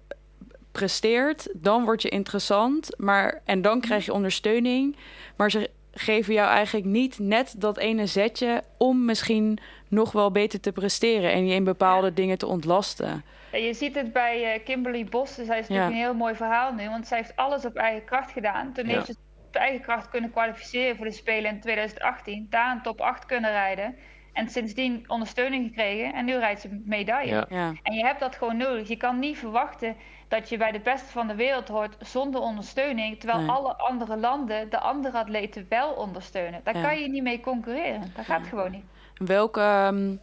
presteert, 0.71 1.47
dan 1.53 1.83
word 1.83 2.01
je 2.01 2.09
interessant, 2.09 2.89
maar 2.97 3.41
en 3.45 3.61
dan 3.61 3.81
krijg 3.81 4.05
je 4.05 4.13
ondersteuning, 4.13 4.95
maar 5.35 5.51
ze 5.51 5.69
geven 5.93 6.33
jou 6.33 6.49
eigenlijk 6.49 6.85
niet 6.85 7.19
net 7.19 7.55
dat 7.57 7.77
ene 7.77 8.05
zetje 8.05 8.63
om 8.77 9.05
misschien 9.05 9.59
nog 9.87 10.11
wel 10.11 10.31
beter 10.31 10.59
te 10.59 10.71
presteren 10.71 11.31
en 11.31 11.47
je 11.47 11.53
in 11.53 11.63
bepaalde 11.63 12.13
dingen 12.13 12.37
te 12.37 12.47
ontlasten. 12.47 13.23
En 13.55 13.61
je 13.63 13.73
ziet 13.73 13.95
het 13.95 14.13
bij 14.13 14.53
eh, 14.53 14.63
Kimberly 14.63 15.03
Bos, 15.05 15.35
dus 15.35 15.45
zij 15.45 15.59
is 15.59 15.67
natuurlijk 15.67 15.95
Ja. 15.95 15.99
een 15.99 16.05
heel 16.05 16.13
mooi 16.13 16.35
verhaal 16.35 16.73
nu, 16.73 16.89
want 16.89 17.07
zij 17.07 17.17
heeft 17.17 17.35
alles 17.35 17.65
op 17.65 17.75
eigen 17.75 18.05
kracht 18.05 18.31
gedaan. 18.31 18.73
Toen 18.73 18.85
Ja. 18.87 18.93
heeft 18.93 19.05
ze 19.05 19.15
op 19.47 19.55
eigen 19.55 19.81
kracht 19.81 20.09
kunnen 20.09 20.31
kwalificeren 20.31 20.95
voor 20.95 21.05
de 21.05 21.11
Spelen 21.11 21.51
in 21.51 21.59
2018, 21.59 22.47
daar 22.49 22.71
een 22.71 22.81
top 22.81 23.01
8 23.01 23.25
kunnen 23.25 23.51
rijden. 23.51 23.95
En 24.33 24.49
sindsdien 24.49 25.03
ondersteuning 25.07 25.67
gekregen 25.67 26.13
en 26.13 26.25
nu 26.25 26.37
rijdt 26.37 26.61
ze 26.61 26.81
medaille. 26.85 27.31
Ja. 27.33 27.45
Ja, 27.49 27.73
En 27.83 27.93
je 27.93 28.05
hebt 28.05 28.19
dat 28.19 28.35
gewoon 28.35 28.57
nodig. 28.57 28.87
Je 28.87 28.95
kan 28.97 29.19
niet 29.19 29.37
verwachten 29.37 29.95
dat 30.27 30.49
je 30.49 30.57
bij 30.57 30.71
de 30.71 30.79
beste 30.79 31.11
van 31.11 31.27
de 31.27 31.35
wereld 31.35 31.67
hoort 31.67 31.95
zonder 31.99 32.41
ondersteuning. 32.41 33.19
Terwijl 33.19 33.39
Nee. 33.39 33.49
alle 33.49 33.75
andere 33.77 34.17
landen 34.17 34.69
de 34.69 34.79
andere 34.79 35.17
atleten 35.17 35.65
wel 35.69 35.91
ondersteunen. 35.91 36.61
Daar 36.63 36.75
Ja. 36.77 36.81
kan 36.81 36.99
je 36.99 37.09
niet 37.09 37.23
mee 37.23 37.39
concurreren. 37.39 38.11
Dat 38.15 38.25
gaat 38.25 38.47
gewoon 38.47 38.71
niet. 38.71 38.85
Welke, 39.15 39.59
ehm, 39.61 40.15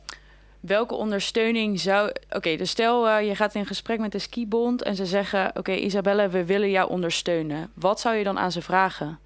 welke 0.63 0.95
ondersteuning 0.95 1.81
zou... 1.81 2.13
Oké, 2.31 2.57
dus 2.57 2.71
stel 2.71 3.09
eh, 3.09 3.27
je 3.27 3.35
gaat 3.35 3.55
in 3.55 3.67
gesprek 3.67 3.99
met 3.99 4.13
de 4.13 4.19
skibond 4.19 4.83
en 4.83 4.95
ze 4.95 5.07
zeggen... 5.07 5.57
oké, 5.57 5.73
Isabelle, 5.73 6.29
we 6.29 6.45
willen 6.45 6.71
jou 6.71 6.91
ondersteunen. 6.91 7.71
Wat 7.75 8.01
zou 8.01 8.17
je 8.17 8.25
dan 8.25 8.39
aan 8.39 8.53
ze 8.53 8.63
vragen? 8.63 9.19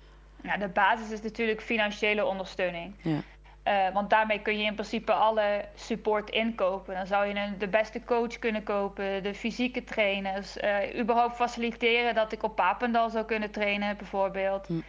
Nou, 0.42 0.59
de 0.59 0.68
basis 0.68 1.11
is 1.11 1.22
natuurlijk 1.22 1.62
financiële 1.62 2.25
ondersteuning. 2.25 2.94
Ja. 3.03 3.20
Eh, 3.62 3.92
want 3.92 4.11
daarmee 4.11 4.42
kun 4.42 4.59
je 4.59 4.64
in 4.64 4.75
principe 4.75 5.12
alle 5.12 5.64
support 5.75 6.31
inkopen. 6.31 6.94
Dan 6.94 7.07
zou 7.07 7.27
je 7.27 7.35
een, 7.35 7.59
de 7.59 7.68
beste 7.68 8.05
coach 8.05 8.38
kunnen 8.38 8.62
kopen, 8.62 9.22
de 9.22 9.35
fysieke 9.35 9.85
trainers, 9.85 10.57
eh, 10.57 10.99
überhaupt 11.01 11.37
faciliteren 11.37 12.14
dat 12.14 12.33
ik 12.33 12.42
op 12.42 12.57
Papendal 12.57 13.11
zou 13.11 13.25
kunnen 13.25 13.51
trainen, 13.51 13.96
bijvoorbeeld. 13.96 14.66
Hm. 14.66 14.81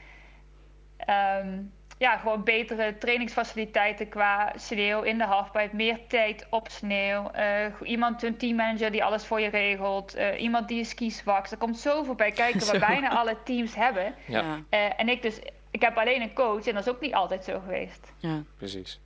Ehm, 0.97 1.59
ja, 1.97 2.17
gewoon 2.17 2.43
betere 2.43 2.97
trainingsfaciliteiten 2.97 4.09
qua 4.09 4.53
sneeuw 4.55 5.01
in 5.01 5.17
de 5.17 5.23
halfpipe, 5.23 5.75
meer 5.75 5.99
tijd 6.07 6.45
op 6.49 6.67
sneeuw. 6.69 7.29
eh, 7.31 7.65
iemand, 7.83 8.23
een 8.23 8.37
teammanager 8.37 8.91
die 8.91 9.03
alles 9.03 9.25
voor 9.25 9.39
je 9.39 9.49
regelt, 9.49 10.13
eh, 10.15 10.41
iemand 10.41 10.67
die 10.67 10.77
je 10.77 10.83
skis 10.83 11.23
wakt. 11.23 11.51
Er 11.51 11.57
komt 11.57 11.77
zoveel 11.77 12.15
bij 12.15 12.31
kijken 12.31 12.59
wat 12.65 12.67
Zo. 12.67 12.79
bijna 12.79 13.09
alle 13.09 13.37
teams 13.43 13.75
hebben. 13.75 14.15
Ja. 14.27 14.43
Eh, 14.69 14.99
en 14.99 15.09
ik 15.09 15.21
dus, 15.21 15.39
ik 15.71 15.81
heb 15.81 15.97
alleen 15.97 16.21
een 16.21 16.33
coach 16.33 16.67
en 16.67 16.73
dat 16.73 16.87
is 16.87 16.93
ook 16.93 17.01
niet 17.01 17.13
altijd 17.13 17.43
zo 17.43 17.59
geweest. 17.59 18.11
ja. 18.17 18.43
Precies. 18.57 18.99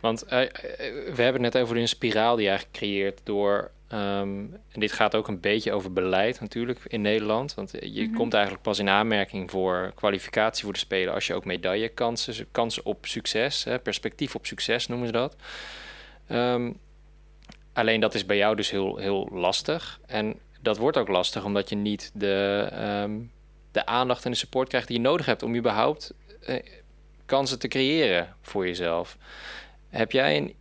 Want 0.00 0.24
we 0.28 1.12
hebben 1.16 1.42
het 1.42 1.52
net 1.54 1.58
over 1.58 1.76
een 1.76 1.88
spiraal 1.88 2.36
die 2.36 2.48
eigenlijk 2.48 2.76
creëert 2.78 3.20
door. 3.24 3.70
Ehm, 3.88 4.44
en 4.68 4.80
dit 4.80 4.92
gaat 4.92 5.14
ook 5.14 5.28
een 5.28 5.40
beetje 5.40 5.72
over 5.72 5.92
beleid 5.92 6.40
natuurlijk 6.40 6.80
in 6.86 7.00
Nederland. 7.00 7.54
Want 7.54 7.70
je 7.80 8.02
Mhm. 8.02 8.14
komt 8.14 8.34
eigenlijk 8.34 8.62
pas 8.64 8.78
in 8.78 8.88
aanmerking 8.88 9.50
voor 9.50 9.92
kwalificatie 9.94 10.64
voor 10.64 10.72
de 10.72 10.78
Spelen 10.78 11.14
als 11.14 11.26
je 11.26 11.34
ook 11.34 11.44
medaillekansen, 11.44 12.46
kansen 12.50 12.84
op 12.86 13.06
succes, 13.06 13.64
hè, 13.64 13.78
perspectief 13.78 14.34
op 14.34 14.46
succes 14.46 14.86
noemen 14.86 15.06
ze 15.06 15.12
dat. 15.12 15.36
Ehm, 16.26 16.72
alleen 17.72 18.00
dat 18.00 18.14
is 18.14 18.26
bij 18.26 18.36
jou 18.36 18.56
dus 18.56 18.70
heel, 18.70 18.96
heel 18.96 19.28
lastig. 19.32 20.00
En 20.06 20.38
dat 20.60 20.76
wordt 20.76 20.96
ook 20.96 21.08
lastig 21.08 21.44
omdat 21.44 21.68
je 21.68 21.76
niet 21.76 22.10
de, 22.14 22.68
ehm, 22.72 23.18
de 23.72 23.86
aandacht 23.86 24.24
en 24.24 24.30
de 24.30 24.36
support 24.36 24.68
krijgt 24.68 24.88
die 24.88 24.96
je 24.96 25.02
nodig 25.02 25.26
hebt 25.26 25.42
om 25.42 25.56
überhaupt 25.56 26.12
eh, 26.40 26.62
kansen 27.26 27.58
te 27.58 27.68
creëren 27.68 28.36
voor 28.42 28.66
jezelf. 28.66 29.16
Heb 29.88 30.12
jij 30.12 30.36
een 30.36 30.54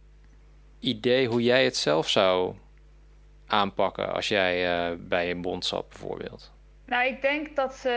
idee 0.79 1.27
hoe 1.27 1.43
jij 1.43 1.63
het 1.63 1.77
zelf 1.77 2.09
zou 2.09 2.55
aanpakken 3.47 4.13
als 4.13 4.27
jij 4.27 4.71
eh, 4.89 4.95
bij 4.99 5.31
een 5.31 5.41
bond 5.41 5.65
zat 5.65 5.89
bijvoorbeeld? 5.89 6.51
Nou, 6.85 7.05
ik 7.07 7.21
denk 7.21 7.55
dat 7.55 7.73
ze. 7.75 7.89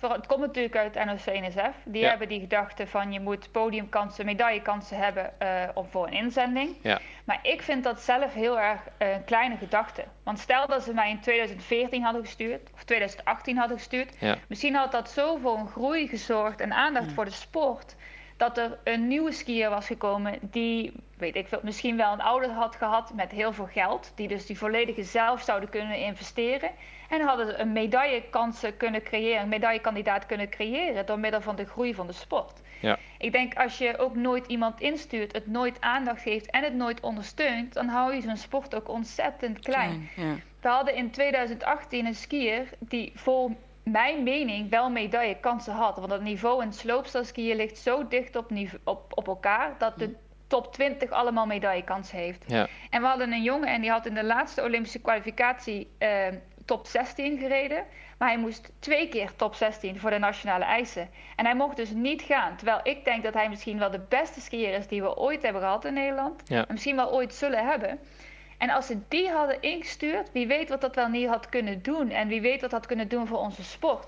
Het 0.00 0.26
komt 0.26 0.40
natuurlijk 0.40 0.76
uit 0.76 0.94
NOC-NSF. 0.94 1.74
Die 1.84 2.02
Ja. 2.02 2.08
hebben 2.08 2.28
die 2.28 2.40
gedachte 2.40 2.86
van 2.86 3.12
je 3.12 3.20
moet 3.20 3.52
podiumkansen, 3.52 4.24
medaillekansen 4.24 4.96
hebben 4.96 5.32
op 5.74 5.90
voor 5.90 6.06
een 6.06 6.12
inzending. 6.12 6.76
Ja. 6.82 6.98
Maar 7.24 7.38
ik 7.42 7.62
vind 7.62 7.84
dat 7.84 8.00
zelf 8.00 8.34
heel 8.34 8.60
erg 8.60 8.80
een 8.98 9.24
kleine 9.24 9.56
gedachte. 9.56 10.04
Want 10.24 10.38
stel 10.38 10.66
dat 10.66 10.82
ze 10.82 10.94
mij 10.94 11.10
in 11.10 11.20
2014 11.20 12.02
hadden 12.02 12.22
gestuurd, 12.24 12.70
of 12.74 12.84
2018 12.84 13.56
hadden 13.56 13.76
gestuurd. 13.76 14.16
Ja. 14.20 14.36
Misschien 14.48 14.74
had 14.74 14.92
dat 14.92 15.10
zo 15.10 15.36
voor 15.36 15.58
een 15.58 15.68
groei 15.68 16.08
gezorgd 16.08 16.60
en 16.60 16.72
aandacht 16.72 17.12
voor 17.12 17.24
de 17.24 17.30
sport. 17.30 17.94
Dat 18.40 18.58
er 18.58 18.78
een 18.84 19.08
nieuwe 19.08 19.32
skier 19.32 19.70
was 19.70 19.86
gekomen 19.86 20.38
die, 20.40 20.92
weet 21.16 21.36
ik 21.36 21.48
veel, 21.48 21.60
misschien 21.62 21.96
wel 21.96 22.12
een 22.12 22.20
ouder 22.20 22.50
had 22.50 22.76
gehad 22.76 23.14
met 23.14 23.30
heel 23.30 23.52
veel 23.52 23.66
geld. 23.66 24.12
Die 24.14 24.28
dus 24.28 24.46
die 24.46 24.58
volledige 24.58 25.02
zelf 25.02 25.42
zouden 25.42 25.68
kunnen 25.68 25.96
investeren. 25.96 26.70
En 27.08 27.20
hadden 27.20 27.46
ze 27.46 27.56
een 27.56 27.72
medaillekansen 27.72 28.76
kunnen 28.76 29.02
creëren, 29.02 29.42
een 29.42 29.48
medaillekandidaat 29.48 30.26
kunnen 30.26 30.48
creëren 30.48 31.06
door 31.06 31.18
middel 31.18 31.40
van 31.40 31.56
de 31.56 31.64
groei 31.64 31.94
van 31.94 32.06
de 32.06 32.12
sport. 32.12 32.60
Ja. 32.80 32.98
Ik 33.18 33.32
denk 33.32 33.54
als 33.54 33.78
je 33.78 33.98
ook 33.98 34.14
nooit 34.14 34.46
iemand 34.46 34.80
instuurt, 34.80 35.32
het 35.32 35.46
nooit 35.46 35.80
aandacht 35.80 36.22
geeft 36.22 36.50
en 36.50 36.64
het 36.64 36.74
nooit 36.74 37.00
ondersteunt, 37.00 37.72
dan 37.72 37.88
hou 37.88 38.14
je 38.14 38.20
zo'n 38.20 38.36
sport 38.36 38.74
ook 38.74 38.88
ontzettend 38.88 39.58
klein. 39.58 40.08
Ja. 40.16 40.34
We 40.60 40.68
hadden 40.68 40.94
in 40.94 41.10
2018 41.10 42.06
een 42.06 42.14
skier 42.14 42.68
die 42.78 43.12
vol 43.14 43.56
mijn 43.82 44.22
mening 44.22 44.70
wel 44.70 44.90
medaillekansen 44.90 45.72
had. 45.72 45.96
Want 45.96 46.10
het 46.10 46.22
niveau 46.22 46.62
in 46.62 46.72
sloopstelskiën 46.72 47.56
ligt 47.56 47.78
zo 47.78 48.08
dicht 48.08 48.36
op, 48.36 48.50
op, 48.84 49.12
op 49.14 49.26
elkaar 49.26 49.74
dat 49.78 49.98
de 49.98 50.14
top 50.46 50.72
20 50.72 51.10
allemaal 51.10 51.46
medaillekansen 51.46 52.18
heeft. 52.18 52.44
Ja. 52.46 52.68
En 52.90 53.00
we 53.00 53.06
hadden 53.06 53.32
een 53.32 53.42
jongen 53.42 53.68
en 53.68 53.80
die 53.80 53.90
had 53.90 54.06
in 54.06 54.14
de 54.14 54.24
laatste 54.24 54.62
Olympische 54.62 55.00
kwalificatie 55.00 55.90
eh, 55.98 56.26
top 56.64 56.86
16 56.86 57.38
gereden. 57.38 57.84
Maar 58.18 58.28
hij 58.28 58.38
moest 58.38 58.72
twee 58.78 59.08
keer 59.08 59.36
top 59.36 59.54
16 59.54 59.98
voor 59.98 60.10
de 60.10 60.18
nationale 60.18 60.64
eisen. 60.64 61.08
En 61.36 61.44
hij 61.44 61.54
mocht 61.54 61.76
dus 61.76 61.90
niet 61.90 62.22
gaan. 62.22 62.56
Terwijl 62.56 62.80
ik 62.82 63.04
denk 63.04 63.22
dat 63.22 63.34
hij 63.34 63.48
misschien 63.48 63.78
wel 63.78 63.90
de 63.90 64.04
beste 64.08 64.40
skier 64.40 64.74
is 64.74 64.86
die 64.86 65.02
we 65.02 65.16
ooit 65.16 65.42
hebben 65.42 65.62
gehad 65.62 65.84
in 65.84 65.94
Nederland. 65.94 66.42
Ja. 66.44 66.58
En 66.58 66.72
misschien 66.72 66.96
wel 66.96 67.12
ooit 67.12 67.34
zullen 67.34 67.66
hebben. 67.66 67.98
En 68.60 68.70
als 68.70 68.86
ze 68.86 68.98
die 69.08 69.28
hadden 69.28 69.62
ingestuurd, 69.62 70.32
wie 70.32 70.46
weet 70.46 70.68
wat 70.68 70.80
dat 70.80 70.94
wel 70.94 71.08
niet 71.08 71.28
had 71.28 71.48
kunnen 71.48 71.82
doen. 71.82 72.10
En 72.10 72.28
wie 72.28 72.40
weet 72.40 72.60
wat 72.60 72.70
dat 72.70 72.70
had 72.70 72.86
kunnen 72.86 73.08
doen 73.08 73.26
voor 73.26 73.38
onze 73.38 73.64
sport. 73.64 74.06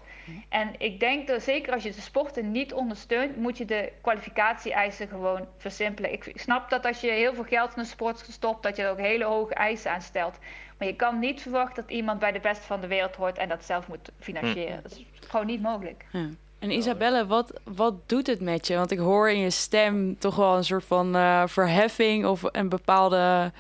En 0.49 0.75
ik 0.79 1.01
denk 1.01 1.27
dat 1.27 1.43
zeker 1.43 1.73
als 1.73 1.83
je 1.83 1.91
de 1.91 2.01
sporten 2.01 2.51
niet 2.51 2.73
ondersteunt, 2.73 3.37
moet 3.37 3.59
je 3.59 3.65
de 3.65 3.93
kwalificatie-eisen 4.01 5.09
gewoon 5.09 5.47
versimpelen. 5.59 6.13
Ik 6.13 6.33
snap 6.35 6.71
dat 6.71 6.87
als 6.87 7.01
je 7.01 7.11
heel 7.11 7.35
veel 7.35 7.45
geld 7.45 7.77
in 7.77 7.83
de 7.83 7.89
sport 7.89 8.27
stopt, 8.31 8.63
dat 8.63 8.77
je 8.77 8.83
er 8.83 8.91
ook 8.91 8.99
hele 8.99 9.25
hoge 9.25 9.55
eisen 9.55 9.91
aan 9.91 10.03
stelt. 10.03 10.39
Maar 10.79 10.89
je 10.89 10.97
kan 10.97 11.19
niet 11.19 11.43
verwachten 11.43 11.83
dat 11.83 11.91
iemand 11.91 12.19
bij 12.19 12.33
de 12.33 12.41
beste 12.41 12.67
van 12.67 12.81
de 12.81 12.87
wereld 12.87 13.17
hoort 13.17 13.39
en 13.39 13.49
dat 13.49 13.65
zelf 13.65 13.89
moet 13.89 14.11
financieren. 14.21 14.83
Dat 14.83 14.93
is 14.93 15.05
gewoon 15.29 15.47
niet 15.47 15.63
mogelijk. 15.63 16.05
Ja. 16.13 16.29
En 16.59 16.71
Isabelle, 16.71 17.27
wat, 17.27 17.61
wat 17.65 18.09
doet 18.09 18.27
het 18.27 18.41
met 18.41 18.67
je? 18.67 18.77
Want 18.77 18.91
ik 18.91 18.99
hoor 18.99 19.31
in 19.31 19.39
je 19.39 19.51
stem 19.51 20.19
toch 20.19 20.37
wel 20.37 20.57
een 20.57 20.65
soort 20.65 20.85
van 20.85 21.17
eh, 21.17 21.43
verheffing 21.47 22.27
of 22.27 22.43
een 22.43 22.69
bepaalde, 22.69 23.53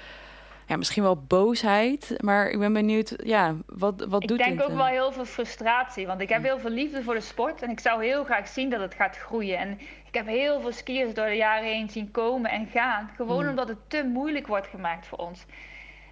ja, 0.67 0.77
misschien 0.77 1.03
wel 1.03 1.17
boosheid. 1.17 2.15
Maar 2.21 2.49
ik 2.49 2.59
ben 2.59 2.73
benieuwd, 2.73 3.15
ja, 3.25 3.55
wat, 3.67 4.05
wat 4.09 4.23
Ik 4.23 4.29
doet 4.29 4.39
denk 4.39 4.63
ook 4.63 4.77
wel 4.77 4.87
heel 4.87 5.13
veel 5.13 5.25
frustratie, 5.25 6.07
want 6.07 6.21
ik 6.21 6.29
heb 6.29 6.43
heel 6.43 6.59
veel 6.59 6.71
liefde 6.71 7.03
voor 7.03 7.15
de 7.15 7.21
sport 7.21 7.63
en 7.63 7.71
ik 7.71 7.81
zou 7.81 8.05
heel 8.05 8.25
graag 8.25 8.49
zien 8.49 8.71
dat 8.71 8.81
het 8.81 8.95
gaat 8.95 9.17
groeien. 9.17 9.59
En 9.59 9.81
ik 10.07 10.15
heb 10.15 10.27
heel 10.27 10.61
veel 10.61 10.73
skiers 10.73 11.15
door 11.15 11.27
de 11.27 11.37
jaren 11.37 11.69
heen 11.69 11.91
zien 11.91 12.11
komen 12.11 12.51
en 12.51 12.67
gaan, 12.67 13.11
gewoon 13.17 13.49
omdat 13.49 13.69
het 13.69 13.79
te 13.89 14.05
moeilijk 14.05 14.47
wordt 14.47 14.67
gemaakt 14.67 15.07
voor 15.07 15.19
ons. 15.19 15.45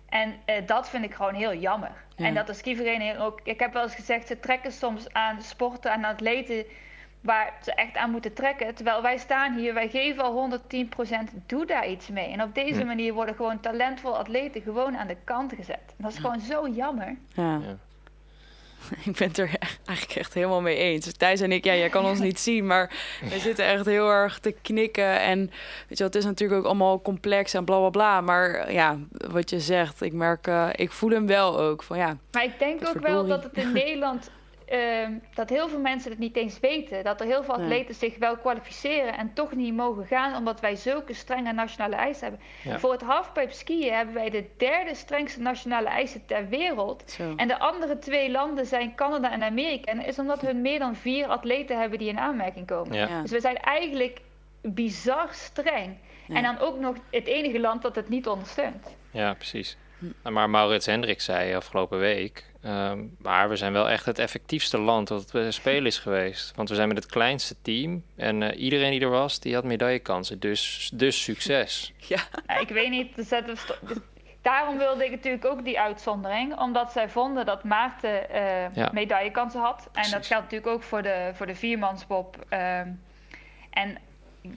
En 0.09 0.35
eh, 0.45 0.67
dat 0.67 0.89
vind 0.89 1.05
ik 1.05 1.15
gewoon 1.15 1.35
heel 1.35 1.55
jammer. 1.55 1.93
Ja. 2.17 2.25
En 2.25 2.35
dat 2.35 2.47
de 2.47 2.55
skivereniging 2.55 3.19
ook, 3.19 3.41
ik 3.45 3.61
heb 3.61 3.73
wel 3.73 3.83
eens 3.83 3.95
gezegd, 3.95 4.27
ze 4.27 4.41
trekken 4.41 4.73
soms 4.73 5.13
aan 5.13 5.43
sporten, 5.43 5.93
aan 5.93 6.05
atleten 6.05 6.65
waar 7.21 7.53
ze 7.63 7.75
echt 7.75 7.97
aan 7.97 8.11
moeten 8.11 8.33
trekken. 8.33 8.75
Terwijl 8.75 9.03
wij 9.03 9.19
staan 9.19 9.57
hier, 9.57 9.75
wij 9.75 9.89
geven 9.89 10.23
al 10.23 10.33
110%, 10.33 11.35
doe 11.47 11.67
daar 11.67 11.89
iets 11.89 12.09
mee. 12.09 12.29
En 12.33 12.43
op 12.43 12.55
deze 12.55 12.81
Hm. 12.81 12.87
manier 12.87 13.13
worden 13.13 13.35
gewoon 13.35 13.61
talentvolle 13.61 14.17
atleten 14.17 14.63
gewoon 14.63 14.97
aan 14.97 15.07
de 15.07 15.17
kant 15.25 15.53
gezet. 15.57 15.81
En 15.87 15.95
dat 16.05 16.13
is 16.13 16.19
gewoon 16.19 16.41
zo 16.41 16.69
jammer. 16.69 17.17
Ja. 17.35 17.53
Ja. 17.53 17.77
Ik 19.05 19.17
ben 19.17 19.29
het 19.29 19.39
er 19.39 19.51
eigenlijk 19.85 20.19
echt 20.19 20.35
helemaal 20.35 20.61
mee 20.61 20.77
eens. 20.77 21.13
Thijs 21.13 21.41
en 21.41 21.53
ik, 21.53 21.65
ja, 21.65 21.75
jij 21.75 21.89
kan 21.89 22.05
ons 22.05 22.19
niet 22.19 22.39
zien, 22.41 22.67
maar 22.67 22.91
we 23.31 23.39
zitten 23.39 23.65
echt 23.65 23.85
heel 23.87 24.11
erg 24.11 24.39
te 24.39 24.55
knikken. 24.63 25.21
En 25.21 25.39
weet 25.39 25.49
je, 25.89 25.95
wel, 25.97 26.07
het 26.07 26.15
is 26.15 26.25
natuurlijk 26.25 26.61
ook 26.61 26.67
allemaal 26.67 27.03
complex 27.03 27.55
en 27.55 27.65
bla 27.65 27.79
bla 27.79 27.89
bla. 27.91 28.21
Maar 28.21 28.73
ja, 28.73 28.99
wat 29.11 29.51
je 29.51 29.61
zegt, 29.61 30.03
ik 30.03 30.13
merk, 30.13 30.47
eh, 30.47 30.69
ik 30.73 30.93
voel 30.93 31.11
hem 31.11 31.27
wel 31.27 31.59
ook 31.61 31.83
van 31.83 31.99
ja. 31.99 32.17
Maar 32.33 32.45
ik 32.45 32.59
denk 32.59 32.89
ook 32.89 33.01
wel 33.01 33.27
dat 33.27 33.43
het 33.43 33.57
in 33.57 33.73
Nederland 33.83 34.31
ehm, 34.71 35.13
dat 35.35 35.49
heel 35.49 35.69
veel 35.69 35.81
mensen 35.81 36.11
het 36.11 36.19
niet 36.19 36.37
eens 36.37 36.61
weten. 36.61 37.05
Dat 37.05 37.21
er 37.21 37.27
heel 37.27 37.45
veel 37.45 37.55
Nee. 37.57 37.65
atleten 37.65 37.95
zich 37.95 38.19
wel 38.19 38.37
kwalificeren 38.37 39.17
en 39.17 39.33
toch 39.35 39.55
niet 39.55 39.75
mogen 39.75 40.07
gaan, 40.07 40.37
omdat 40.37 40.61
wij 40.61 40.77
zulke 40.77 41.15
strenge 41.15 41.53
nationale 41.53 41.95
eisen 41.97 42.23
hebben. 42.29 42.41
Ja. 42.65 42.79
Voor 42.79 42.93
het 42.93 43.03
halfpipe 43.03 43.53
skiën 43.55 43.93
hebben 43.93 44.15
wij 44.15 44.31
de 44.31 44.45
derde 44.57 44.95
strengste 44.95 45.41
nationale 45.41 45.89
eisen 45.89 46.27
ter 46.27 46.49
wereld. 46.49 47.11
Zo. 47.11 47.33
En 47.37 47.49
de 47.49 47.59
andere 47.59 47.99
twee 47.99 48.31
landen 48.31 48.67
zijn 48.67 48.95
Canada 48.95 49.33
en 49.33 49.43
Amerika. 49.43 49.91
En 49.91 49.97
dat 49.97 50.07
is 50.07 50.19
omdat 50.19 50.41
hun 50.41 50.61
meer 50.61 50.79
dan 50.79 50.97
vier 50.97 51.27
atleten 51.27 51.79
hebben 51.81 51.99
die 51.99 52.09
in 52.09 52.19
aanmerking 52.19 52.67
komen. 52.67 52.93
Ja. 52.97 53.09
Ja. 53.09 53.21
Dus 53.21 53.31
we 53.31 53.41
zijn 53.41 53.57
eigenlijk 53.57 54.21
bizar 54.63 55.29
streng. 55.33 55.97
En 56.29 56.43
dan 56.43 56.59
ook 56.59 56.79
nog 56.79 56.97
het 57.11 57.27
enige 57.27 57.61
land 57.61 57.83
dat 57.83 57.95
het 57.97 58.09
niet 58.09 58.29
ondersteunt. 58.29 58.97
Ja, 59.11 59.35
precies. 59.35 59.77
Maar 60.23 60.51
Maurits 60.51 60.87
Hendrik 60.87 61.21
zei 61.21 61.55
afgelopen 61.55 61.99
week... 61.99 62.50
ehm, 62.63 63.05
maar 63.19 63.49
we 63.49 63.57
zijn 63.57 63.73
wel 63.73 63.89
echt 63.89 64.05
het 64.07 64.19
effectiefste 64.19 64.79
land 64.79 65.09
dat 65.09 65.31
we 65.31 65.51
spelen 65.51 65.87
is 65.87 65.99
geweest. 65.99 66.53
Want 66.57 66.69
we 66.69 66.75
zijn 66.75 66.89
met 66.89 66.97
het 66.97 67.07
kleinste 67.07 67.55
team. 67.63 68.05
En 68.17 68.43
eh, 68.43 68.61
iedereen 68.63 68.91
die 68.91 69.01
er 69.01 69.09
was, 69.11 69.41
die 69.41 69.55
had 69.55 69.65
medaillekansen. 69.65 70.39
Dus, 70.41 70.91
dus 70.95 71.23
succes. 71.23 71.93
Ja. 72.09 72.21
Ik 72.61 72.69
weet 72.69 72.91
niet. 72.91 73.17
dus 73.47 73.61
daarom 74.43 74.79
wilde 74.79 75.05
ik 75.05 75.11
natuurlijk 75.11 75.45
ook 75.45 75.65
die 75.65 75.81
uitzondering. 75.81 76.59
Omdat 76.59 76.93
zij 76.93 77.09
vonden 77.09 77.47
dat 77.47 77.65
Maarten 77.65 78.31
eh 78.31 78.75
Ja. 78.75 78.91
medaillekansen 78.93 79.61
had. 79.61 79.89
En 79.93 80.11
dat 80.11 80.27
geldt 80.27 80.43
natuurlijk 80.45 80.67
ook 80.73 80.83
voor 80.83 81.03
de, 81.03 81.31
voor 81.35 81.47
de 81.47 81.55
viermansbob. 81.55 82.37
ehm. 82.49 82.89
en 83.71 83.99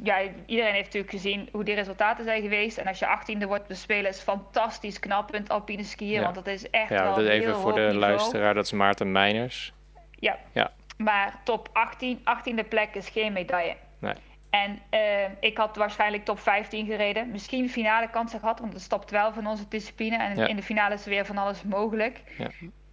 ja, 0.03 0.19
iedereen 0.45 0.73
heeft 0.73 0.85
natuurlijk 0.85 1.11
gezien 1.13 1.49
hoe 1.51 1.63
die 1.63 1.75
resultaten 1.75 2.23
zijn 2.23 2.41
geweest. 2.41 2.77
En 2.77 2.87
als 2.87 2.99
je 2.99 3.07
achttiende 3.07 3.47
wordt 3.47 3.67
bespelen 3.67 4.09
is 4.11 4.19
fantastisch 4.21 4.99
knap 4.99 5.33
in 5.35 5.41
het 5.41 5.49
alpine 5.51 5.83
skiën. 5.83 6.11
Ja. 6.11 6.21
Want 6.21 6.35
dat 6.35 6.47
is 6.47 6.69
echt 6.69 6.89
Ja, 6.89 7.03
wel 7.03 7.13
dat 7.15 7.25
een 7.25 7.31
even 7.31 7.49
heel 7.51 7.59
voor 7.59 7.73
de 7.73 7.79
niveau. 7.79 7.99
luisteraar, 7.99 8.53
dat 8.53 8.65
is 8.65 8.71
Maarten 8.71 9.11
Meiners. 9.11 9.73
Ja. 10.11 10.37
Ja. 10.51 10.71
Maar 10.97 11.39
top 11.43 11.69
18, 11.73 12.19
18e 12.19 12.67
plek 12.67 12.95
is 12.95 13.09
geen 13.09 13.33
medaille. 13.33 13.75
Nee. 13.99 14.13
En 14.49 14.79
eh, 14.89 14.99
ik 15.39 15.57
had 15.57 15.75
waarschijnlijk 15.75 16.25
top 16.25 16.39
15 16.39 16.85
gereden. 16.85 17.31
Misschien 17.31 17.69
finale 17.69 18.09
kansen 18.09 18.39
gehad, 18.39 18.59
want 18.59 18.73
het 18.73 18.89
top 18.89 19.05
12 19.05 19.33
van 19.33 19.47
onze 19.47 19.67
discipline. 19.67 20.17
En 20.17 20.35
Ja. 20.37 20.47
in 20.47 20.55
de 20.55 20.63
finale 20.63 20.93
is 20.93 21.05
weer 21.05 21.25
van 21.25 21.37
alles 21.37 21.63
mogelijk. 21.63 22.21
Ja. 22.37 22.49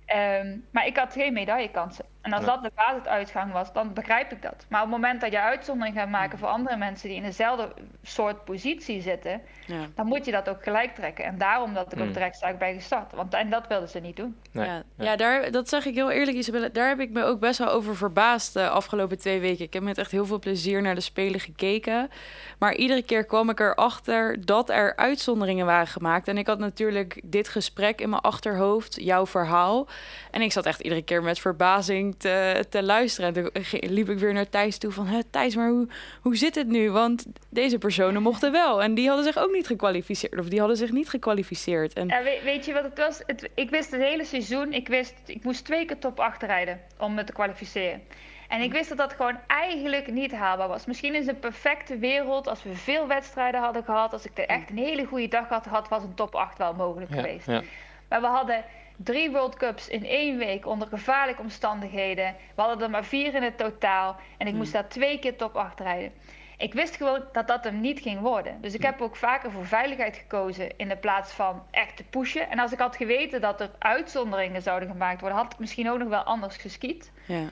Ehm, 0.07 0.57
maar 0.73 0.87
ik 0.87 0.97
had 0.97 1.13
geen 1.13 1.33
medaillekansen. 1.33 2.05
En 2.21 2.33
als 2.33 2.45
dat 2.45 2.63
de 2.63 2.71
basisuitgang 2.75 3.53
was, 3.53 3.73
dan 3.73 3.93
begrijp 3.93 4.33
ik 4.33 4.43
dat. 4.43 4.67
Maar 4.69 4.83
op 4.83 4.87
het 4.91 4.97
moment 5.01 5.21
dat 5.21 5.31
je 5.33 5.41
uitzondering 5.41 5.97
gaat 5.97 6.09
maken 6.09 6.39
voor 6.39 6.49
andere 6.49 6.77
mensen 6.77 7.09
die 7.09 7.17
in 7.17 7.23
dezelfde 7.23 7.73
soort 8.03 8.45
positie 8.45 9.01
zitten, 9.03 9.41
Ja. 9.67 9.77
dan 9.95 10.07
moet 10.07 10.25
je 10.25 10.31
dat 10.33 10.49
ook 10.49 10.63
gelijk 10.63 10.95
trekken. 10.95 11.25
En 11.25 11.39
daarom 11.39 11.75
dat 11.75 11.93
ik 11.93 11.99
Mm. 11.99 12.07
ook 12.07 12.13
direct 12.13 12.37
sta 12.37 12.53
bij 12.53 12.75
gestart. 12.75 13.13
Want 13.13 13.35
en 13.35 13.51
dat 13.51 13.67
wilden 13.67 13.89
ze 13.89 13.99
niet 13.99 14.17
doen. 14.17 14.37
Nee. 14.53 14.67
Ja, 14.67 14.83
ja 14.97 15.17
daar, 15.17 15.51
dat 15.51 15.69
zeg 15.69 15.85
ik 15.87 15.95
heel 15.95 16.11
eerlijk, 16.11 16.37
Isabelle. 16.37 16.71
Daar 16.71 16.89
heb 16.89 17.01
ik 17.01 17.11
me 17.11 17.23
ook 17.25 17.41
best 17.41 17.59
wel 17.59 17.69
over 17.71 17.97
verbaasd 17.97 18.53
de 18.53 18.69
afgelopen 18.69 19.19
twee 19.19 19.41
weken. 19.41 19.65
Ik 19.65 19.73
heb 19.73 19.83
met 19.83 19.99
echt 19.99 20.11
heel 20.11 20.27
veel 20.27 20.39
plezier 20.39 20.83
naar 20.83 20.95
de 20.95 21.01
Spelen 21.01 21.41
gekeken. 21.41 22.11
Maar 22.59 22.75
iedere 22.75 23.03
keer 23.03 23.25
kwam 23.25 23.51
ik 23.51 23.61
erachter 23.61 24.45
dat 24.47 24.71
er 24.71 24.97
uitzonderingen 24.97 25.67
waren 25.67 25.87
gemaakt. 25.87 26.29
En 26.29 26.39
ik 26.39 26.47
had 26.47 26.59
natuurlijk 26.59 27.21
dit 27.25 27.49
gesprek 27.49 28.01
in 28.01 28.11
mijn 28.11 28.23
achterhoofd, 28.23 29.01
jouw 29.03 29.27
verhaal. 29.27 29.89
En 30.31 30.41
ik 30.41 30.53
zat 30.53 30.67
echt 30.67 30.81
iedere 30.81 31.03
keer 31.03 31.23
met 31.23 31.39
verbazing 31.39 32.10
te, 32.17 32.65
te 32.69 32.83
luisteren. 32.83 33.35
En 33.35 33.53
toen 33.53 33.81
liep 33.91 34.09
ik 34.09 34.19
weer 34.19 34.33
naar 34.33 34.49
Thijs 34.49 34.79
toe 34.79 34.93
van... 34.93 35.07
Hé, 35.07 35.19
Thijs, 35.31 35.57
maar 35.57 35.69
hoe, 35.69 35.89
hoe 36.23 36.37
zit 36.37 36.55
het 36.55 36.67
nu? 36.67 36.91
Want 36.91 37.27
deze 37.49 37.79
personen 37.79 38.23
mochten 38.23 38.53
wel. 38.53 38.83
En 38.83 38.95
die 38.95 39.07
hadden 39.09 39.25
zich 39.33 39.39
ook 39.39 39.53
niet 39.53 39.67
gekwalificeerd. 39.67 40.39
Of 40.39 40.49
die 40.49 40.59
hadden 40.59 40.77
zich 40.77 40.91
niet 40.93 41.09
gekwalificeerd. 41.09 41.93
En 41.93 42.09
Ja, 42.09 42.23
weet, 42.23 42.43
weet 42.43 42.65
je 42.65 42.73
wat 42.73 42.83
het 42.85 42.99
was? 42.99 43.23
Het, 43.27 43.49
ik 43.55 43.71
wist 43.71 43.91
het 43.91 44.01
hele 44.01 44.25
seizoen, 44.25 44.73
ik 44.73 44.89
wist, 44.89 45.15
ik 45.27 45.45
moest 45.45 45.65
twee 45.65 45.85
keer 45.85 45.99
top 45.99 46.21
8 46.21 46.43
rijden 46.43 46.81
om 46.99 47.15
me 47.15 47.25
te 47.25 47.33
kwalificeren. 47.33 48.03
En 48.49 48.61
ik 48.61 48.73
wist 48.73 48.89
dat 48.89 48.99
dat 48.99 49.13
gewoon 49.13 49.39
eigenlijk 49.47 50.13
niet 50.13 50.33
haalbaar 50.33 50.69
was. 50.69 50.87
Misschien 50.87 51.15
in 51.15 51.29
een 51.29 51.39
perfecte 51.39 51.99
wereld, 51.99 52.49
als 52.49 52.63
we 52.63 52.75
veel 52.75 53.07
wedstrijden 53.07 53.61
hadden 53.61 53.85
gehad, 53.85 54.13
als 54.13 54.25
ik 54.25 54.39
er 54.39 54.47
echt 54.47 54.71
een 54.71 54.79
hele 54.79 55.05
goede 55.05 55.29
dag 55.29 55.49
had 55.49 55.67
gehad, 55.67 55.89
was 55.89 56.03
een 56.03 56.15
top 56.15 56.35
8 56.35 56.59
wel 56.59 56.75
mogelijk 56.75 57.11
Ja, 57.15 57.21
geweest. 57.21 57.47
ja. 57.47 57.63
Maar 58.09 58.21
we 58.21 58.27
hadden 58.27 58.65
drie 59.05 59.31
World 59.31 59.57
Cups 59.57 59.89
in 59.89 60.07
één 60.07 60.39
week 60.39 60.67
onder 60.67 60.89
gevaarlijke 60.89 61.43
omstandigheden. 61.43 62.35
We 62.55 62.63
hadden 62.63 62.83
er 62.83 62.91
maar 62.91 63.05
vier 63.05 63.35
in 63.35 63.43
het 63.43 63.59
totaal. 63.59 64.17
En 64.39 64.47
ik 64.47 64.55
moest 64.55 64.73
daar 64.73 64.89
twee 64.89 65.19
keer 65.19 65.37
top 65.37 65.57
8 65.57 65.81
rijden. 65.81 66.13
Ik 66.57 66.75
wist 66.75 66.97
gewoon 66.97 67.23
dat 67.33 67.47
dat 67.47 67.65
hem 67.65 67.81
niet 67.81 68.01
ging 68.01 68.21
worden. 68.21 68.61
Dus 68.61 68.75
ik 68.75 68.83
heb 68.83 69.01
ook 69.01 69.17
vaker 69.17 69.51
voor 69.51 69.67
veiligheid 69.67 70.17
gekozen 70.17 70.77
in 70.77 70.89
de 70.89 70.97
plaats 70.97 71.33
van 71.33 71.63
echt 71.71 71.97
te 71.97 72.05
pushen. 72.05 72.51
En 72.51 72.59
als 72.59 72.73
ik 72.73 72.79
had 72.79 72.97
geweten 72.97 73.41
dat 73.41 73.61
er 73.61 73.71
uitzonderingen 73.79 74.63
zouden 74.63 74.89
gemaakt 74.89 75.21
worden, 75.21 75.39
had 75.39 75.53
ik 75.53 75.59
misschien 75.59 75.91
ook 75.91 75.99
nog 75.99 76.09
wel 76.09 76.23
anders 76.23 76.57
geschiet. 76.57 77.13
ja, 77.27 77.49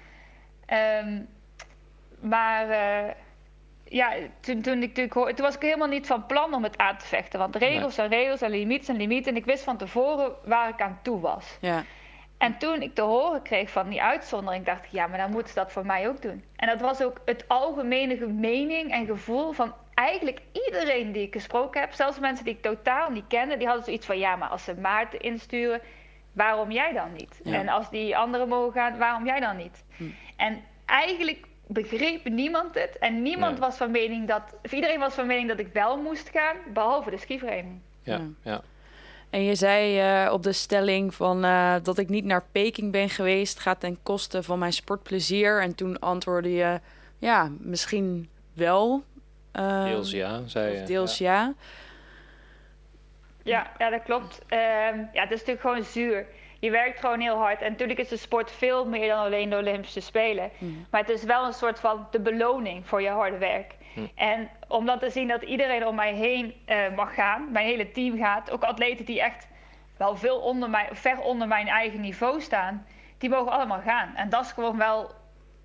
Ehm, 0.66 1.20
maar 2.20 2.70
eh, 2.70 3.14
ja, 3.88 4.12
toen, 4.40 4.60
toen, 4.62 4.74
ik 4.74 4.88
natuurlijk 4.88 5.14
hoor, 5.14 5.34
toen 5.34 5.44
was 5.44 5.54
ik 5.54 5.62
helemaal 5.62 5.88
niet 5.88 6.06
van 6.06 6.26
plan 6.26 6.54
om 6.54 6.62
het 6.62 6.78
aan 6.78 6.96
te 6.96 7.06
vechten. 7.06 7.38
Want 7.38 7.56
regels 7.56 7.94
zijn 7.94 8.10
regels 8.10 8.40
en 8.40 8.50
limieten 8.50 8.84
zijn 8.86 8.98
limieten. 8.98 9.32
En 9.32 9.38
ik 9.38 9.44
wist 9.44 9.64
van 9.64 9.76
tevoren 9.76 10.32
waar 10.44 10.68
ik 10.68 10.80
aan 10.80 10.98
toe 11.02 11.20
was. 11.20 11.58
ja, 11.60 11.84
En 12.38 12.58
toen 12.58 12.82
ik 12.82 12.94
te 12.94 13.02
horen 13.02 13.42
kreeg 13.42 13.70
van 13.70 13.88
die 13.88 14.02
uitzondering, 14.02 14.64
dacht 14.64 14.84
ik, 14.84 14.90
ja, 14.90 15.06
maar 15.06 15.18
dan 15.18 15.30
moeten 15.30 15.48
ze 15.48 15.58
dat 15.58 15.72
voor 15.72 15.86
mij 15.86 16.08
ook 16.08 16.22
doen. 16.22 16.44
En 16.56 16.68
dat 16.68 16.80
was 16.80 17.02
ook 17.02 17.20
het 17.24 17.44
algemene 17.48 18.26
mening 18.26 18.92
en 18.92 19.06
gevoel 19.06 19.52
van 19.52 19.74
eigenlijk 19.94 20.40
iedereen 20.52 21.12
die 21.12 21.22
ik 21.26 21.32
gesproken 21.32 21.80
heb. 21.80 21.92
Zelfs 21.92 22.18
mensen 22.18 22.44
die 22.44 22.54
ik 22.54 22.62
totaal 22.62 23.10
niet 23.10 23.26
kende, 23.28 23.56
die 23.56 23.66
hadden 23.66 23.84
zoiets 23.84 24.06
van, 24.06 24.18
ja, 24.18 24.36
maar 24.36 24.48
als 24.48 24.64
ze 24.64 24.74
Maarten 24.74 25.20
insturen, 25.20 25.80
waarom 26.32 26.70
jij 26.70 26.92
dan 26.92 27.12
niet? 27.12 27.40
Ja. 27.44 27.54
En 27.54 27.68
als 27.68 27.90
die 27.90 28.16
anderen 28.16 28.48
mogen 28.48 28.72
gaan, 28.72 28.98
waarom 28.98 29.26
jij 29.26 29.40
dan 29.40 29.56
niet? 29.56 29.84
Hm. 29.96 30.04
En 30.36 30.62
eigenlijk 30.86 31.47
begreep 31.68 32.24
niemand 32.28 32.74
het. 32.74 32.98
En 32.98 33.22
niemand 33.22 33.50
Nee. 33.52 33.60
was 33.60 33.76
van 33.76 33.90
mening 33.90 34.28
dat, 34.28 34.42
of 34.64 34.72
iedereen 34.72 34.98
was 34.98 35.14
van 35.14 35.26
mening 35.26 35.48
dat 35.48 35.58
ik 35.58 35.72
wel 35.72 35.96
moest 35.96 36.28
gaan, 36.28 36.56
behalve 36.72 37.10
de 37.10 37.16
skivereniging. 37.18 37.80
Ja, 38.02 38.16
Ja. 38.16 38.22
ja. 38.42 38.60
En 39.30 39.44
je 39.44 39.54
zei 39.54 39.98
eh, 40.00 40.32
op 40.32 40.42
de 40.42 40.52
stelling 40.52 41.14
van, 41.14 41.44
eh, 41.44 41.74
dat 41.82 41.98
ik 41.98 42.08
niet 42.08 42.24
naar 42.24 42.44
Peking 42.52 42.92
ben 42.92 43.08
geweest, 43.10 43.58
gaat 43.60 43.80
ten 43.80 43.98
koste 44.02 44.42
van 44.42 44.58
mijn 44.58 44.72
sportplezier. 44.72 45.62
En 45.62 45.74
toen 45.74 45.98
antwoordde 45.98 46.52
je, 46.52 46.80
ja, 47.18 47.50
misschien 47.58 48.28
wel. 48.52 49.02
eh, 49.52 49.84
Deels 49.84 50.10
ja, 50.10 50.40
zei 50.46 50.74
je. 50.74 50.80
Of 50.80 50.86
deels 50.86 51.18
ja. 51.18 51.54
Ja, 53.42 53.70
ja 53.78 53.90
dat 53.90 54.02
klopt. 54.02 54.40
Ehm, 54.46 54.98
ja, 55.12 55.22
het 55.22 55.30
is 55.30 55.38
natuurlijk 55.38 55.60
gewoon 55.60 55.82
zuur. 55.84 56.26
Je 56.58 56.70
werkt 56.70 57.00
gewoon 57.00 57.20
heel 57.20 57.36
hard. 57.36 57.62
En 57.62 57.70
natuurlijk 57.70 57.98
is 57.98 58.08
de 58.08 58.16
sport 58.16 58.50
veel 58.50 58.86
meer 58.86 59.08
dan 59.08 59.18
alleen 59.18 59.50
de 59.50 59.56
Olympische 59.56 60.00
Spelen. 60.00 60.50
Maar 60.90 61.00
het 61.00 61.10
is 61.10 61.24
wel 61.24 61.46
een 61.46 61.52
soort 61.52 61.80
van 61.80 62.06
de 62.10 62.20
beloning 62.20 62.86
voor 62.86 63.02
je 63.02 63.08
harde 63.08 63.38
werk. 63.38 63.74
En 64.14 64.48
om 64.68 64.86
dan 64.86 64.98
te 64.98 65.10
zien 65.10 65.28
dat 65.28 65.42
iedereen 65.42 65.86
om 65.86 65.94
mij 65.94 66.14
heen 66.14 66.54
eh, 66.64 66.94
mag 66.96 67.14
gaan, 67.14 67.52
mijn 67.52 67.66
hele 67.66 67.90
team 67.90 68.18
gaat, 68.18 68.50
ook 68.50 68.62
atleten 68.62 69.04
die 69.04 69.20
echt 69.22 69.46
wel 69.96 70.16
veel 70.16 70.36
onder 70.38 70.70
mij, 70.70 70.88
ver 70.92 71.20
onder 71.20 71.48
mijn 71.48 71.68
eigen 71.68 72.00
niveau 72.00 72.40
staan, 72.40 72.86
die 73.18 73.30
mogen 73.30 73.52
allemaal 73.52 73.80
gaan. 73.80 74.14
En 74.14 74.28
dat 74.28 74.44
is 74.44 74.52
gewoon 74.52 74.76
wel, 74.78 75.10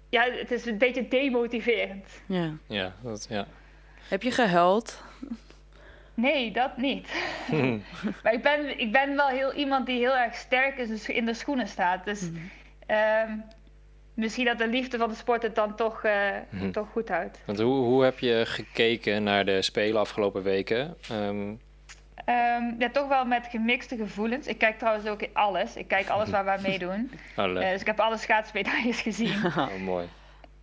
ja, 0.10 0.24
het 0.24 0.52
is 0.52 0.66
een 0.66 0.78
beetje 0.78 1.08
demotiverend. 1.08 2.22
ja. 2.28 2.52
Ja, 2.68 2.94
dat, 3.02 3.26
ja. 3.30 3.46
Heb 4.08 4.24
je 4.24 4.32
gehuild? 4.32 5.04
Nee, 6.14 6.52
dat 6.52 6.78
niet. 6.78 7.08
maar 8.24 8.34
ik 8.34 8.42
ben, 8.42 8.80
ik 8.80 8.92
ben 8.92 9.16
wel 9.16 9.28
heel 9.28 9.54
iemand 9.54 9.86
die 9.86 9.98
heel 10.00 10.18
erg 10.18 10.36
sterk 10.36 10.78
in 10.78 10.88
de, 10.88 10.98
scho- 10.98 11.14
in 11.14 11.26
de 11.26 11.34
schoenen 11.34 11.68
staat. 11.68 12.06
Dus 12.06 12.30
ehm, 12.86 13.32
misschien 14.14 14.46
dat 14.46 14.58
de 14.58 14.68
liefde 14.68 14.98
van 14.98 15.10
de 15.10 15.16
sport 15.16 15.42
het 15.44 15.56
dan 15.56 15.76
toch, 15.76 16.04
eh, 16.04 16.30
Mhm. 16.50 16.72
toch 16.72 16.88
goed 16.92 17.10
houdt. 17.10 17.42
Want 17.46 17.60
hoe, 17.60 17.74
hoe 17.84 18.04
heb 18.04 18.20
je 18.20 18.42
gekeken 18.46 19.24
naar 19.24 19.46
de 19.46 19.62
Spelen 19.62 20.00
afgelopen 20.00 20.44
weken? 20.44 20.96
Ehm, 21.10 21.54
Ehm, 22.26 22.64
ja, 22.80 22.90
toch 22.90 23.08
wel 23.08 23.26
met 23.26 23.48
gemixte 23.50 23.98
gevoelens. 23.98 24.48
Ik 24.48 24.58
kijk 24.58 24.78
trouwens 24.80 25.08
ook 25.08 25.22
in 25.22 25.30
alles. 25.34 25.76
Ik 25.76 25.88
kijk 25.88 26.10
alles 26.10 26.30
waar 26.30 26.44
we 26.44 26.50
aan 26.50 26.62
meedoen. 26.62 27.12
oh, 27.38 27.46
leuk. 27.46 27.64
Eh, 27.64 27.70
dus 27.72 27.82
ik 27.82 27.88
heb 27.88 28.00
alle 28.00 28.18
schaatsmedailles 28.18 29.02
gezien. 29.02 29.34
Oh, 29.58 29.76
mooi. 29.80 30.08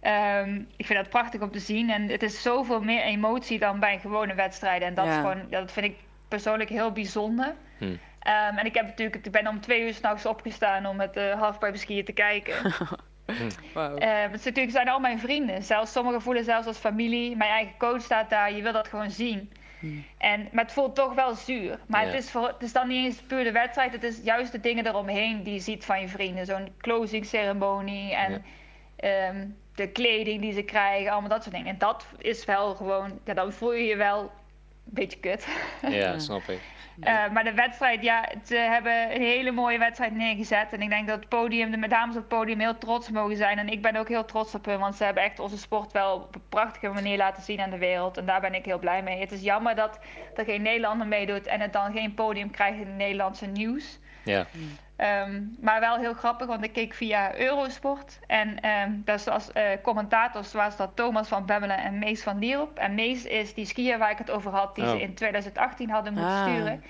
Ehm, 0.00 0.62
ik 0.76 0.86
vind 0.86 0.98
dat 0.98 1.08
prachtig 1.08 1.40
om 1.40 1.50
te 1.50 1.58
zien. 1.58 1.90
En 1.90 2.08
het 2.08 2.22
is 2.22 2.42
zoveel 2.42 2.80
meer 2.80 3.02
emotie 3.02 3.58
dan 3.58 3.80
bij 3.80 3.98
gewone 3.98 4.34
wedstrijden. 4.34 4.88
En 4.88 4.94
dat, 4.94 5.06
is 5.06 5.14
gewoon, 5.14 5.42
dat 5.50 5.72
vind 5.72 5.86
ik 5.86 5.96
persoonlijk 6.28 6.70
heel 6.70 6.92
bijzonder. 6.92 7.54
Hm. 7.78 7.96
Ehm, 8.20 8.56
en 8.56 8.66
ik, 8.66 8.74
heb 8.74 8.86
natuurlijk, 8.86 9.26
ik 9.26 9.32
ben 9.32 9.46
om 9.46 9.60
twee 9.60 9.82
uur 9.82 9.94
s'nachts 9.94 10.26
opgestaan 10.26 10.86
om 10.86 11.00
het 11.00 11.16
uh, 11.16 11.40
halfpipe 11.40 11.76
skiën 11.76 12.04
te 12.04 12.12
kijken. 12.12 12.54
Wauw. 13.74 13.96
Eh, 13.96 14.22
het 14.22 14.34
is 14.34 14.44
natuurlijk 14.44 14.76
zijn 14.76 14.88
al 14.88 15.00
mijn 15.00 15.18
vrienden. 15.18 15.62
Zelfs 15.62 15.92
sommigen 15.92 16.22
voelen 16.22 16.44
zelfs 16.44 16.66
als 16.66 16.78
familie. 16.78 17.36
Mijn 17.36 17.50
eigen 17.50 17.76
coach 17.78 18.02
staat 18.02 18.30
daar. 18.30 18.52
Je 18.52 18.62
wil 18.62 18.72
dat 18.72 18.88
gewoon 18.88 19.10
zien. 19.10 19.52
En, 20.18 20.48
maar 20.52 20.64
het 20.64 20.72
voelt 20.72 20.94
toch 20.94 21.14
wel 21.14 21.34
zuur. 21.34 21.78
Maar 21.86 22.04
het, 22.04 22.14
is 22.14 22.30
voor, 22.30 22.46
het 22.46 22.62
is 22.62 22.72
dan 22.72 22.88
niet 22.88 23.04
eens 23.04 23.22
puur 23.22 23.44
de 23.44 23.52
wedstrijd. 23.52 23.92
Het 23.92 24.02
is 24.02 24.20
juist 24.22 24.52
de 24.52 24.60
dingen 24.60 24.86
eromheen 24.86 25.42
die 25.42 25.52
je 25.52 25.60
ziet 25.60 25.84
van 25.84 26.00
je 26.00 26.08
vrienden. 26.08 26.46
Zo'n 26.46 26.68
closing 26.78 27.26
ceremonie 27.26 28.14
en 28.14 28.44
ehm, 28.96 29.46
de 29.80 29.88
kleding 29.88 30.40
die 30.40 30.52
ze 30.52 30.62
krijgen. 30.62 31.10
Allemaal 31.10 31.30
dat 31.30 31.42
soort 31.42 31.54
dingen. 31.54 31.70
En 31.70 31.78
dat 31.78 32.06
is 32.18 32.44
wel 32.44 32.74
gewoon... 32.74 33.20
Ja, 33.24 33.34
dan 33.34 33.52
voel 33.52 33.72
je 33.72 33.84
je 33.84 33.96
wel 33.96 34.30
beetje 34.84 35.18
kut. 35.18 35.46
Ja, 35.88 36.18
snap 36.28 36.42
ik. 36.48 36.60
Uh, 37.00 37.30
maar 37.30 37.44
de 37.44 37.54
wedstrijd, 37.54 38.02
ja, 38.02 38.28
ze 38.44 38.56
hebben 38.56 39.14
een 39.14 39.22
hele 39.22 39.50
mooie 39.50 39.78
wedstrijd 39.78 40.14
neergezet. 40.14 40.72
En 40.72 40.82
ik 40.82 40.88
denk 40.88 41.08
dat 41.08 41.18
het 41.18 41.28
podium, 41.28 41.80
de 41.80 41.88
dames 41.88 42.14
op 42.14 42.20
het 42.20 42.28
podium 42.28 42.58
heel 42.58 42.78
trots 42.78 43.10
mogen 43.10 43.36
zijn. 43.36 43.58
En 43.58 43.68
ik 43.68 43.82
ben 43.82 43.96
ook 43.96 44.08
heel 44.08 44.24
trots 44.24 44.54
op 44.54 44.64
hen, 44.64 44.78
want 44.78 44.94
ze 44.94 45.04
hebben 45.04 45.22
echt 45.22 45.38
onze 45.38 45.58
sport 45.58 45.92
wel 45.92 46.14
op 46.14 46.34
een 46.34 46.42
prachtige 46.48 46.92
manier 46.92 47.16
laten 47.16 47.42
zien 47.42 47.60
aan 47.60 47.70
de 47.70 47.78
wereld. 47.78 48.16
En 48.16 48.26
daar 48.26 48.40
ben 48.40 48.54
ik 48.54 48.64
heel 48.64 48.78
blij 48.78 49.02
mee. 49.02 49.20
Het 49.20 49.32
is 49.32 49.40
jammer 49.40 49.74
dat 49.74 49.98
er 50.34 50.44
geen 50.44 50.62
Nederlander 50.62 51.06
meedoet 51.06 51.46
en 51.46 51.60
het 51.60 51.72
dan 51.72 51.92
geen 51.92 52.14
podium 52.14 52.50
krijgt 52.50 52.78
in 52.80 52.86
het 52.86 52.96
Nederlandse 52.96 53.46
nieuws. 53.46 53.98
Ja. 54.24 54.46
Ehm, 55.00 55.42
maar 55.60 55.80
wel 55.80 55.96
heel 55.96 56.12
grappig, 56.14 56.46
want 56.46 56.64
ik 56.64 56.72
keek 56.72 56.94
via 56.94 57.34
Eurosport. 57.38 58.18
En 58.26 58.66
um, 58.68 59.02
dat 59.04 59.18
is 59.18 59.28
als 59.28 59.50
uh, 59.56 59.62
commentators 59.82 60.52
was 60.52 60.76
dat 60.76 60.90
Thomas 60.96 61.28
van 61.28 61.46
Bemmelen 61.46 61.78
en 61.78 61.98
Mees 61.98 62.22
van 62.22 62.38
Dierop. 62.38 62.78
En 62.78 62.94
Mees 62.94 63.24
is 63.24 63.54
die 63.54 63.64
skier 63.64 63.98
waar 63.98 64.10
ik 64.10 64.18
het 64.18 64.30
over 64.30 64.50
had, 64.52 64.74
die 64.74 64.84
Oh. 64.84 64.90
ze 64.90 65.00
in 65.00 65.14
2018 65.14 65.90
hadden 65.90 66.12
moeten 66.12 66.32
Ah. 66.32 66.42
sturen. 66.46 66.84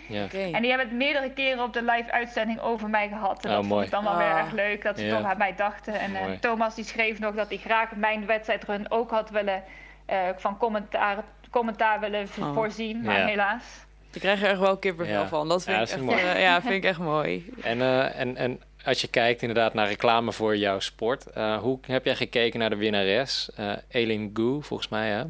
En 0.54 0.60
die 0.62 0.70
hebben 0.70 0.88
het 0.88 0.96
meerdere 0.96 1.32
keren 1.32 1.64
op 1.64 1.72
de 1.72 1.82
live 1.82 2.12
uitzending 2.12 2.60
over 2.60 2.88
mij 2.90 3.08
gehad. 3.08 3.44
En 3.44 3.50
Oh, 3.50 3.56
dat 3.56 3.64
mooi. 3.64 3.72
vond 3.72 3.84
ik 3.84 3.90
dan 3.90 4.04
wel 4.04 4.16
weer 4.26 4.32
Ah. 4.34 4.38
erg 4.40 4.52
leuk, 4.52 4.82
dat 4.82 4.98
ze 4.98 5.08
toch 5.08 5.24
aan 5.24 5.38
mij 5.38 5.54
dachten. 5.54 5.94
En 6.00 6.14
eh. 6.14 6.30
Thomas 6.40 6.74
die 6.74 6.84
schreef 6.84 7.18
nog 7.18 7.34
dat 7.34 7.48
hij 7.48 7.58
graag 7.58 7.90
mijn 7.96 8.26
wedstrijdrun 8.26 8.90
ook 8.90 9.10
had 9.10 9.30
willen 9.30 9.62
eh, 10.06 10.18
van 10.36 10.56
commentaar, 10.56 11.16
commentaar 11.50 12.00
willen 12.00 12.26
Oh. 12.40 12.54
voorzien. 12.54 13.02
Maar 13.02 13.24
helaas. 13.24 13.88
Ik 14.12 14.20
krijg 14.20 14.42
er 14.42 14.48
echt 14.48 14.58
wel 14.58 14.76
kippenvel 14.76 15.20
Ja. 15.20 15.28
van. 15.28 15.48
Dat 15.48 15.64
vind, 15.64 15.76
Ja, 15.76 15.82
ik, 15.82 15.88
dat 15.88 15.96
echt, 15.98 16.06
mooi. 16.06 16.22
eh, 16.22 16.40
ja, 16.42 16.60
vind 16.60 16.74
ik 16.74 16.84
echt 16.84 16.98
mooi. 16.98 17.52
En, 17.62 17.80
eh, 17.80 18.20
en, 18.20 18.36
en 18.36 18.60
als 18.84 19.00
je 19.00 19.08
kijkt 19.08 19.40
inderdaad 19.42 19.74
naar 19.74 19.86
reclame 19.86 20.32
voor 20.32 20.56
jouw 20.56 20.78
sport, 20.80 21.26
eh, 21.26 21.56
hoe 21.58 21.78
heb 21.86 22.04
jij 22.04 22.14
gekeken 22.16 22.58
naar 22.60 22.70
de 22.70 22.76
winnares? 22.76 23.50
Eh 23.56 23.72
Elin 23.88 24.30
Gu, 24.34 24.62
volgens 24.62 24.88
mij, 24.88 25.08
hè? 25.08 25.22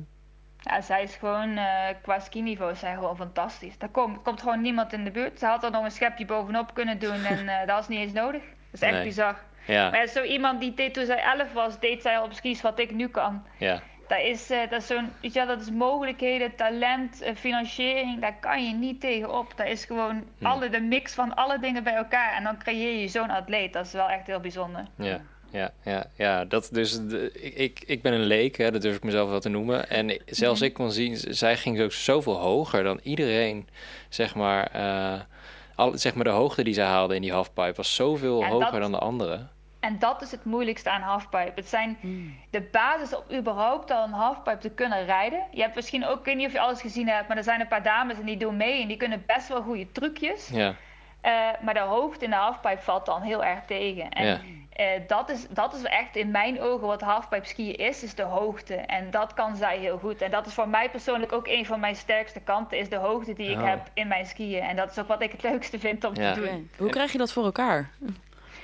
Ja, 0.62 0.80
zij 0.80 1.02
is 1.02 1.14
gewoon, 1.14 1.56
eh, 1.56 1.64
qua 2.02 2.18
skiniveau 2.18 2.74
zij 2.74 2.94
gewoon 2.94 3.16
fantastisch. 3.16 3.78
Daar 3.78 3.88
komt, 3.88 4.22
komt 4.22 4.40
gewoon 4.40 4.60
niemand 4.60 4.92
in 4.92 5.04
de 5.04 5.10
buurt. 5.10 5.38
Ze 5.38 5.46
had 5.46 5.64
er 5.64 5.70
nog 5.70 5.84
een 5.84 5.90
schepje 5.90 6.24
bovenop 6.24 6.74
kunnen 6.74 6.98
doen 6.98 7.24
en 7.24 7.48
eh, 7.48 7.58
dat 7.58 7.76
was 7.76 7.88
niet 7.88 7.98
eens 7.98 8.12
nodig. 8.12 8.42
Dat 8.42 8.80
is 8.80 8.80
echt 8.80 8.92
Nee. 8.94 9.04
bizar. 9.04 9.38
Ja, 9.66 9.90
Maar 9.90 10.00
ja, 10.00 10.06
zo 10.06 10.22
iemand 10.22 10.60
die 10.60 10.74
deed 10.74 10.94
toen 10.94 11.04
zij 11.06 11.22
11 11.22 11.52
was, 11.52 11.80
deed 11.80 12.02
zij 12.02 12.18
al 12.18 12.24
op 12.24 12.32
skis 12.32 12.60
wat 12.62 12.78
ik 12.78 12.90
nu 12.94 13.08
kan. 13.08 13.42
ja, 13.58 13.80
Dat 14.10 14.20
is, 14.24 14.50
eh, 14.50 14.58
dat 14.70 14.80
is 14.80 14.86
zo'n, 14.86 15.08
weet 15.20 15.32
je, 15.32 15.38
wel, 15.38 15.48
dat 15.56 15.60
is 15.60 15.70
mogelijkheden, 15.70 16.54
talent, 16.56 17.20
eh, 17.22 17.34
financiering, 17.36 18.20
daar 18.20 18.36
kan 18.40 18.64
je 18.66 18.74
niet 18.74 19.00
tegenop. 19.00 19.52
Dat 19.56 19.66
is 19.66 19.84
gewoon 19.84 20.22
Hm. 20.38 20.46
alle, 20.46 20.68
de 20.68 20.80
mix 20.80 21.14
van 21.14 21.34
alle 21.34 21.58
dingen 21.58 21.84
bij 21.84 21.94
elkaar. 21.94 22.32
En 22.36 22.44
dan 22.44 22.58
creëer 22.58 23.00
je 23.00 23.08
zo'n 23.08 23.30
atleet. 23.30 23.72
Dat 23.72 23.86
is 23.86 23.92
wel 23.92 24.08
echt 24.08 24.26
heel 24.26 24.40
bijzonder. 24.40 24.84
ja. 24.96 25.20
Ja, 25.52 25.70
ja, 25.84 26.06
ja, 26.16 26.44
dat 26.44 26.68
dus. 26.72 27.06
De, 27.06 27.32
ik- 27.54 27.82
ik, 27.86 28.02
ben 28.02 28.12
een 28.12 28.24
leek, 28.26 28.56
hè, 28.56 28.70
dat 28.70 28.82
durf 28.82 28.96
ik 28.96 29.02
mezelf 29.04 29.30
wel 29.30 29.40
te 29.40 29.48
noemen. 29.48 29.88
En 29.88 30.22
zelfs 30.26 30.60
Mhm. 30.60 30.68
ik 30.68 30.74
kon 30.74 30.92
zien, 30.92 31.16
zij 31.16 31.56
ging 31.56 31.80
ook 31.80 31.92
zoveel 31.92 32.36
hoger 32.38 32.82
dan 32.82 33.00
iedereen. 33.02 33.68
Zeg 34.08 34.34
maar, 34.34 34.66
eh, 34.66 35.20
al, 35.74 35.98
zeg 35.98 36.14
maar 36.14 36.24
de 36.24 36.30
hoogte 36.30 36.62
die 36.62 36.74
zij 36.74 36.84
haalde 36.84 37.14
in 37.14 37.22
die 37.22 37.32
halfpipe 37.32 37.72
was 37.76 37.94
zoveel 37.94 38.40
Ja, 38.40 38.48
hoger 38.48 38.70
dat- 38.70 38.80
dan 38.80 38.90
de 38.92 38.98
anderen. 38.98 39.50
En 39.80 39.98
dat 39.98 40.22
is 40.22 40.30
het 40.30 40.44
moeilijkste 40.44 40.90
aan 40.90 41.00
halfpipe. 41.00 41.52
Het 41.54 41.68
zijn 41.68 41.98
de 42.50 42.60
basis 42.60 43.16
om 43.16 43.36
überhaupt 43.36 43.90
al 43.90 44.04
een 44.04 44.12
halfpipe 44.12 44.58
te 44.58 44.70
kunnen 44.70 45.04
rijden. 45.04 45.42
Je 45.50 45.62
hebt 45.62 45.74
misschien 45.74 46.06
ook, 46.06 46.18
ik 46.18 46.24
weet 46.24 46.36
niet 46.36 46.46
of 46.46 46.52
je 46.52 46.60
alles 46.60 46.80
gezien 46.80 47.08
hebt, 47.08 47.28
maar 47.28 47.36
er 47.36 47.42
zijn 47.42 47.60
een 47.60 47.68
paar 47.68 47.82
dames 47.82 48.18
en 48.18 48.24
die 48.26 48.36
doen 48.36 48.56
mee 48.56 48.82
en 48.82 48.88
die 48.88 48.96
kunnen 48.96 49.22
best 49.26 49.48
wel 49.48 49.62
goede 49.62 49.92
trucjes. 49.92 50.48
Ja, 50.52 50.74
Eh, 51.20 51.32
maar 51.62 51.74
de 51.74 51.80
hoogte 51.80 52.24
in 52.24 52.30
de 52.30 52.36
halfpipe 52.36 52.82
valt 52.82 53.06
dan 53.06 53.22
heel 53.22 53.44
erg 53.44 53.64
tegen. 53.66 54.08
En 54.10 54.26
Ja. 54.26 54.38
eh, 54.72 54.86
dat, 55.06 55.30
is, 55.30 55.46
dat 55.48 55.74
is 55.74 55.82
echt 55.82 56.16
in 56.16 56.30
mijn 56.30 56.60
ogen 56.60 56.86
wat 56.86 57.00
halfpipe 57.00 57.46
skiën 57.46 57.74
is, 57.76 58.02
is 58.02 58.14
de 58.14 58.22
hoogte. 58.22 58.74
En 58.74 59.10
dat 59.10 59.34
kan 59.34 59.56
zij 59.56 59.78
heel 59.78 59.98
goed. 59.98 60.22
En 60.22 60.30
dat 60.30 60.46
is 60.46 60.54
voor 60.54 60.68
mij 60.68 60.90
persoonlijk 60.90 61.32
ook 61.32 61.46
een 61.48 61.66
van 61.66 61.80
mijn 61.80 61.96
sterkste 61.96 62.40
kanten, 62.40 62.78
is 62.78 62.88
de 62.88 62.96
hoogte 62.96 63.32
die 63.32 63.50
ik 63.50 63.58
Oh. 63.58 63.66
heb 63.68 63.80
in 63.94 64.08
mijn 64.08 64.26
skiën. 64.26 64.62
En 64.62 64.76
dat 64.76 64.90
is 64.90 64.98
ook 64.98 65.08
wat 65.08 65.22
ik 65.22 65.32
het 65.32 65.42
leukste 65.42 65.78
vind 65.78 66.04
om 66.04 66.14
te 66.14 66.32
doen. 66.34 66.70
Hoe 66.78 66.90
krijg 66.90 67.12
je 67.12 67.18
dat 67.18 67.32
voor 67.32 67.44
elkaar? 67.44 67.90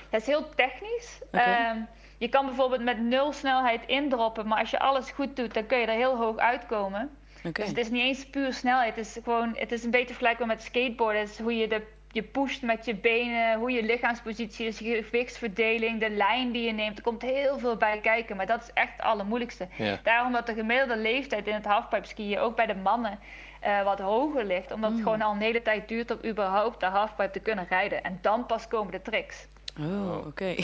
Dat 0.09 0.21
is 0.21 0.27
heel 0.27 0.49
technisch. 0.55 1.19
Ehm, 1.31 1.77
je 2.17 2.29
kan 2.29 2.45
bijvoorbeeld 2.45 2.83
met 2.83 2.99
nul 2.99 3.31
snelheid 3.31 3.81
indroppen, 3.85 4.47
maar 4.47 4.59
als 4.59 4.69
je 4.71 4.79
alles 4.79 5.11
goed 5.11 5.35
doet, 5.35 5.53
dan 5.53 5.65
kun 5.65 5.77
je 5.77 5.85
er 5.85 5.93
heel 5.93 6.15
hoog 6.17 6.37
uitkomen. 6.37 7.17
Dus 7.53 7.67
het 7.67 7.77
is 7.77 7.89
niet 7.89 8.01
eens 8.01 8.29
puur 8.29 8.53
snelheid. 8.53 8.95
Het 8.95 9.05
is 9.05 9.17
gewoon, 9.23 9.55
het 9.57 9.71
is 9.71 9.83
een 9.83 9.91
beetje 9.91 10.07
vergelijkbaar 10.07 10.47
met 10.47 10.61
skateboarden. 10.63 11.21
Het 11.21 11.29
is 11.29 11.39
hoe 11.39 11.57
je 11.57 11.67
de, 11.67 11.81
je 12.11 12.23
pusht 12.23 12.61
met 12.61 12.85
je 12.85 12.95
benen, 12.95 13.57
hoe 13.59 13.71
je 13.71 13.83
lichaamspositie 13.83 14.67
is, 14.67 14.79
je 14.79 15.03
gewichtsverdeling, 15.03 15.99
de 15.99 16.09
lijn 16.09 16.51
die 16.51 16.63
je 16.65 16.71
neemt. 16.71 16.97
Er 16.97 17.03
komt 17.03 17.21
heel 17.21 17.59
veel 17.59 17.75
bij 17.77 17.99
kijken, 18.01 18.35
maar 18.35 18.45
dat 18.45 18.61
is 18.61 18.69
echt 18.73 18.91
het 18.91 19.01
allermoeilijkste. 19.01 19.67
ja, 19.75 19.99
Daarom 20.03 20.31
dat 20.31 20.45
de 20.45 20.53
gemiddelde 20.53 20.97
leeftijd 21.01 21.47
in 21.47 21.53
het 21.53 21.65
halfpipe 21.65 22.07
skiën, 22.07 22.39
ook 22.39 22.55
bij 22.55 22.65
de 22.65 22.75
mannen, 22.75 23.19
eh, 23.59 23.83
wat 23.83 23.99
hoger 23.99 24.45
ligt. 24.45 24.71
Omdat 24.71 24.91
het 24.91 25.01
gewoon 25.01 25.21
al 25.21 25.31
een 25.31 25.41
hele 25.41 25.61
tijd 25.61 25.87
duurt 25.87 26.11
om 26.11 26.29
überhaupt 26.29 26.79
de 26.79 26.85
halfpipe 26.85 27.31
te 27.31 27.39
kunnen 27.39 27.65
rijden. 27.69 28.03
En 28.03 28.19
dan 28.21 28.45
pas 28.45 28.67
komen 28.67 28.91
de 28.91 29.01
tricks. 29.01 29.47
Oh, 29.79 30.25
oké. 30.27 30.55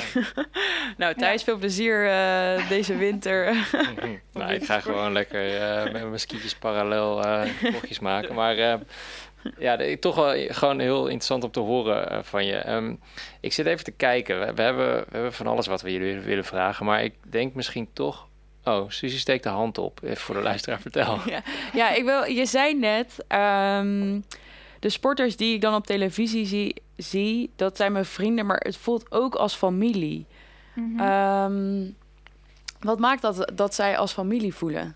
nou, 0.97 1.13
Thijs, 1.15 1.43
veel 1.43 1.57
plezier 1.57 2.09
eh, 2.09 2.69
deze 2.69 2.97
winter. 2.97 3.55
nou, 4.33 4.53
ik 4.53 4.65
ga 4.65 4.79
gewoon 4.79 5.11
lekker 5.11 5.57
eh, 5.61 5.83
met 5.91 6.03
mijn 6.03 6.19
skietjes 6.19 6.55
parallel 6.55 7.23
eh 7.23 7.71
bochtjes 7.71 7.99
maken. 7.99 8.35
Maar 8.35 8.57
eh, 8.57 8.75
ja, 9.57 9.75
de- 9.75 9.99
toch 9.99 10.15
wel 10.15 10.35
gewoon 10.47 10.79
heel 10.79 11.03
interessant 11.03 11.43
om 11.43 11.51
te 11.51 11.59
horen 11.59 12.25
van 12.25 12.45
je. 12.45 12.55
Ehm, 12.55 12.95
ik 13.41 13.53
zit 13.53 13.65
even 13.65 13.83
te 13.83 13.91
kijken. 13.91 14.39
We, 14.39 14.53
we 14.53 14.61
hebben, 14.61 14.95
we 14.95 15.05
hebben 15.11 15.33
van 15.33 15.47
alles 15.47 15.67
wat 15.67 15.81
we 15.81 15.91
jullie 15.91 16.19
willen 16.19 16.45
vragen. 16.45 16.85
Maar 16.85 17.03
ik 17.03 17.13
denk 17.29 17.53
misschien 17.53 17.89
toch... 17.93 18.27
Oh, 18.65 18.89
Suzie 18.89 19.19
steekt 19.19 19.43
de 19.43 19.49
hand 19.49 19.77
op. 19.77 19.99
Even 20.03 20.17
voor 20.17 20.35
de 20.35 20.41
luisteraar, 20.41 20.79
vertel. 20.81 21.19
ja, 21.73 21.93
ik 21.93 22.03
wil, 22.03 22.23
je 22.23 22.45
zei 22.45 22.75
net, 22.79 23.25
ehm, 23.27 24.19
de 24.83 24.89
sporters 24.89 25.37
die 25.37 25.53
ik 25.53 25.61
dan 25.61 25.75
op 25.75 25.85
televisie 25.85 26.45
zie, 26.45 26.81
zie, 26.97 27.51
dat 27.55 27.77
zijn 27.77 27.91
mijn 27.91 28.05
vrienden, 28.05 28.45
maar 28.45 28.57
het 28.63 28.77
voelt 28.77 29.11
ook 29.11 29.35
als 29.35 29.55
familie. 29.55 30.25
Ehm, 30.97 31.89
wat 32.79 32.99
maakt 32.99 33.21
dat, 33.21 33.51
dat 33.53 33.73
zij 33.75 33.97
als 33.97 34.13
familie 34.13 34.53
voelen? 34.53 34.95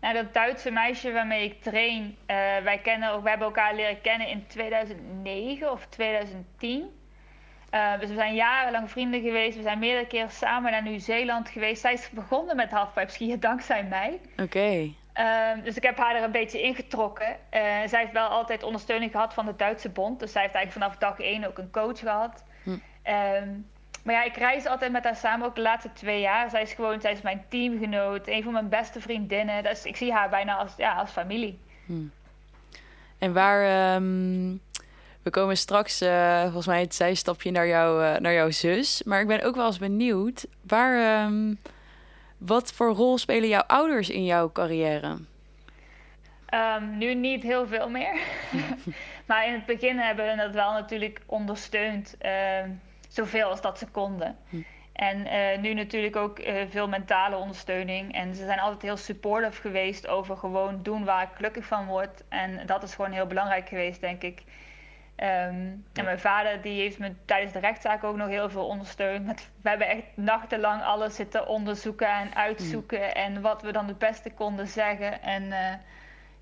Nou, 0.00 0.14
dat 0.14 0.34
Duitse 0.34 0.70
meisje 0.70 1.12
waarmee 1.12 1.44
ik 1.44 1.62
train, 1.62 2.16
eh, 2.26 2.36
wij, 2.64 2.78
kennen, 2.82 3.22
we 3.22 3.28
hebben 3.28 3.46
elkaar 3.46 3.74
leren 3.74 4.00
kennen 4.00 4.28
in 4.28 4.46
2009 4.46 5.72
of 5.72 5.86
2010. 5.86 6.84
Eh, 7.70 8.00
dus 8.00 8.08
we 8.08 8.14
zijn 8.14 8.34
jarenlang 8.34 8.90
vrienden 8.90 9.22
geweest. 9.22 9.56
We 9.56 9.62
zijn 9.62 9.78
meerdere 9.78 10.06
keren 10.06 10.30
samen 10.30 10.70
naar 10.70 10.82
Nieuw-Zeeland 10.82 11.48
geweest. 11.48 11.80
Zij 11.80 11.92
is 11.92 12.10
begonnen 12.10 12.56
met 12.56 12.70
halfpipe 12.70 13.12
skiën 13.12 13.40
dankzij 13.50 13.84
mij. 13.84 14.20
Oké. 14.36 14.92
Ehm, 15.16 15.62
dus 15.62 15.76
ik 15.76 15.82
heb 15.82 15.96
haar 15.98 16.16
er 16.16 16.22
een 16.22 16.30
beetje 16.30 16.62
ingetrokken. 16.62 17.36
Eh 17.50 17.60
zij 17.86 18.00
heeft 18.00 18.12
wel 18.12 18.28
altijd 18.28 18.62
ondersteuning 18.62 19.10
gehad 19.10 19.34
van 19.34 19.46
de 19.46 19.56
Duitse 19.56 19.88
bond. 19.88 20.20
Dus 20.20 20.32
zij 20.32 20.42
heeft 20.42 20.54
eigenlijk 20.54 20.84
vanaf 20.84 21.10
dag 21.10 21.26
één 21.26 21.44
ook 21.44 21.58
een 21.58 21.70
coach 21.70 21.98
gehad. 21.98 22.44
Hm. 22.62 22.76
Ehm, 23.02 23.48
maar 24.02 24.14
ja, 24.14 24.24
ik 24.24 24.36
reis 24.36 24.66
altijd 24.66 24.92
met 24.92 25.04
haar 25.04 25.16
samen, 25.16 25.46
ook 25.46 25.54
de 25.54 25.60
laatste 25.60 25.92
twee 25.92 26.20
jaar. 26.20 26.50
Zij 26.50 26.62
is 26.62 26.72
gewoon, 26.72 27.00
zij 27.00 27.12
is 27.12 27.22
mijn 27.22 27.44
teamgenoot, 27.48 28.26
een 28.26 28.42
van 28.42 28.52
mijn 28.52 28.68
beste 28.68 29.00
vriendinnen. 29.00 29.62
Dus 29.62 29.84
ik 29.84 29.96
zie 29.96 30.12
haar 30.12 30.28
bijna 30.28 30.56
als, 30.56 30.72
ja, 30.76 30.94
als 30.94 31.10
familie. 31.10 31.58
En 33.18 33.32
waar, 33.32 33.94
ehm, 33.94 34.56
we 35.22 35.30
komen 35.30 35.56
straks, 35.56 36.00
eh, 36.00 36.42
volgens 36.42 36.66
mij 36.66 36.80
het 36.80 36.94
zijstapje 36.94 37.50
naar, 37.50 37.66
jou, 37.66 38.04
eh, 38.04 38.20
naar 38.20 38.32
jouw 38.32 38.50
zus. 38.50 39.02
Maar 39.02 39.20
ik 39.20 39.26
ben 39.26 39.42
ook 39.42 39.56
wel 39.56 39.66
eens 39.66 39.78
benieuwd, 39.78 40.46
waar, 40.60 41.30
wat 42.38 42.72
voor 42.72 42.90
rol 42.90 43.18
spelen 43.18 43.48
jouw 43.48 43.64
ouders 43.66 44.10
in 44.10 44.24
jouw 44.24 44.52
carrière? 44.52 45.16
Ehm, 46.46 46.98
nu 46.98 47.14
niet 47.14 47.42
heel 47.42 47.66
veel 47.66 47.88
meer. 47.88 48.20
maar 49.26 49.46
in 49.46 49.52
het 49.52 49.66
begin 49.66 49.98
hebben 49.98 50.30
we 50.30 50.36
dat 50.36 50.54
wel 50.54 50.72
natuurlijk 50.72 51.20
ondersteund. 51.26 52.16
ehm, 52.18 52.70
zoveel 53.08 53.48
als 53.48 53.60
dat 53.60 53.78
ze 53.78 53.86
konden. 53.86 54.36
En 54.92 55.26
eh, 55.26 55.58
nu 55.58 55.74
natuurlijk 55.74 56.16
ook 56.16 56.38
eh, 56.38 56.62
veel 56.68 56.88
mentale 56.88 57.36
ondersteuning. 57.36 58.14
En 58.14 58.34
ze 58.34 58.44
zijn 58.44 58.58
altijd 58.58 58.82
heel 58.82 58.96
supportive 58.96 59.60
geweest 59.60 60.06
over 60.08 60.36
gewoon 60.36 60.82
doen 60.82 61.04
waar 61.04 61.22
ik 61.22 61.28
gelukkig 61.34 61.64
van 61.64 61.86
word. 61.86 62.24
En 62.28 62.66
dat 62.66 62.82
is 62.82 62.94
gewoon 62.94 63.12
heel 63.12 63.26
belangrijk 63.26 63.68
geweest, 63.68 64.00
denk 64.00 64.22
ik. 64.22 64.42
Ehm, 65.16 65.54
En 65.92 66.04
mijn 66.04 66.18
vader 66.20 66.62
die 66.62 66.80
heeft 66.80 66.98
me 66.98 67.12
tijdens 67.24 67.52
de 67.52 67.58
rechtszaak 67.58 68.04
ook 68.04 68.16
nog 68.16 68.28
heel 68.28 68.50
veel 68.50 68.66
ondersteund. 68.66 69.26
Met, 69.26 69.48
we 69.62 69.68
hebben 69.68 69.88
echt 69.88 70.02
nachtenlang 70.14 70.82
alles 70.82 71.14
zitten 71.14 71.46
onderzoeken 71.48 72.08
en 72.08 72.34
uitzoeken. 72.34 73.14
En 73.14 73.40
wat 73.40 73.62
we 73.62 73.72
dan 73.72 73.86
het 73.88 73.98
beste 73.98 74.30
konden 74.30 74.66
zeggen. 74.68 75.22
En 75.22 75.52
eh, 75.52 75.74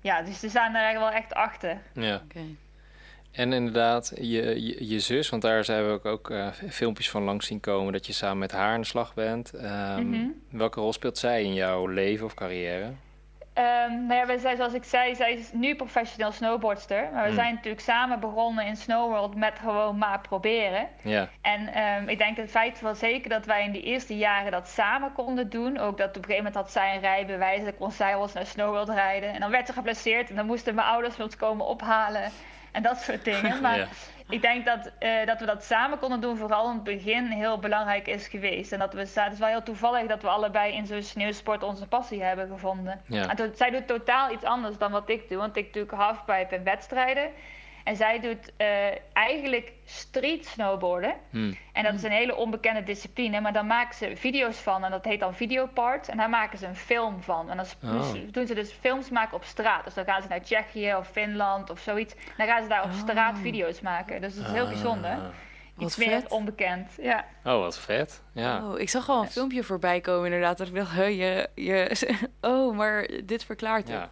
ja, 0.01 0.21
dus 0.21 0.39
ze 0.39 0.49
staan 0.49 0.75
er 0.75 0.99
wel 0.99 1.11
echt 1.11 1.33
achter. 1.33 1.77
Ja. 1.93 2.21
Oké. 2.23 2.39
En 3.31 3.53
inderdaad, 3.53 4.11
je, 4.15 4.63
je, 4.65 4.87
je 4.87 4.99
zus, 4.99 5.29
want 5.29 5.41
daar 5.41 5.63
zijn 5.63 5.85
we 5.85 5.91
ook, 5.91 6.05
ook 6.05 6.29
eh, 6.29 6.47
filmpjes 6.69 7.09
van 7.09 7.23
langs 7.23 7.47
zien 7.47 7.59
komen... 7.59 7.93
dat 7.93 8.05
je 8.05 8.13
samen 8.13 8.37
met 8.37 8.51
haar 8.51 8.73
aan 8.73 8.81
de 8.81 8.87
slag 8.87 9.13
bent. 9.13 9.53
Ehm, 9.53 10.09
Mhm. 10.09 10.27
Welke 10.49 10.79
rol 10.79 10.93
speelt 10.93 11.17
zij 11.17 11.43
in 11.43 11.53
jouw 11.53 11.87
leven 11.87 12.25
of 12.25 12.33
carrière? 12.33 12.91
Ehm, 13.55 14.05
nou 14.05 14.19
ja, 14.19 14.25
wij 14.25 14.37
zijn, 14.37 14.55
zoals 14.57 14.73
ik 14.73 14.83
zei, 14.83 15.15
zij 15.15 15.33
is 15.33 15.51
nu 15.53 15.75
professioneel 15.75 16.31
snowboardster. 16.31 17.01
Maar 17.13 17.21
we 17.21 17.27
Hmm. 17.27 17.35
zijn 17.37 17.53
natuurlijk 17.53 17.81
samen 17.83 18.19
begonnen 18.19 18.65
in 18.65 18.75
Snowworld 18.75 19.35
met 19.35 19.59
gewoon 19.59 19.97
maar 19.97 20.19
proberen. 20.21 20.87
Ja, 21.01 21.29
En 21.41 21.73
ehm, 21.73 22.07
ik 22.09 22.17
denk 22.17 22.37
het 22.37 22.49
feit 22.51 22.81
wel 22.81 22.95
zeker 22.95 23.29
dat 23.29 23.45
wij 23.45 23.63
in 23.63 23.71
die 23.71 23.81
eerste 23.81 24.17
jaren 24.17 24.51
dat 24.51 24.67
samen 24.67 25.13
konden 25.13 25.49
doen. 25.49 25.77
Ook 25.79 25.97
dat 25.97 26.07
op 26.09 26.15
een 26.15 26.23
gegeven 26.23 26.35
moment 26.43 26.55
had 26.55 26.71
zij 26.71 26.93
een 26.95 27.01
rijbewijs. 27.01 27.63
Dan 27.63 27.77
kon 27.77 27.91
zij 27.91 28.15
ons 28.15 28.33
naar 28.33 28.45
Snowworld 28.45 28.89
rijden. 28.89 29.33
En 29.33 29.39
dan 29.39 29.51
werd 29.51 29.67
ze 29.67 29.73
geblesseerd. 29.73 30.29
En 30.29 30.35
dan 30.35 30.45
moesten 30.45 30.75
mijn 30.75 30.87
ouders 30.87 31.19
ons 31.19 31.35
komen 31.35 31.65
ophalen. 31.65 32.31
En 32.71 32.83
dat 32.83 32.97
soort 33.01 33.23
dingen. 33.25 33.61
Maar 33.61 33.77
Ja. 33.77 33.87
Ik 34.29 34.41
denk 34.41 34.65
dat, 34.65 34.91
eh, 34.99 35.25
dat 35.25 35.39
we 35.39 35.45
dat 35.45 35.63
samen 35.63 35.99
konden 35.99 36.21
doen. 36.21 36.37
Vooral 36.37 36.67
in 36.69 36.73
het 36.73 36.83
begin 36.83 37.25
heel 37.25 37.59
belangrijk 37.59 38.07
is 38.07 38.27
geweest. 38.27 38.71
En 38.71 38.79
dat 38.79 38.93
we, 38.93 38.99
het 38.99 39.31
is 39.33 39.39
wel 39.39 39.47
heel 39.47 39.63
toevallig 39.63 40.07
dat 40.07 40.21
we 40.21 40.27
allebei 40.27 40.73
in 40.73 40.85
zo'n 40.85 41.01
sneeuwsport 41.01 41.63
onze 41.63 41.87
passie 41.87 42.23
hebben 42.23 42.47
gevonden. 42.47 43.01
Ja. 43.07 43.29
En 43.29 43.35
to- 43.35 43.51
zij 43.55 43.69
doet 43.69 43.87
totaal 43.87 44.31
iets 44.31 44.43
anders 44.43 44.77
dan 44.77 44.91
wat 44.91 45.09
ik 45.09 45.29
doe. 45.29 45.37
Want 45.37 45.57
ik 45.57 45.73
doe 45.73 45.85
halfpipe 45.89 46.55
en 46.55 46.63
wedstrijden. 46.63 47.29
En 47.85 47.95
zij 47.95 48.19
doet 48.19 48.51
eh, 48.57 48.67
eigenlijk 49.13 49.71
street 49.85 50.45
snowboarden. 50.45 51.13
Hm. 51.29 51.53
En 51.73 51.83
dat 51.83 51.93
is 51.93 52.03
een 52.03 52.11
hele 52.11 52.35
onbekende 52.35 52.83
discipline, 52.83 53.41
maar 53.41 53.53
dan 53.53 53.67
maken 53.67 53.95
ze 53.95 54.11
video's 54.15 54.57
van 54.57 54.83
en 54.83 54.91
dat 54.91 55.05
heet 55.05 55.19
dan 55.19 55.33
videopart. 55.35 56.09
En 56.09 56.17
daar 56.17 56.29
maken 56.29 56.57
ze 56.57 56.65
een 56.65 56.75
film 56.75 57.21
van. 57.21 57.49
En 57.49 57.57
dan 57.57 57.65
Oh. 57.85 58.13
doen 58.31 58.47
ze 58.47 58.53
dus 58.53 58.71
films 58.71 59.09
maken 59.09 59.37
op 59.37 59.43
straat. 59.43 59.83
Dus 59.83 59.93
dan 59.93 60.05
gaan 60.05 60.21
ze 60.21 60.27
naar 60.27 60.41
Tsjechië 60.41 60.95
of 60.95 61.07
Finland 61.07 61.69
of 61.69 61.79
zoiets. 61.79 62.13
En 62.13 62.21
dan 62.37 62.47
gaan 62.47 62.61
ze 62.63 62.69
daar 62.69 62.83
op 62.83 62.91
straat 62.91 63.37
video's 63.39 63.81
maken. 63.81 64.21
Dus 64.21 64.35
dat 64.35 64.45
is 64.45 64.51
heel 64.51 64.67
bijzonder. 64.67 65.11
Ah. 65.11 65.23
Iets 65.79 65.97
Wat 65.97 66.05
meer 66.05 66.19
vet. 66.21 66.31
onbekend. 66.31 66.91
Ja. 67.01 67.25
Oh, 67.43 67.59
wat 67.59 67.79
vet. 67.79 68.21
Ja. 68.33 68.65
Oh, 68.67 68.79
ik 68.79 68.89
zag 68.89 69.09
al 69.09 69.21
een 69.21 69.29
filmpje 69.29 69.63
voorbij 69.63 70.01
komen 70.01 70.25
inderdaad. 70.25 70.57
Dat 70.57 70.67
ik 70.67 70.75
dacht, 70.75 70.95
je, 70.97 71.49
je... 71.55 71.95
Oh, 72.41 72.75
maar 72.75 73.09
dit 73.23 73.43
verklaart 73.45 73.87
het. 73.87 73.97
Ja. 73.97 74.09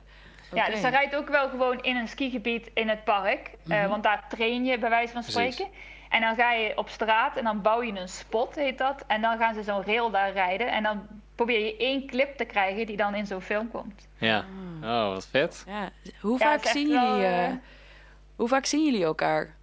Ja, 0.55 0.65
dus 0.69 0.81
zij 0.81 0.89
rijdt 0.89 1.15
ook 1.15 1.29
wel 1.29 1.49
gewoon 1.49 1.81
in 1.81 1.95
een 1.95 2.07
skigebied 2.07 2.69
in 2.73 2.89
het 2.89 3.03
park. 3.03 3.51
Eh, 3.67 3.79
Mhm. 3.79 3.89
want 3.89 4.03
daar 4.03 4.23
train 4.29 4.65
je 4.65 4.77
bij 4.77 4.89
wijze 4.89 5.13
van 5.13 5.21
Precies. 5.21 5.53
spreken. 5.53 5.73
En 6.09 6.21
dan 6.21 6.35
ga 6.35 6.51
je 6.51 6.77
op 6.77 6.89
straat 6.89 7.35
en 7.37 7.43
dan 7.43 7.61
bouw 7.61 7.81
je 7.83 7.99
een 7.99 8.07
spot, 8.09 8.55
heet 8.55 8.77
dat. 8.77 9.03
En 9.07 9.21
dan 9.21 9.37
gaan 9.37 9.53
ze 9.53 9.63
zo'n 9.63 9.83
rail 9.85 10.09
daar 10.11 10.31
rijden. 10.31 10.71
En 10.71 10.83
dan 10.83 11.07
probeer 11.35 11.65
je 11.65 11.77
één 11.77 12.07
clip 12.07 12.37
te 12.37 12.45
krijgen 12.45 12.85
die 12.85 12.97
dan 12.97 13.15
in 13.15 13.25
zo'n 13.25 13.41
film 13.41 13.71
komt. 13.71 14.07
ja. 14.17 14.45
Oh, 14.83 15.07
wat 15.13 15.27
vet. 15.27 15.63
Ja. 15.67 15.89
Hoe, 16.19 16.39
Ja, 16.39 16.45
vaak 16.45 16.63
zien 16.65 16.87
jullie, 16.87 16.99
wel, 17.07 17.15
eh, 17.19 17.45
eh, 17.45 17.51
hoe 18.35 18.47
vaak 18.47 18.65
zien 18.65 18.83
jullie 18.85 19.03
elkaar? 19.03 19.55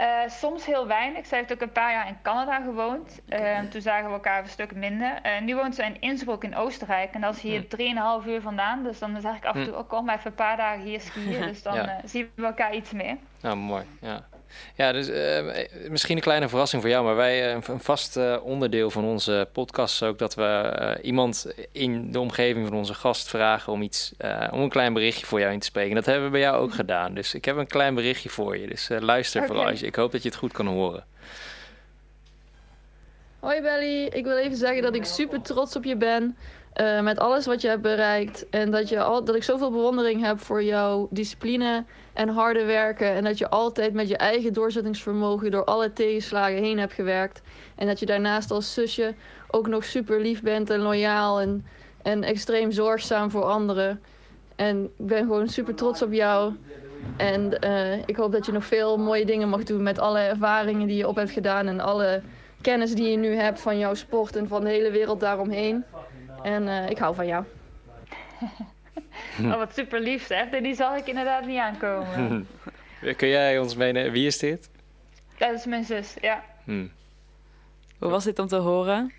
Eh, 0.00 0.06
soms 0.28 0.66
heel 0.66 0.86
weinig. 0.86 1.26
Zij 1.26 1.38
heeft 1.38 1.52
ook 1.52 1.60
een 1.60 1.72
paar 1.72 1.92
jaar 1.92 2.08
in 2.08 2.16
Canada 2.22 2.60
gewoond. 2.60 3.20
Eh, 3.28 3.58
toen 3.70 3.80
zagen 3.80 4.06
we 4.06 4.12
elkaar 4.12 4.42
een 4.42 4.48
stuk 4.48 4.74
minder. 4.74 5.18
Eh, 5.22 5.40
nu 5.40 5.54
woont 5.56 5.74
ze 5.74 5.82
in 5.84 6.00
Innsbruck 6.00 6.42
in 6.44 6.56
Oostenrijk. 6.56 7.14
En 7.14 7.20
dat 7.20 7.34
is 7.34 7.40
hier 7.42 7.68
3,5 7.68 8.26
uur 8.26 8.40
vandaan. 8.40 8.82
Dus 8.82 8.98
dan 8.98 9.20
zeg 9.20 9.36
ik 9.36 9.44
af 9.44 9.54
en 9.54 9.64
toe 9.64 9.74
ook 9.74 9.88
kom 9.88 10.04
maar 10.04 10.16
even 10.16 10.30
een 10.30 10.36
paar 10.36 10.56
dagen 10.56 10.80
hier 10.82 11.00
skiën. 11.00 11.40
Dus 11.50 11.62
dan 11.62 11.74
Ja. 11.74 12.00
zien 12.04 12.30
we 12.34 12.44
elkaar 12.46 12.74
iets 12.74 12.90
meer. 12.92 13.16
Nou, 13.40 13.56
mooi. 13.56 13.84
Ja, 14.00 14.20
ja 14.74 14.92
dus 14.92 15.08
eh, 15.08 15.66
misschien 15.88 16.16
een 16.16 16.22
kleine 16.22 16.48
verrassing 16.48 16.82
voor 16.82 16.90
jou, 16.90 17.04
maar 17.04 17.16
wij, 17.16 17.48
eh, 17.54 17.58
een 17.68 17.80
vast 17.80 18.16
eh, 18.16 18.36
onderdeel 18.42 18.90
van 18.90 19.04
onze 19.04 19.48
podcast 19.52 19.94
is 19.94 20.02
ook 20.08 20.18
dat 20.18 20.34
we 20.34 20.98
iemand 21.02 21.46
in 21.72 22.12
de 22.12 22.20
omgeving 22.20 22.66
van 22.68 22.76
onze 22.76 22.94
gast 22.94 23.28
vragen 23.28 23.72
om 23.72 23.82
iets, 23.82 24.12
om 24.50 24.60
een 24.60 24.68
klein 24.68 24.92
berichtje 24.92 25.26
voor 25.26 25.40
jou 25.40 25.52
in 25.52 25.58
te 25.58 25.66
spreken. 25.66 25.94
Dat 25.94 26.06
hebben 26.06 26.24
we 26.24 26.30
bij 26.30 26.40
jou 26.40 26.56
ook 26.62 26.74
gedaan. 26.74 27.14
Dus 27.14 27.34
ik 27.34 27.44
heb 27.44 27.56
een 27.56 27.66
klein 27.66 27.94
berichtje 27.94 28.28
voor 28.28 28.56
je. 28.58 28.66
Dus 28.66 28.88
luister 28.98 29.46
vooral. 29.46 29.70
Je- 29.72 29.86
Ik 29.86 29.94
hoop 29.94 30.12
dat 30.12 30.22
je 30.22 30.28
het 30.28 30.38
goed 30.38 30.52
kan 30.52 30.66
horen. 30.66 31.04
Hoi 33.40 33.60
Belly, 33.62 34.04
ik 34.04 34.24
wil 34.24 34.36
even 34.36 34.56
zeggen 34.56 34.82
dat 34.82 34.94
ik 34.94 35.04
super 35.04 35.40
trots 35.42 35.76
op 35.76 35.84
je 35.84 35.96
ben. 35.96 36.36
Eh, 36.80 37.00
met 37.00 37.18
alles 37.18 37.46
wat 37.46 37.60
je 37.60 37.68
hebt 37.68 37.82
bereikt. 37.82 38.48
En 38.48 38.70
dat, 38.70 38.88
je 38.88 39.02
al, 39.02 39.24
dat 39.24 39.34
ik 39.34 39.42
zoveel 39.42 39.70
bewondering 39.70 40.22
heb 40.22 40.40
voor 40.40 40.62
jouw 40.62 41.08
discipline 41.10 41.84
en 42.12 42.28
harde 42.28 42.64
werken. 42.64 43.12
En 43.12 43.24
dat 43.24 43.38
je 43.38 43.48
altijd 43.48 43.92
met 43.92 44.08
je 44.08 44.16
eigen 44.16 44.52
doorzettingsvermogen 44.52 45.50
door 45.50 45.64
alle 45.64 45.92
tegenslagen 45.92 46.56
heen 46.56 46.78
hebt 46.78 46.92
gewerkt. 46.92 47.42
En 47.76 47.86
dat 47.86 48.00
je 48.00 48.06
daarnaast 48.06 48.50
als 48.50 48.74
zusje 48.74 49.14
ook 49.50 49.68
nog 49.68 49.84
super 49.84 50.20
lief 50.20 50.42
bent 50.42 50.70
en 50.70 50.80
loyaal 50.80 51.40
en, 51.40 51.66
en 52.02 52.22
extreem 52.22 52.70
zorgzaam 52.70 53.30
voor 53.30 53.44
anderen. 53.44 54.02
En 54.56 54.84
ik 54.84 55.06
ben 55.06 55.18
gewoon 55.18 55.48
super 55.48 55.74
trots 55.74 56.02
op 56.02 56.12
jou. 56.12 56.54
En 57.16 57.60
eh, 57.60 57.98
ik 58.06 58.16
hoop 58.16 58.32
dat 58.32 58.46
je 58.46 58.52
nog 58.52 58.64
veel 58.64 58.98
mooie 58.98 59.26
dingen 59.26 59.48
mag 59.48 59.62
doen 59.62 59.82
met 59.82 59.98
alle 59.98 60.18
ervaringen 60.18 60.86
die 60.86 60.96
je 60.96 61.08
op 61.08 61.16
hebt 61.16 61.30
gedaan 61.30 61.66
en 61.66 61.80
alle 61.80 62.22
kennis 62.60 62.94
die 62.94 63.10
je 63.10 63.16
nu 63.16 63.34
hebt 63.34 63.60
van 63.60 63.78
jouw 63.78 63.94
sport 63.94 64.36
en 64.36 64.48
van 64.48 64.64
de 64.64 64.70
hele 64.70 64.90
wereld 64.90 65.20
daaromheen. 65.20 65.84
En 66.42 66.68
eh, 66.68 66.90
ik 66.90 66.98
hou 66.98 67.14
van 67.14 67.26
jou. 67.26 67.44
Oh, 69.42 69.56
wat 69.56 69.74
super 69.74 70.00
lief 70.00 70.26
zeg. 70.26 70.48
Die 70.48 70.74
zag 70.74 70.96
ik 70.96 71.06
inderdaad 71.06 71.46
niet 71.46 71.58
aankomen. 71.58 72.48
Kun 73.16 73.28
jij 73.28 73.58
ons 73.58 73.76
meenemen? 73.76 74.12
Wie 74.12 74.26
is 74.26 74.38
dit? 74.38 74.70
dat 75.38 75.52
is 75.54 75.66
mijn 75.66 75.84
zus, 75.84 76.16
ja. 76.20 76.44
Hm. 76.64 76.86
Hoe 77.98 78.10
was 78.10 78.24
dit 78.24 78.38
om 78.38 78.46
te 78.46 78.56
horen? 78.56 79.12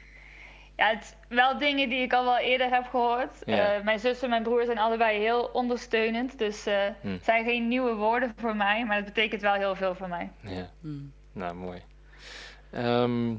Ja, 0.77 0.87
het 0.89 1.01
is 1.03 1.13
wel 1.37 1.57
dingen 1.57 1.89
die 1.89 2.01
ik 2.01 2.13
al 2.13 2.23
wel 2.23 2.37
eerder 2.37 2.69
heb 2.69 2.85
gehoord. 2.87 3.41
Ja. 3.45 3.73
Eh, 3.75 3.83
mijn 3.83 3.99
zus 3.99 4.21
en 4.21 4.29
mijn 4.29 4.43
broer 4.43 4.65
zijn 4.65 4.77
allebei 4.77 5.19
heel 5.19 5.43
ondersteunend. 5.53 6.37
Dus 6.37 6.65
eh, 6.65 6.75
Hm. 7.01 7.07
het 7.11 7.23
zijn 7.23 7.45
geen 7.45 7.67
nieuwe 7.67 7.93
woorden 7.93 8.33
voor 8.37 8.55
mij, 8.55 8.85
maar 8.85 8.95
het 8.95 9.05
betekent 9.05 9.41
wel 9.41 9.53
heel 9.53 9.75
veel 9.75 9.95
voor 9.95 10.09
mij. 10.09 10.29
Ja. 10.41 10.69
Hmm. 10.81 11.11
Nou, 11.33 11.55
mooi. 11.55 11.81
Ehm, 12.71 13.35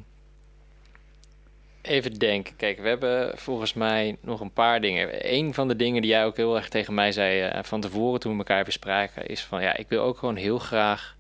even 1.82 2.18
denken. 2.18 2.56
Kijk, 2.56 2.80
we 2.80 2.88
hebben 2.88 3.38
volgens 3.38 3.72
mij 3.72 4.16
nog 4.20 4.40
een 4.40 4.52
paar 4.52 4.80
dingen. 4.80 5.32
Een 5.34 5.54
van 5.54 5.68
de 5.68 5.76
dingen 5.76 6.02
die 6.02 6.10
jij 6.10 6.24
ook 6.24 6.36
heel 6.36 6.56
erg 6.56 6.68
tegen 6.68 6.94
mij 6.94 7.12
zei 7.12 7.40
eh, 7.40 7.62
van 7.62 7.80
tevoren 7.80 8.20
toen 8.20 8.32
we 8.32 8.38
elkaar 8.38 8.64
bespraken, 8.64 9.26
is 9.26 9.42
van 9.42 9.62
ja, 9.62 9.76
ik 9.76 9.88
wil 9.88 10.02
ook 10.02 10.18
gewoon 10.18 10.36
heel 10.36 10.58
graag 10.58 11.16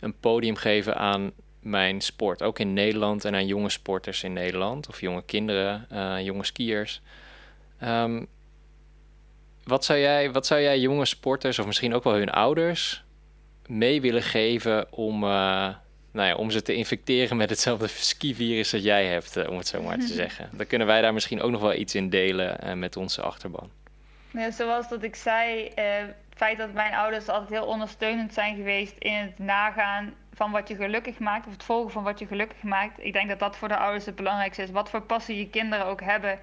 een 0.00 0.18
podium 0.20 0.56
geven 0.56 0.96
aan 0.96 1.32
mijn 1.60 2.00
sport. 2.00 2.42
Ook 2.42 2.58
in 2.58 2.72
Nederland 2.72 3.24
en 3.24 3.34
aan 3.34 3.46
jonge 3.46 3.70
sporters 3.70 4.22
in 4.22 4.32
Nederland. 4.32 4.88
Of 4.88 5.00
jonge 5.00 5.22
kinderen, 5.24 5.86
eh, 5.90 6.20
jonge 6.20 6.44
skiers. 6.44 7.00
Ehm, 7.78 8.24
wat, 9.64 9.84
zou 9.84 9.98
jij, 9.98 10.32
wat 10.32 10.46
zou 10.46 10.60
jij 10.60 10.80
jonge 10.80 11.04
sporters, 11.04 11.58
of 11.58 11.66
misschien 11.66 11.94
ook 11.94 12.04
wel 12.04 12.14
hun 12.14 12.30
ouders, 12.30 13.04
mee 13.66 14.00
willen 14.00 14.22
geven 14.22 14.92
om, 14.92 15.24
eh, 15.24 15.68
nou 16.16 16.28
ja, 16.28 16.34
om 16.34 16.50
ze 16.50 16.62
te 16.62 16.74
infecteren 16.74 17.36
met 17.36 17.50
hetzelfde 17.50 17.86
skivirus 18.12 18.70
dat 18.70 18.82
jij 18.82 19.06
hebt, 19.06 19.36
eh, 19.36 19.50
om 19.50 19.56
het 19.56 19.66
zo 19.66 19.82
maar 19.82 19.98
te 19.98 20.06
zeggen. 20.06 20.50
Dan 20.52 20.66
kunnen 20.66 20.86
wij 20.86 21.00
daar 21.00 21.14
misschien 21.14 21.40
ook 21.40 21.50
nog 21.50 21.60
wel 21.60 21.74
iets 21.74 21.94
in 21.94 22.08
delen 22.08 22.60
eh, 22.60 22.72
met 22.74 22.96
onze 22.96 23.22
achterban. 23.22 23.70
Ja, 24.30 24.50
zoals 24.50 24.88
dat 24.88 25.02
ik 25.02 25.16
zei, 25.16 25.66
eh, 25.66 25.84
het 25.96 26.14
feit 26.36 26.58
dat 26.58 26.72
mijn 26.72 26.94
ouders 26.94 27.28
altijd 27.28 27.50
heel 27.50 27.66
ondersteunend 27.66 28.32
zijn 28.32 28.56
geweest 28.56 28.94
in 28.98 29.14
het 29.14 29.38
nagaan 29.38 30.14
van 30.34 30.50
wat 30.50 30.68
je 30.68 30.74
gelukkig 30.74 31.18
maakt, 31.18 31.46
of 31.46 31.52
het 31.52 31.64
volgen 31.64 31.92
van 31.92 32.02
wat 32.02 32.18
je 32.18 32.26
gelukkig 32.26 32.62
maakt. 32.62 33.04
Ik 33.04 33.12
denk 33.12 33.28
dat 33.28 33.38
dat 33.38 33.56
voor 33.56 33.68
de 33.68 33.76
ouders 33.76 34.06
het 34.06 34.16
belangrijkste 34.16 34.62
is. 34.62 34.70
Wat 34.70 34.90
voor 34.90 35.02
passie 35.02 35.38
je 35.38 35.48
kinderen 35.48 35.86
ook 35.86 36.00
hebben, 36.00 36.38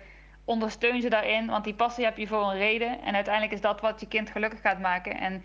ondersteun 0.46 1.02
ze 1.02 1.10
daarin, 1.10 1.48
want 1.48 1.64
die 1.64 1.74
passie 1.74 2.06
heb 2.06 2.18
je 2.18 2.28
voor 2.28 2.44
een 2.44 2.58
reden. 2.58 3.02
En 3.02 3.16
uiteindelijk 3.16 3.54
is 3.54 3.62
dat 3.62 3.82
wat 3.82 4.00
je 4.00 4.08
kind 4.08 4.30
gelukkig 4.30 4.62
gaat 4.62 4.80
maken. 4.80 5.20
En 5.20 5.44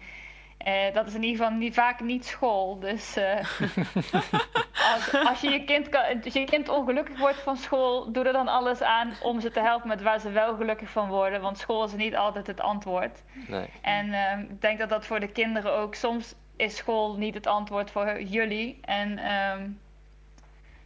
eh, 0.59 0.95
dat 0.95 1.07
is 1.07 1.15
in 1.15 1.23
ieder 1.23 1.45
geval 1.45 1.59
niet, 1.59 1.75
vaak 1.75 2.01
niet 2.01 2.27
school. 2.27 2.79
Dus 2.79 3.17
eh, 3.17 3.37
als, 4.95 5.15
als 5.27 5.41
je, 5.41 5.51
je, 5.51 5.65
kind 5.65 5.89
kan, 5.89 6.23
als 6.25 6.33
je 6.33 6.45
kind 6.45 6.69
ongelukkig 6.69 7.19
wordt 7.19 7.41
van 7.41 7.57
school, 7.57 8.13
doe 8.13 8.25
er 8.25 8.33
dan 8.33 8.49
alles 8.49 8.83
aan 8.83 9.13
om 9.23 9.41
ze 9.41 9.51
te 9.51 9.61
helpen 9.61 9.89
met 9.89 10.03
waar 10.03 10.21
ze 10.21 10.31
wel 10.31 10.57
gelukkig 10.57 10.89
van 10.91 11.09
worden. 11.09 11.41
Want 11.41 11.59
school 11.59 11.85
is 11.85 11.93
niet 11.93 12.17
altijd 12.17 12.47
het 12.47 12.61
antwoord. 12.61 13.23
Nee. 13.47 13.71
En 13.83 14.13
ehm, 14.13 14.41
ik 14.41 14.61
denk 14.61 14.79
dat 14.79 14.89
dat 14.89 15.07
voor 15.07 15.21
de 15.21 15.33
kinderen 15.33 15.73
ook 15.73 15.95
soms 15.95 16.35
is 16.57 16.77
school 16.77 17.17
niet 17.17 17.35
het 17.35 17.47
antwoord 17.47 17.91
voor 17.91 18.23
jullie. 18.23 18.79
En 18.81 19.19
ehm, 19.19 19.69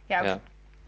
ja, 0.05 0.23
Ja. 0.23 0.39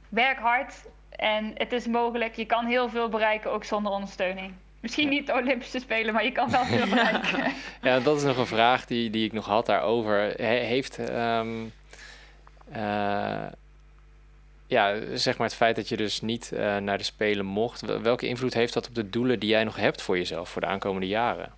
werk 0.10 0.40
hard 0.40 0.86
en 1.10 1.52
het 1.54 1.72
is 1.72 1.88
mogelijk. 1.88 2.36
Je 2.36 2.46
kan 2.46 2.66
heel 2.66 2.90
veel 2.90 3.10
bereiken 3.10 3.52
ook 3.52 3.64
zonder 3.64 3.92
ondersteuning. 3.92 4.54
Misschien 4.86 5.10
niet 5.10 5.28
de 5.28 5.34
Olympische 5.34 5.80
Spelen, 5.80 6.14
maar 6.14 6.24
je 6.24 6.32
kan 6.32 6.50
wel 6.52 6.66
veel 6.76 6.88
bereiken. 6.88 7.54
Ja, 7.82 8.00
dat 8.00 8.18
is 8.18 8.24
nog 8.24 8.38
een 8.38 8.46
vraag 8.46 8.86
die, 8.86 9.10
die 9.10 9.26
ik 9.26 9.34
nog 9.34 9.46
had 9.46 9.66
daarover. 9.66 10.18
He- 10.36 10.46
heeft, 10.66 10.98
ehm, 11.00 11.50
eh, 12.72 13.46
ja, 14.68 14.96
zeg 15.14 15.38
maar 15.38 15.48
het 15.48 15.56
feit 15.56 15.76
dat 15.76 15.90
je 15.90 15.98
dus 15.98 16.22
niet 16.22 16.52
eh, 16.52 16.78
naar 16.78 16.98
de 16.98 17.04
Spelen 17.04 17.46
mocht, 17.46 17.82
wel- 17.82 18.02
welke 18.02 18.28
invloed 18.28 18.54
heeft 18.54 18.74
dat 18.74 18.88
op 18.88 18.96
de 18.96 19.10
doelen 19.10 19.40
die 19.40 19.50
jij 19.50 19.64
nog 19.64 19.76
hebt 19.76 20.02
voor 20.02 20.18
jezelf 20.18 20.50
voor 20.50 20.62
de 20.62 20.68
aankomende 20.68 21.08
jaren? 21.08 21.52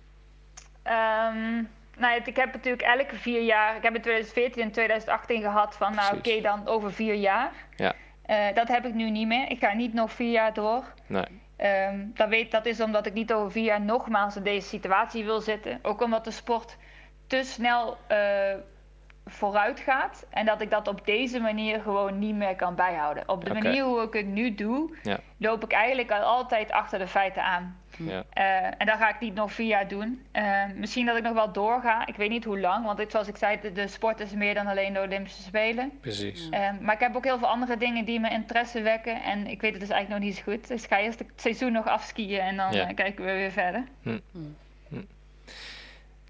Ehm, 0.82 1.52
nou, 1.96 2.14
ja, 2.14 2.24
ik 2.24 2.36
heb 2.36 2.52
natuurlijk 2.52 2.82
elke 2.82 3.16
vier 3.16 3.42
jaar, 3.42 3.76
ik 3.76 3.82
heb 3.82 3.94
in 3.94 4.00
2014 4.02 4.62
en 4.62 4.70
2018 4.70 5.42
gehad 5.42 5.76
van, 5.76 5.94
nou 5.94 6.16
oké, 6.16 6.40
dan 6.40 6.66
over 6.66 6.92
vier 6.92 7.14
jaar. 7.14 7.52
Ja. 7.76 7.92
Eh, 8.26 8.54
dat 8.54 8.68
heb 8.68 8.84
ik 8.86 8.94
nu 8.94 9.10
niet 9.10 9.26
meer. 9.26 9.50
Ik 9.50 9.58
ga 9.58 9.72
niet 9.74 9.94
nog 9.94 10.12
vier 10.12 10.30
jaar 10.30 10.54
door. 10.54 10.84
Nee. 11.06 11.24
Ehm, 11.58 12.06
dat, 12.14 12.28
weet, 12.28 12.50
dat 12.50 12.66
is 12.66 12.80
omdat 12.80 13.06
ik 13.06 13.14
niet 13.14 13.32
over 13.32 13.52
vier 13.52 13.64
jaar 13.64 13.80
nogmaals 13.80 14.36
in 14.36 14.42
deze 14.42 14.68
situatie 14.68 15.24
wil 15.24 15.40
zitten. 15.40 15.78
Ook 15.82 16.02
omdat 16.02 16.24
de 16.24 16.30
sport 16.30 16.76
te 17.26 17.42
snel 17.42 17.96
eh, 18.06 18.54
vooruit 19.30 19.80
gaat. 19.80 20.26
En 20.30 20.46
dat 20.46 20.60
ik 20.60 20.70
dat 20.70 20.88
op 20.88 21.06
deze 21.06 21.40
manier 21.40 21.80
gewoon 21.80 22.18
niet 22.18 22.34
meer 22.34 22.56
kan 22.56 22.74
bijhouden. 22.74 23.22
Op 23.28 23.44
de 23.44 23.54
manier 23.54 23.84
hoe 23.84 24.02
ik 24.02 24.12
het 24.12 24.26
nu 24.26 24.54
doe, 24.54 24.96
Ja. 25.02 25.18
loop 25.36 25.64
ik 25.64 25.72
eigenlijk 25.72 26.10
al 26.10 26.20
altijd 26.22 26.70
achter 26.72 26.98
de 26.98 27.06
feiten 27.06 27.42
aan. 27.44 27.76
Ja. 27.98 28.22
Eh, 28.32 28.64
en 28.78 28.86
dat 28.86 28.96
ga 28.96 29.08
ik 29.08 29.20
niet 29.20 29.34
nog 29.34 29.52
vier 29.52 29.66
jaar 29.66 29.88
doen. 29.88 30.22
Eh, 30.32 30.64
misschien 30.74 31.06
dat 31.06 31.16
ik 31.16 31.22
nog 31.22 31.32
wel 31.32 31.52
doorga. 31.52 32.06
Ik 32.06 32.16
weet 32.16 32.30
niet 32.30 32.44
hoe 32.44 32.60
lang. 32.60 32.84
Want 32.84 32.98
dit, 32.98 33.10
zoals 33.10 33.28
ik 33.28 33.36
zei, 33.36 33.58
de, 33.60 33.72
de 33.72 33.86
sport 33.88 34.20
is 34.20 34.32
meer 34.32 34.54
dan 34.54 34.66
alleen 34.66 34.92
de 34.92 35.00
Olympische 35.00 35.42
Spelen. 35.42 35.98
Precies. 36.00 36.48
Eh, 36.48 36.68
maar 36.80 36.94
ik 36.94 37.00
heb 37.00 37.16
ook 37.16 37.24
heel 37.24 37.38
veel 37.38 37.48
andere 37.48 37.76
dingen 37.76 38.04
die 38.04 38.20
me 38.20 38.30
interesse 38.30 38.82
wekken. 38.82 39.22
En 39.22 39.46
ik 39.46 39.60
weet 39.60 39.70
het 39.72 39.80
dus 39.80 39.90
eigenlijk 39.90 40.08
nog 40.20 40.28
niet 40.30 40.36
zo 40.44 40.52
goed. 40.52 40.68
Dus 40.68 40.82
ik 40.82 40.88
ga 40.88 40.98
eerst 40.98 41.18
het 41.18 41.28
seizoen 41.36 41.72
nog 41.72 41.86
afskiën 41.86 42.40
en 42.40 42.56
dan 42.56 42.72
Ja. 42.72 42.92
kijken 42.92 43.24
we 43.24 43.32
weer 43.32 43.50
verder. 43.50 43.84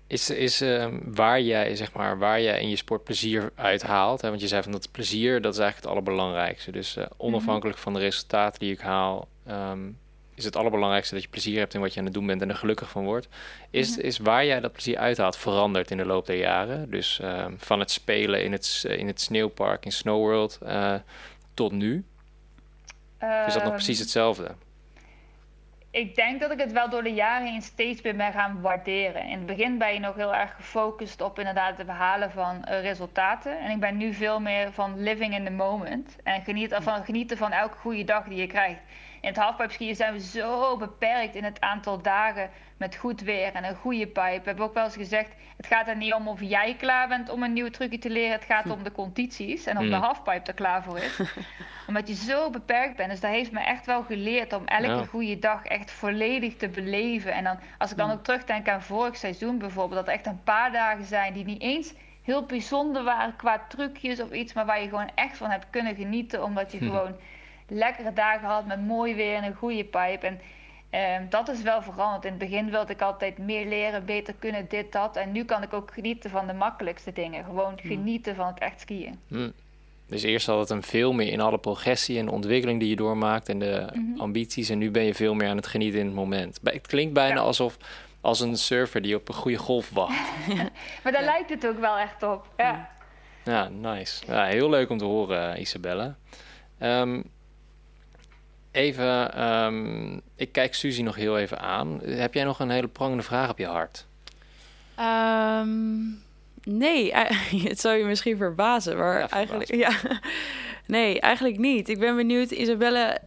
Is, 0.08 0.30
is 0.30 0.60
ehm, 0.60 0.98
waar, 1.04 1.40
jij, 1.40 1.76
zeg 1.76 1.92
maar, 1.92 2.18
waar 2.18 2.40
jij 2.40 2.60
in 2.60 2.68
je 2.68 2.76
sport 2.76 3.04
plezier 3.04 3.50
uithaalt, 3.54 4.20
hè, 4.20 4.28
want 4.28 4.40
je 4.40 4.48
zei 4.48 4.62
van 4.62 4.72
dat 4.72 4.90
plezier, 4.90 5.40
dat 5.40 5.52
is 5.52 5.58
eigenlijk 5.58 5.76
het 5.76 5.86
allerbelangrijkste. 5.86 6.70
Dus 6.70 6.96
eh, 6.96 7.06
onafhankelijk 7.16 7.78
van 7.78 7.92
de 7.92 7.98
resultaten 7.98 8.58
die 8.58 8.72
ik 8.72 8.80
haal, 8.80 9.28
ehm, 9.46 9.80
is 10.34 10.44
het 10.44 10.56
allerbelangrijkste 10.56 11.14
dat 11.14 11.22
je 11.22 11.28
plezier 11.28 11.58
hebt 11.58 11.74
in 11.74 11.80
wat 11.80 11.92
je 11.92 11.98
aan 11.98 12.04
het 12.04 12.14
doen 12.14 12.26
bent 12.26 12.42
en 12.42 12.48
er 12.48 12.56
gelukkig 12.56 12.90
van 12.90 13.04
wordt. 13.04 13.28
Is, 13.70 13.96
is 13.96 14.18
waar 14.18 14.44
jij 14.44 14.60
dat 14.60 14.72
plezier 14.72 14.98
uithaalt 14.98 15.36
veranderd 15.36 15.90
in 15.90 15.96
de 15.96 16.06
loop 16.06 16.26
der 16.26 16.38
jaren? 16.38 16.90
Dus 16.90 17.20
ehm, 17.20 17.52
van 17.56 17.80
het 17.80 17.90
spelen 17.90 18.44
in 18.44 18.52
het, 18.52 18.84
in 18.88 19.06
het 19.06 19.20
sneeuwpark 19.20 19.84
in 19.84 19.92
Snow 19.92 20.18
World 20.18 20.58
eh, 20.62 20.94
tot 21.54 21.72
nu? 21.72 22.04
Is 23.46 23.54
dat 23.54 23.64
nog 23.64 23.72
precies 23.72 23.98
hetzelfde? 23.98 24.54
Ik 25.98 26.14
denk 26.14 26.40
dat 26.40 26.50
ik 26.50 26.58
het 26.58 26.72
wel 26.72 26.90
door 26.90 27.02
de 27.02 27.12
jaren 27.12 27.46
heen 27.46 27.62
steeds 27.62 28.02
meer 28.02 28.16
ben 28.16 28.32
gaan 28.32 28.60
waarderen. 28.60 29.24
In 29.24 29.36
het 29.36 29.46
begin 29.46 29.78
ben 29.78 29.92
je 29.92 30.00
nog 30.00 30.14
heel 30.14 30.34
erg 30.34 30.54
gefocust 30.54 31.20
op 31.20 31.38
inderdaad 31.38 31.76
het 31.76 31.86
behalen 31.86 32.30
van 32.30 32.64
eh, 32.64 32.80
resultaten. 32.80 33.58
En 33.58 33.70
ik 33.70 33.80
ben 33.80 33.96
nu 33.96 34.14
veel 34.14 34.40
meer 34.40 34.72
van 34.72 35.02
living 35.02 35.34
in 35.34 35.44
the 35.44 35.50
moment. 35.50 36.16
En 36.22 36.42
geniet, 36.42 36.76
van, 36.80 37.04
genieten 37.04 37.36
van 37.36 37.52
elke 37.52 37.76
goede 37.76 38.04
dag 38.04 38.24
die 38.24 38.40
je 38.40 38.46
krijgt. 38.46 38.80
In 39.20 39.28
het 39.28 39.36
halfpipeskiën 39.36 39.96
zijn 39.96 40.12
we 40.12 40.20
zo 40.20 40.76
beperkt 40.76 41.34
in 41.34 41.44
het 41.44 41.60
aantal 41.60 42.02
dagen 42.02 42.50
met 42.76 42.96
goed 42.96 43.20
weer 43.20 43.52
en 43.54 43.64
een 43.64 43.74
goede 43.74 44.06
pipe. 44.06 44.38
We 44.38 44.40
hebben 44.44 44.64
ook 44.64 44.74
wel 44.74 44.84
eens 44.84 44.96
gezegd, 44.96 45.32
het 45.56 45.66
gaat 45.66 45.88
er 45.88 45.96
niet 45.96 46.14
om 46.14 46.28
of 46.28 46.40
jij 46.42 46.74
klaar 46.74 47.08
bent 47.08 47.28
om 47.30 47.42
een 47.42 47.52
nieuw 47.52 47.70
trucje 47.70 47.98
te 47.98 48.10
leren. 48.10 48.32
Het 48.32 48.44
gaat 48.44 48.70
om 48.70 48.82
de 48.82 48.92
condities 48.92 49.66
en 49.66 49.76
of 49.78 49.82
de 49.84 49.88
Hmm. 49.94 50.02
halfpipe 50.02 50.46
er 50.46 50.54
klaar 50.54 50.82
voor 50.82 50.98
is. 50.98 51.20
Omdat 51.88 52.08
je 52.08 52.14
zo 52.14 52.50
beperkt 52.50 52.96
bent. 52.96 53.10
Dus 53.10 53.20
dat 53.20 53.30
heeft 53.30 53.52
me 53.52 53.60
echt 53.60 53.86
wel 53.86 54.02
geleerd 54.02 54.52
om 54.52 54.64
elke 54.66 54.86
Ja. 54.86 55.04
goede 55.04 55.38
dag 55.38 55.64
echt 55.64 55.90
volledig 55.90 56.56
te 56.56 56.68
beleven. 56.68 57.32
En 57.32 57.44
dan, 57.44 57.58
als 57.78 57.90
ik 57.90 57.96
dan 57.96 58.10
ook 58.10 58.24
terugdenk 58.24 58.68
aan 58.68 58.82
vorig 58.82 59.16
seizoen 59.16 59.58
bijvoorbeeld, 59.58 59.98
dat 59.98 60.06
er 60.08 60.14
echt 60.14 60.26
een 60.26 60.42
paar 60.44 60.72
dagen 60.72 61.04
zijn 61.04 61.32
die 61.32 61.44
niet 61.44 61.62
eens 61.62 61.94
heel 62.22 62.42
bijzonder 62.44 63.04
waren 63.04 63.36
qua 63.36 63.64
trucjes 63.68 64.20
of 64.20 64.30
iets, 64.30 64.52
maar 64.52 64.66
waar 64.66 64.80
je 64.82 64.88
gewoon 64.88 65.10
echt 65.14 65.36
van 65.36 65.50
hebt 65.50 65.66
kunnen 65.70 65.94
genieten, 65.94 66.42
omdat 66.44 66.72
je 66.72 66.78
gewoon 66.78 67.16
lekkere 67.68 68.12
dagen 68.12 68.48
had 68.48 68.66
met 68.66 68.86
mooi 68.86 69.14
weer 69.14 69.34
en 69.36 69.44
een 69.44 69.54
goede 69.54 69.84
pipe. 69.84 70.26
En 70.26 70.40
ehm, 70.90 71.22
dat 71.28 71.48
is 71.48 71.62
wel 71.62 71.82
veranderd. 71.82 72.24
In 72.24 72.30
het 72.30 72.38
begin 72.38 72.70
wilde 72.70 72.92
ik 72.92 73.02
altijd 73.02 73.38
meer 73.38 73.66
leren, 73.66 74.04
beter 74.04 74.34
kunnen, 74.38 74.68
dit, 74.68 74.92
dat. 74.92 75.16
En 75.16 75.32
nu 75.32 75.44
kan 75.44 75.62
ik 75.62 75.72
ook 75.72 75.92
genieten 75.92 76.30
van 76.30 76.46
de 76.46 76.52
makkelijkste 76.52 77.12
dingen. 77.12 77.44
Gewoon 77.44 77.78
genieten 77.80 78.34
van 78.34 78.46
het 78.46 78.58
echt 78.58 78.80
skiën. 78.80 79.18
Hm. 79.28 79.50
Dus 80.06 80.22
eerst 80.22 80.46
had 80.46 80.58
het 80.58 80.68
hem 80.68 80.82
veel 80.82 81.12
meer 81.12 81.32
in 81.32 81.40
alle 81.40 81.58
progressie 81.58 82.18
en 82.18 82.24
de 82.24 82.30
ontwikkeling 82.32 82.80
die 82.80 82.88
je 82.88 82.96
doormaakt 82.96 83.48
en 83.48 83.58
de 83.58 83.88
Mhm. 83.92 84.20
ambities. 84.20 84.68
En 84.68 84.78
nu 84.78 84.90
ben 84.90 85.02
je 85.02 85.14
veel 85.14 85.34
meer 85.34 85.48
aan 85.48 85.56
het 85.56 85.66
genieten 85.66 86.00
in 86.00 86.06
het 86.06 86.14
moment. 86.14 86.58
Het 86.62 86.86
klinkt 86.86 87.12
bijna 87.14 87.34
Ja. 87.34 87.40
alsof 87.40 87.76
als 88.20 88.40
een 88.40 88.56
surfer 88.56 89.02
die 89.02 89.14
op 89.16 89.28
een 89.28 89.34
goede 89.34 89.56
golf 89.56 89.90
wacht. 89.90 90.28
Maar 91.02 91.12
daar 91.12 91.24
lijkt 91.24 91.50
het 91.50 91.66
ook 91.66 91.78
wel 91.78 91.96
echt 91.98 92.22
op. 92.22 92.46
Ja. 92.56 92.90
Ja, 93.44 93.68
nice. 93.68 94.24
Ja, 94.26 94.44
heel 94.44 94.70
leuk 94.70 94.90
om 94.90 94.98
te 94.98 95.04
horen, 95.04 95.54
eh, 95.54 95.60
Isabelle. 95.60 96.14
Even, 98.78 99.34
ehm, 99.34 100.18
ik 100.36 100.52
kijk 100.52 100.74
Suzy 100.74 101.02
nog 101.02 101.14
heel 101.14 101.38
even 101.38 101.58
aan. 101.58 102.00
Heb 102.04 102.34
jij 102.34 102.44
nog 102.44 102.60
een 102.60 102.70
hele 102.70 102.88
prangende 102.88 103.22
vraag 103.22 103.50
op 103.50 103.58
je 103.58 103.66
hart? 103.66 104.06
Ehm, 104.94 105.98
nee, 106.62 107.14
het 107.70 107.80
zou 107.80 107.96
je 107.96 108.04
misschien 108.04 108.36
verbazen, 108.36 108.96
maar 108.96 109.18
Ja, 109.18 109.28
eigenlijk... 109.28 109.74
Ja, 109.74 109.90
nee, 110.96 111.20
eigenlijk 111.20 111.58
niet. 111.58 111.88
Ik 111.88 111.98
ben 111.98 112.16
benieuwd, 112.16 112.50
Isabelle, 112.50 113.18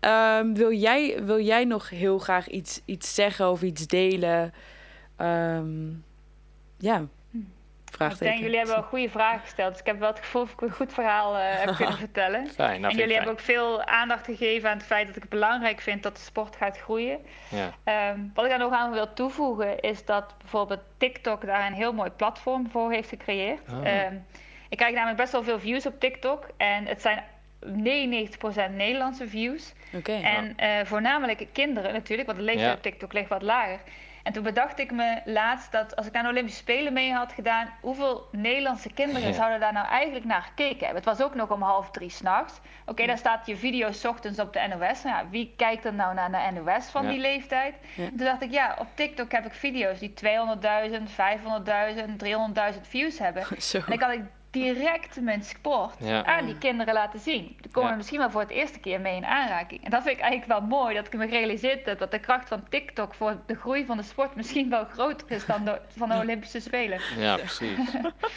ehm, 0.00 0.52
wil, 0.52 0.72
jij, 0.72 1.24
wil 1.24 1.40
jij 1.40 1.64
nog 1.64 1.88
heel 1.88 2.18
graag 2.18 2.48
iets, 2.48 2.80
iets 2.84 3.14
zeggen 3.14 3.50
of 3.50 3.62
iets 3.62 3.86
delen? 3.86 4.52
Ja, 6.78 7.06
vraagteken. 7.90 8.26
denk, 8.26 8.38
jullie 8.40 8.56
hebben 8.56 8.74
wel 8.74 8.84
goede 8.84 9.08
vragen 9.10 9.40
gesteld. 9.40 9.70
Dus 9.70 9.80
ik 9.80 9.86
heb 9.86 9.98
wel 9.98 10.08
het 10.08 10.18
gevoel 10.18 10.44
dat 10.44 10.52
ik 10.52 10.60
een 10.60 10.70
goed 10.70 10.92
verhaal 10.92 11.36
eh, 11.36 11.42
heb 11.44 11.74
kunnen 11.76 11.98
vertellen. 11.98 12.46
Fijn, 12.48 12.80
nou, 12.80 12.92
en 12.92 12.98
jullie 12.98 12.98
fijn. 12.98 13.10
hebben 13.12 13.32
ook 13.32 13.40
veel 13.40 13.84
aandacht 13.84 14.24
gegeven 14.24 14.70
aan 14.70 14.76
het 14.76 14.86
feit 14.86 15.06
dat 15.06 15.16
ik 15.16 15.22
het 15.22 15.30
belangrijk 15.30 15.80
vind 15.80 16.02
dat 16.02 16.16
de 16.16 16.22
sport 16.22 16.56
gaat 16.56 16.78
groeien. 16.78 17.18
Ja. 17.48 17.70
Ehm, 17.84 18.20
wat 18.34 18.44
ik 18.44 18.50
daar 18.50 18.58
nog 18.58 18.72
aan 18.72 18.90
wil 18.92 19.12
toevoegen 19.12 19.80
is 19.80 20.04
dat 20.04 20.34
bijvoorbeeld 20.38 20.80
TikTok 20.96 21.46
daar 21.46 21.66
een 21.66 21.72
heel 21.72 21.92
mooi 21.92 22.10
platform 22.10 22.70
voor 22.70 22.92
heeft 22.92 23.08
gecreëerd. 23.08 23.60
Oh. 23.72 23.86
Ehm, 23.86 24.14
ik 24.68 24.76
krijg 24.76 24.94
namelijk 24.94 25.18
best 25.18 25.32
wel 25.32 25.42
veel 25.42 25.60
views 25.60 25.86
op 25.86 26.00
TikTok 26.00 26.48
en 26.56 26.86
het 26.86 27.00
zijn 27.02 27.22
99% 27.66 28.74
Nederlandse 28.76 29.28
views. 29.28 29.72
Oké. 29.94 30.12
En 30.12 30.52
eh, 30.56 30.70
voornamelijk 30.84 31.46
kinderen 31.52 31.92
natuurlijk, 31.92 32.26
want 32.28 32.38
de 32.38 32.44
leeftijd 32.44 32.68
Ja. 32.68 32.74
op 32.74 32.82
TikTok 32.82 33.12
ligt 33.12 33.28
wat 33.28 33.42
lager. 33.42 33.78
En 34.22 34.32
toen 34.32 34.42
bedacht 34.42 34.78
ik 34.78 34.90
me 34.92 35.20
laatst 35.24 35.72
dat 35.72 35.96
als 35.96 36.06
ik 36.06 36.12
naar 36.12 36.22
de 36.22 36.28
Olympische 36.28 36.58
Spelen 36.60 36.92
mee 36.92 37.12
had 37.12 37.32
gedaan, 37.32 37.68
hoeveel 37.80 38.28
Nederlandse 38.32 38.92
kinderen 38.92 39.28
Ja. 39.28 39.34
zouden 39.34 39.60
daar 39.60 39.72
nou 39.72 39.86
eigenlijk 39.86 40.24
naar 40.24 40.42
gekeken 40.42 40.78
hebben? 40.86 40.96
Het 41.04 41.18
was 41.18 41.22
ook 41.22 41.34
nog 41.34 41.50
om 41.50 41.62
half 41.62 41.90
drie 41.90 42.10
s'nachts. 42.10 42.60
Oké, 42.86 43.06
daar 43.06 43.18
staat 43.18 43.46
je 43.46 43.56
video 43.56 43.92
's 43.92 44.04
ochtends 44.04 44.38
op 44.38 44.52
de 44.52 44.66
NOS. 44.68 45.02
Nou, 45.02 45.16
ja, 45.16 45.28
wie 45.30 45.54
kijkt 45.56 45.84
er 45.84 45.94
nou 45.94 46.14
naar 46.14 46.30
de 46.30 46.60
NOS 46.60 46.86
van 46.86 47.06
die 47.08 47.18
leeftijd? 47.18 47.74
Toen 47.96 48.10
dacht 48.16 48.42
ik, 48.42 48.50
ja, 48.50 48.76
op 48.78 48.86
TikTok 48.94 49.32
heb 49.32 49.44
ik 49.46 49.52
video's 49.52 49.98
die 49.98 50.12
200.000, 50.24 51.10
500.000, 51.10 52.16
300.000 52.74 52.80
views 52.82 53.18
hebben. 53.18 53.44
Zo. 53.62 53.78
En 53.78 53.84
dan 53.86 53.98
kan 53.98 54.10
ik 54.10 54.20
direct 54.50 55.20
mijn 55.20 55.42
sport 55.42 55.94
Ja. 55.98 56.24
aan 56.24 56.46
die 56.46 56.58
kinderen 56.58 56.94
laten 56.94 57.20
zien. 57.20 57.56
Die 57.60 57.70
komen 57.70 57.90
Ja. 57.90 57.96
misschien 57.96 58.18
wel 58.18 58.30
voor 58.30 58.40
het 58.40 58.50
eerste 58.50 58.78
keer 58.80 59.00
mee 59.00 59.16
in 59.16 59.24
aanraking. 59.24 59.84
En 59.84 59.90
dat 59.90 60.02
vind 60.02 60.16
ik 60.16 60.22
eigenlijk 60.22 60.60
wel 60.60 60.68
mooi, 60.68 60.94
dat 60.94 61.06
ik 61.06 61.12
me 61.12 61.28
gerealiseerd 61.28 61.86
heb 61.86 61.98
dat 61.98 62.10
de 62.10 62.18
kracht 62.18 62.48
van 62.48 62.62
TikTok 62.68 63.14
voor 63.14 63.36
de 63.46 63.54
groei 63.54 63.86
van 63.86 63.96
de 63.96 64.02
sport 64.02 64.34
misschien 64.36 64.70
wel 64.70 64.84
groter 64.84 65.30
is 65.30 65.46
dan 65.46 65.64
de, 65.64 65.80
van 65.96 66.08
de 66.08 66.14
Olympische 66.14 66.60
Spelen. 66.60 67.00
ja, 67.18 67.36
precies. 67.36 67.78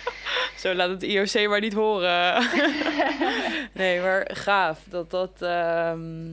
Zo 0.57 0.73
laat 0.73 0.89
het 0.89 1.03
IOC 1.03 1.47
maar 1.49 1.59
niet 1.59 1.73
horen. 1.73 2.43
nee, 3.73 4.01
maar 4.01 4.29
gaaf. 4.33 4.79
Dat 4.89 5.11
dat... 5.11 5.41
ehm, 5.41 6.31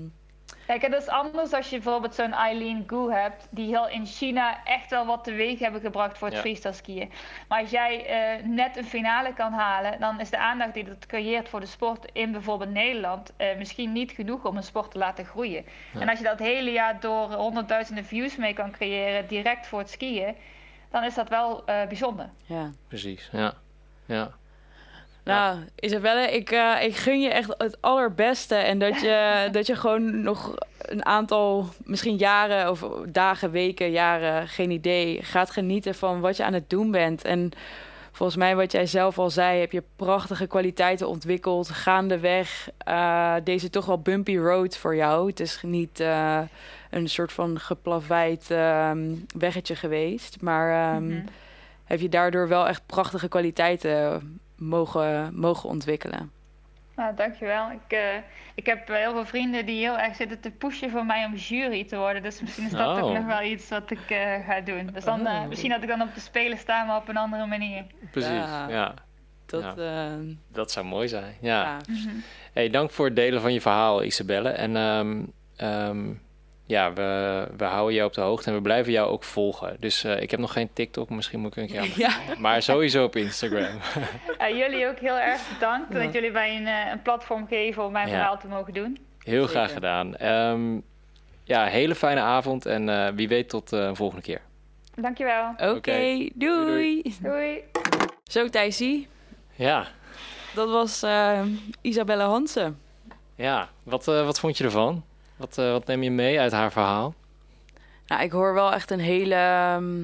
Kijk, 0.70 0.82
het 0.82 1.02
is 1.02 1.08
anders 1.08 1.52
als 1.52 1.70
je 1.70 1.78
bijvoorbeeld 1.80 2.14
zo'n 2.14 2.32
Eileen 2.32 2.84
Gu 2.86 3.12
hebt, 3.12 3.46
die 3.50 3.66
heel 3.66 3.88
in 3.88 4.06
China 4.06 4.64
echt 4.64 4.90
wel 4.90 5.06
wat 5.06 5.24
teweeg 5.24 5.58
hebben 5.58 5.80
gebracht 5.80 6.18
voor 6.18 6.26
het 6.26 6.36
Ja. 6.36 6.42
freestyle 6.42 6.72
skiën. 6.74 7.12
Maar 7.48 7.60
als 7.60 7.70
jij 7.70 8.06
eh, 8.06 8.44
net 8.44 8.76
een 8.76 8.84
finale 8.84 9.32
kan 9.34 9.52
halen, 9.52 10.00
dan 10.00 10.20
is 10.20 10.30
de 10.30 10.38
aandacht 10.38 10.74
die 10.74 10.84
dat 10.84 11.06
creëert 11.06 11.48
voor 11.48 11.60
de 11.60 11.66
sport 11.66 12.10
in 12.12 12.32
bijvoorbeeld 12.32 12.70
Nederland 12.70 13.32
eh, 13.36 13.56
misschien 13.56 13.92
niet 13.92 14.10
genoeg 14.12 14.44
om 14.44 14.56
een 14.56 14.62
sport 14.62 14.90
te 14.90 14.98
laten 14.98 15.24
groeien. 15.24 15.64
Ja. 15.92 16.00
En 16.00 16.08
als 16.08 16.18
je 16.18 16.24
dat 16.24 16.38
hele 16.38 16.70
jaar 16.72 17.00
door 17.00 17.32
honderdduizenden 17.32 18.04
views 18.04 18.36
mee 18.36 18.52
kan 18.54 18.70
creëren, 18.70 19.26
direct 19.28 19.66
voor 19.66 19.78
het 19.78 19.90
skiën, 19.90 20.36
dan 20.90 21.04
is 21.04 21.14
dat 21.14 21.28
wel 21.28 21.64
eh, 21.64 21.86
bijzonder. 21.86 22.30
ja. 22.46 22.70
precies. 22.88 23.28
Ja. 23.32 23.52
Ja. 24.06 24.30
Nou, 25.24 25.58
Isabelle, 25.78 26.32
ik, 26.32 26.50
eh, 26.50 26.82
ik 26.82 26.96
gun 26.96 27.20
je 27.20 27.28
echt 27.28 27.54
het 27.58 27.76
allerbeste. 27.80 28.54
En 28.54 28.78
dat 28.78 29.00
je, 29.00 29.38
dat 29.52 29.66
je 29.66 29.76
gewoon 29.76 30.22
nog 30.22 30.54
een 30.78 31.04
aantal, 31.04 31.68
misschien 31.84 32.16
jaren 32.16 32.70
of 32.70 32.86
dagen, 33.08 33.50
weken, 33.50 33.90
jaren, 33.90 34.48
geen 34.48 34.70
idee, 34.70 35.22
gaat 35.22 35.50
genieten 35.50 35.94
van 35.94 36.20
wat 36.20 36.36
je 36.36 36.44
aan 36.44 36.52
het 36.52 36.70
doen 36.70 36.90
bent. 36.90 37.24
En 37.24 37.50
volgens 38.12 38.38
mij, 38.38 38.56
wat 38.56 38.72
jij 38.72 38.86
zelf 38.86 39.18
al 39.18 39.30
zei, 39.30 39.60
heb 39.60 39.72
je 39.72 39.82
prachtige 39.96 40.46
kwaliteiten 40.46 41.08
ontwikkeld. 41.08 41.68
Gaandeweg 41.70 42.68
eh, 42.78 43.34
deze 43.44 43.70
toch 43.70 43.86
wel 43.86 43.98
bumpy 44.00 44.36
road 44.36 44.76
voor 44.76 44.96
jou. 44.96 45.28
Het 45.28 45.40
is 45.40 45.60
niet 45.62 46.00
eh, 46.00 46.40
een 46.90 47.08
soort 47.08 47.32
van 47.32 47.60
geplaveid 47.60 48.50
ehm, 48.50 49.14
weggetje 49.38 49.76
geweest. 49.76 50.36
Maar 50.40 50.94
ehm, 50.94 51.06
Mhm. 51.06 51.26
heb 51.84 52.00
je 52.00 52.08
daardoor 52.08 52.48
wel 52.48 52.68
echt 52.68 52.82
prachtige 52.86 53.28
kwaliteiten 53.28 54.22
mogen, 54.60 55.30
mogen 55.34 55.68
ontwikkelen. 55.68 56.30
Nou, 56.96 57.14
dankjewel. 57.14 57.70
Ik, 57.70 57.92
eh, 57.92 57.98
ik 58.54 58.66
heb 58.66 58.88
heel 58.88 59.12
veel 59.12 59.24
vrienden 59.26 59.66
die 59.66 59.78
heel 59.78 59.98
erg 59.98 60.16
zitten 60.16 60.40
te 60.40 60.50
pushen 60.50 60.90
voor 60.90 61.06
mij 61.06 61.24
om 61.24 61.34
jury 61.34 61.84
te 61.84 61.96
worden. 61.96 62.22
Dus 62.22 62.40
misschien 62.40 62.64
is 62.64 62.70
dat 62.70 62.96
Oh. 62.98 63.04
ook 63.04 63.14
nog 63.14 63.26
wel 63.26 63.42
iets 63.42 63.68
wat 63.68 63.90
ik 63.90 64.10
eh, 64.10 64.46
ga 64.46 64.60
doen. 64.60 64.90
Dus 64.92 65.04
dan, 65.04 65.26
eh, 65.26 65.34
Oh. 65.40 65.48
misschien 65.48 65.70
dat 65.70 65.82
ik 65.82 65.88
dan 65.88 66.02
op 66.02 66.14
de 66.14 66.20
Spelen 66.20 66.58
sta, 66.58 66.84
maar 66.84 66.96
op 66.96 67.08
een 67.08 67.16
andere 67.16 67.46
manier. 67.46 67.84
Precies. 68.10 68.30
Ja. 68.30 68.68
Ja. 68.68 68.94
Dat, 69.46 69.74
Ja. 69.76 70.08
Dat 70.52 70.70
zou 70.70 70.86
mooi 70.86 71.08
zijn. 71.08 71.34
Ja. 71.40 71.62
ja. 71.62 71.76
Mhm. 71.88 72.14
Hey, 72.52 72.70
dank 72.70 72.90
voor 72.90 73.06
het 73.06 73.16
delen 73.16 73.40
van 73.40 73.52
je 73.52 73.60
verhaal, 73.60 74.02
Isabelle. 74.02 74.48
En 74.48 74.76
ehm, 74.76 75.22
ehm, 75.56 76.12
ja, 76.70 76.92
we, 76.92 77.48
we 77.56 77.64
houden 77.64 77.94
jou 77.94 78.06
op 78.08 78.14
de 78.14 78.20
hoogte 78.20 78.48
en 78.48 78.54
we 78.56 78.62
blijven 78.62 78.92
jou 78.92 79.10
ook 79.10 79.24
volgen. 79.24 79.76
Dus 79.80 80.04
eh, 80.04 80.22
ik 80.22 80.30
heb 80.30 80.40
nog 80.40 80.52
geen 80.52 80.70
TikTok, 80.72 81.10
misschien 81.10 81.40
moet 81.40 81.56
ik 81.56 81.62
een 81.62 81.68
keer 81.68 81.80
aan. 81.80 81.88
Ja. 82.06 82.10
Maar 82.38 82.62
sowieso 82.62 83.04
op 83.04 83.16
Instagram. 83.16 83.78
Ja, 84.38 84.50
jullie 84.50 84.86
ook 84.86 84.98
heel 84.98 85.18
erg 85.18 85.40
bedankt 85.52 85.92
dat 85.92 86.12
jullie 86.12 86.30
mij 86.30 86.56
een, 86.56 86.66
eh, 86.66 86.90
een 86.92 87.02
platform 87.02 87.46
geven 87.46 87.84
om 87.84 87.92
mijn 87.92 88.06
Ja. 88.08 88.12
verhaal 88.14 88.38
te 88.38 88.46
mogen 88.46 88.72
doen. 88.72 88.98
Heel 89.18 89.46
Zeker. 89.46 89.48
graag 89.48 89.72
gedaan. 89.72 90.16
Ehm, 90.16 90.78
ja, 91.44 91.64
hele 91.64 91.94
fijne 91.94 92.20
avond 92.20 92.66
en 92.66 92.88
eh, 92.88 93.08
wie 93.14 93.28
weet 93.28 93.48
tot 93.48 93.72
een 93.72 93.96
volgende 93.96 94.22
keer. 94.22 94.40
Dankjewel. 94.94 95.50
Oké, 95.58 95.92
doei. 95.92 96.30
Doei, 96.34 97.02
Doei. 97.22 97.62
Zo 98.24 98.48
Thijsie, 98.48 99.08
Ja, 99.54 99.86
dat 100.54 100.70
was 100.70 101.04
Isabelle 101.80 102.22
Hansen. 102.22 102.78
ja. 103.34 103.68
Wat, 103.82 104.04
wat 104.04 104.40
vond 104.40 104.58
je 104.58 104.64
ervan? 104.64 105.04
Wat, 105.40 105.58
eh, 105.58 105.70
wat 105.70 105.86
neem 105.86 106.02
je 106.02 106.10
mee 106.10 106.40
uit 106.40 106.52
haar 106.52 106.72
verhaal? 106.72 107.14
Nou, 108.06 108.22
ik 108.22 108.30
hoor 108.30 108.54
wel 108.54 108.72
echt 108.72 108.90
een 108.90 109.00
hele... 109.00 109.34
ehm, 109.34 110.00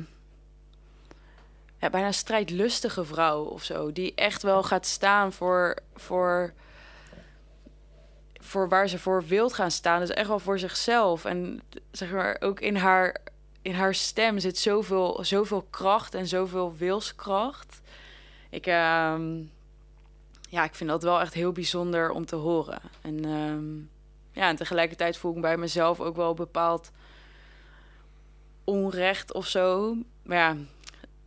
ja, 1.78 1.90
bijna 1.90 2.12
strijdlustige 2.12 3.04
vrouw 3.04 3.42
of 3.42 3.62
zo. 3.62 3.92
Die 3.92 4.14
echt 4.14 4.42
wel 4.42 4.62
gaat 4.62 4.86
staan 4.86 5.32
voor, 5.32 5.76
voor, 5.94 6.52
voor 8.40 8.68
waar 8.68 8.88
ze 8.88 8.98
voor 8.98 9.24
wilt 9.24 9.52
gaan 9.52 9.70
staan. 9.70 10.00
Dus 10.00 10.10
echt 10.10 10.28
wel 10.28 10.38
voor 10.38 10.58
zichzelf. 10.58 11.24
En 11.24 11.62
zeg 11.90 12.10
maar, 12.10 12.36
ook 12.40 12.60
in 12.60 12.76
haar, 12.76 13.16
in 13.62 13.74
haar 13.74 13.94
stem 13.94 14.38
zit 14.38 14.58
zoveel, 14.58 15.24
zoveel 15.24 15.66
kracht 15.70 16.14
en 16.14 16.26
zoveel 16.26 16.76
wilskracht. 16.76 17.80
Ik, 18.50 18.66
ehm, 18.66 19.42
ja, 20.48 20.64
ik 20.64 20.74
vind 20.74 20.90
dat 20.90 21.02
wel 21.02 21.20
echt 21.20 21.34
heel 21.34 21.52
bijzonder 21.52 22.10
om 22.10 22.26
te 22.26 22.36
horen. 22.36 22.80
En, 23.02 23.24
ehm, 23.24 23.95
ja, 24.36 24.48
en 24.48 24.56
tegelijkertijd 24.56 25.16
voel 25.16 25.34
ik 25.34 25.40
bij 25.40 25.56
mezelf 25.56 26.00
ook 26.00 26.16
wel 26.16 26.34
bepaald 26.34 26.90
onrecht 28.64 29.32
of 29.32 29.46
zo. 29.46 29.96
Maar 30.22 30.38
ja, 30.38 30.56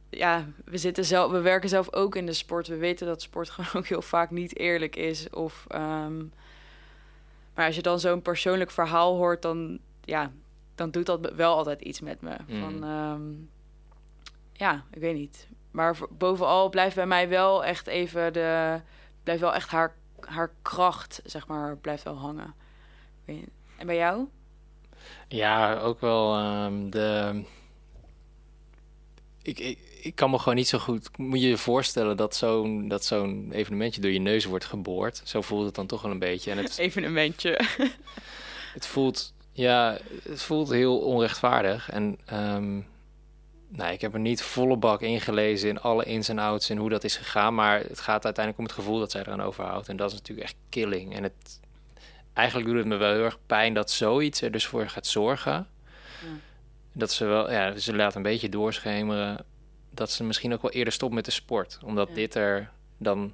ja 0.09 0.45
we, 0.65 0.77
zitten 0.77 1.05
zelf, 1.05 1.31
we 1.31 1.41
werken 1.41 1.69
zelf 1.69 1.93
ook 1.93 2.15
in 2.15 2.25
de 2.25 2.33
sport. 2.33 2.67
We 2.67 2.77
weten 2.77 3.07
dat 3.07 3.21
sport 3.21 3.49
gewoon 3.51 3.73
ook 3.73 3.87
heel 3.87 4.01
vaak 4.01 4.31
niet 4.31 4.57
eerlijk 4.57 4.95
is. 4.95 5.29
Of, 5.29 5.65
ehm, 5.67 6.17
maar 7.53 7.65
als 7.65 7.75
je 7.75 7.81
dan 7.81 7.99
zo'n 7.99 8.21
persoonlijk 8.21 8.71
verhaal 8.71 9.15
hoort, 9.15 9.41
dan, 9.41 9.79
ja, 10.03 10.31
dan 10.75 10.91
doet 10.91 11.05
dat 11.05 11.33
wel 11.33 11.55
altijd 11.55 11.81
iets 11.81 11.99
met 11.99 12.21
me. 12.21 12.35
Mm. 12.47 12.59
Van, 12.59 12.83
ehm, 12.83 13.31
ja, 14.53 14.83
ik 14.91 15.01
weet 15.01 15.15
niet. 15.15 15.47
Maar 15.71 15.97
bovenal 16.09 16.69
blijft 16.69 16.95
bij 16.95 17.07
mij 17.07 17.29
wel 17.29 17.65
echt 17.65 17.87
even 17.87 18.33
de... 18.33 18.81
Blijft 19.23 19.41
wel 19.41 19.53
echt 19.53 19.69
haar, 19.69 19.95
haar 20.19 20.51
kracht, 20.61 21.21
zeg 21.25 21.47
maar, 21.47 21.77
blijft 21.77 22.03
wel 22.03 22.17
hangen. 22.17 22.53
En 23.77 23.87
bij 23.87 23.95
jou? 23.95 24.27
Ja, 25.27 25.77
ook 25.77 26.01
wel 26.01 26.35
ehm, 26.35 26.89
de. 26.89 27.41
Ik, 29.41 29.59
ik, 29.59 29.79
ik 30.01 30.15
kan 30.15 30.29
me 30.29 30.37
gewoon 30.39 30.55
niet 30.55 30.67
zo 30.67 30.77
goed. 30.77 31.17
Moet 31.17 31.41
je 31.41 31.47
je 31.47 31.57
voorstellen 31.57 32.17
dat 32.17 32.35
zo'n 32.35 32.87
dat 32.87 33.05
zo'n 33.05 33.49
evenementje 33.51 34.01
door 34.01 34.11
je 34.11 34.19
neus 34.19 34.45
wordt 34.45 34.65
geboord? 34.65 35.21
Zo 35.23 35.41
voelt 35.41 35.65
het 35.65 35.75
dan 35.75 35.87
toch 35.87 36.01
wel 36.01 36.11
een 36.11 36.19
beetje. 36.19 36.51
En 36.51 36.57
het, 36.57 36.77
Evenementje. 36.87 37.59
het 38.73 38.87
voelt. 38.87 39.33
Ja, 39.51 39.97
het 40.23 40.41
voelt 40.41 40.69
heel 40.69 40.99
onrechtvaardig. 40.99 41.89
En. 41.89 42.17
ehm, 42.25 42.81
nou, 43.71 43.93
ik 43.93 44.01
heb 44.01 44.13
er 44.13 44.19
niet 44.19 44.41
volle 44.41 44.77
bak 44.77 45.01
ingelezen 45.01 45.69
in 45.69 45.81
alle 45.81 46.03
ins 46.03 46.29
en 46.29 46.39
outs 46.39 46.69
en 46.69 46.77
hoe 46.77 46.89
dat 46.89 47.03
is 47.03 47.17
gegaan. 47.17 47.55
Maar 47.55 47.79
het 47.79 47.99
gaat 47.99 48.25
uiteindelijk 48.25 48.57
om 48.57 48.63
het 48.63 48.73
gevoel 48.73 48.99
dat 48.99 49.11
zij 49.11 49.21
eraan 49.21 49.41
overhoudt. 49.41 49.87
En 49.87 49.97
dat 49.97 50.11
is 50.11 50.17
natuurlijk 50.17 50.47
echt 50.47 50.57
killing. 50.69 51.15
En 51.15 51.23
het, 51.23 51.59
eigenlijk 52.39 52.69
doet 52.69 52.77
het 52.77 52.87
me 52.87 52.95
wel 52.95 53.13
heel 53.13 53.23
erg 53.23 53.37
pijn 53.45 53.73
dat 53.73 53.91
zoiets 53.91 54.41
er 54.41 54.51
dus 54.51 54.65
voor 54.65 54.89
gaat 54.89 55.07
zorgen. 55.07 55.67
Dat 56.93 57.11
ze 57.11 57.25
wel, 57.25 57.51
ja, 57.51 57.77
ze 57.77 57.95
laat 57.95 58.15
een 58.15 58.21
beetje 58.21 58.49
doorschemeren 58.49 59.45
dat 59.91 60.11
ze 60.11 60.23
misschien 60.23 60.53
ook 60.53 60.61
wel 60.61 60.71
eerder 60.71 60.93
stopt 60.93 61.13
met 61.13 61.25
de 61.25 61.31
sport. 61.31 61.79
Omdat 61.85 62.07
Ja. 62.07 62.13
dit 62.15 62.35
er 62.35 62.69
dan 62.97 63.33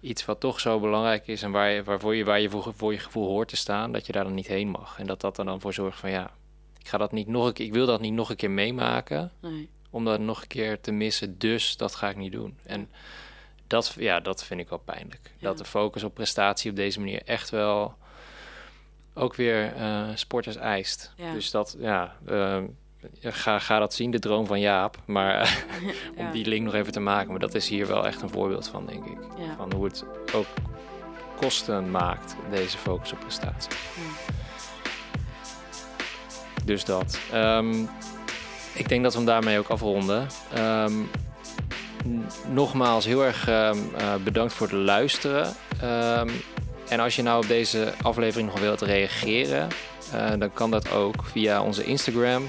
iets 0.00 0.24
wat 0.24 0.40
toch 0.40 0.60
zo 0.60 0.80
belangrijk 0.80 1.26
is 1.26 1.42
en 1.42 1.50
waar 1.50 1.70
je, 1.70 1.82
waarvoor 1.84 2.14
je, 2.14 2.24
waar 2.24 2.40
je 2.40 2.50
voor, 2.50 2.72
voor 2.76 2.92
je 2.92 2.98
gevoel 2.98 3.26
hoort 3.28 3.48
te 3.48 3.56
staan, 3.56 3.92
dat 3.92 4.06
je 4.06 4.12
daar 4.12 4.24
dan 4.24 4.34
niet 4.34 4.46
heen 4.46 4.68
mag. 4.68 4.98
En 4.98 5.06
dat 5.06 5.20
dat 5.20 5.38
er 5.38 5.44
dan 5.44 5.60
voor 5.60 5.72
zorgt 5.74 5.98
van 5.98 6.10
ja, 6.10 6.30
ik 6.78 6.88
ga 6.88 6.98
dat 6.98 7.12
niet 7.12 7.26
nog 7.26 7.46
een 7.46 7.52
keer, 7.52 7.66
ik 7.66 7.72
wil 7.72 7.86
dat 7.86 8.00
niet 8.00 8.12
nog 8.12 8.30
een 8.30 8.36
keer 8.36 8.50
meemaken 8.50 9.32
Nee. 9.40 9.68
om 9.90 10.04
dat 10.04 10.20
nog 10.20 10.40
een 10.42 10.46
keer 10.48 10.80
te 10.80 10.90
missen. 10.92 11.38
Dus 11.38 11.76
dat 11.76 11.94
ga 11.94 12.08
ik 12.08 12.16
niet 12.16 12.32
doen. 12.32 12.58
En 12.64 12.90
dat, 13.72 13.94
ja, 13.98 14.20
dat 14.20 14.44
vind 14.44 14.60
ik 14.60 14.68
wel 14.68 14.78
pijnlijk. 14.78 15.20
Ja. 15.36 15.48
Dat 15.48 15.58
de 15.58 15.64
focus 15.64 16.02
op 16.02 16.14
prestatie 16.14 16.70
op 16.70 16.76
deze 16.76 16.98
manier 16.98 17.22
echt 17.24 17.50
wel 17.50 17.94
ook 19.14 19.34
weer 19.34 19.72
eh, 19.76 20.02
sporters 20.14 20.56
eist. 20.56 21.12
Ja. 21.16 21.32
Dus 21.32 21.50
dat, 21.50 21.76
ja, 21.78 22.16
eh, 22.26 22.58
ga, 23.22 23.58
ga 23.58 23.78
dat 23.78 23.94
zien, 23.94 24.10
de 24.10 24.18
droom 24.18 24.46
van 24.46 24.60
Jaap. 24.60 24.96
Maar 25.04 25.64
om 26.16 26.24
Ja. 26.24 26.30
die 26.32 26.46
link 26.46 26.64
nog 26.64 26.74
even 26.74 26.92
te 26.92 27.00
maken. 27.00 27.30
Maar 27.30 27.40
dat 27.40 27.54
is 27.54 27.68
hier 27.68 27.86
wel 27.86 28.06
echt 28.06 28.22
een 28.22 28.28
voorbeeld 28.30 28.68
van, 28.68 28.86
denk 28.86 29.04
ik. 29.06 29.18
Ja. 29.38 29.54
Van 29.56 29.72
hoe 29.72 29.84
het 29.84 30.04
ook 30.34 30.46
kosten 31.36 31.90
maakt, 31.90 32.36
deze 32.50 32.78
focus 32.78 33.12
op 33.12 33.20
prestatie. 33.20 33.70
Dus 36.64 36.84
dat. 36.84 37.18
Ehm, 37.32 37.82
ik 38.74 38.88
denk 38.88 39.02
dat 39.02 39.12
we 39.12 39.18
hem 39.18 39.26
daarmee 39.26 39.58
ook 39.58 39.68
afronden. 39.68 40.26
Ehm, 40.54 40.92
n- 41.00 41.08
nogmaals 42.48 43.04
heel 43.04 43.24
erg 43.24 43.48
ehm, 43.48 43.78
eh, 43.96 44.14
bedankt 44.24 44.52
voor 44.52 44.66
het 44.66 44.76
luisteren. 44.76 45.54
Ehm, 45.80 46.28
en 46.88 47.00
als 47.00 47.16
je 47.16 47.22
nou 47.22 47.42
op 47.42 47.48
deze 47.48 47.92
aflevering 48.02 48.48
nog 48.50 48.60
wilt 48.60 48.80
reageren, 48.80 49.68
eh, 50.12 50.30
dan 50.38 50.52
kan 50.52 50.70
dat 50.70 50.92
ook 50.92 51.24
via 51.24 51.62
onze 51.62 51.84
Instagram. 51.84 52.48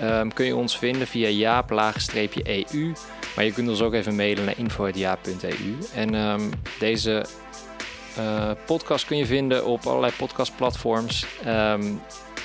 Ehm, 0.00 0.28
kun 0.28 0.46
je 0.46 0.56
ons 0.56 0.78
vinden 0.78 1.06
via 1.06 1.28
jaap-eu. 1.28 2.92
Maar 3.36 3.44
je 3.44 3.52
kunt 3.52 3.68
ons 3.68 3.80
ook 3.80 3.94
even 3.94 4.16
mailen 4.16 4.44
naar 4.44 4.58
info.jaap.eu. 4.58 5.76
En 5.94 6.50
deze 6.78 7.24
eh, 8.18 8.50
podcast 8.66 9.04
kun 9.06 9.16
je 9.16 9.26
vinden 9.26 9.66
op 9.66 9.86
allerlei 9.86 10.12
podcastplatforms. 10.16 11.26
Ehm, 11.44 11.84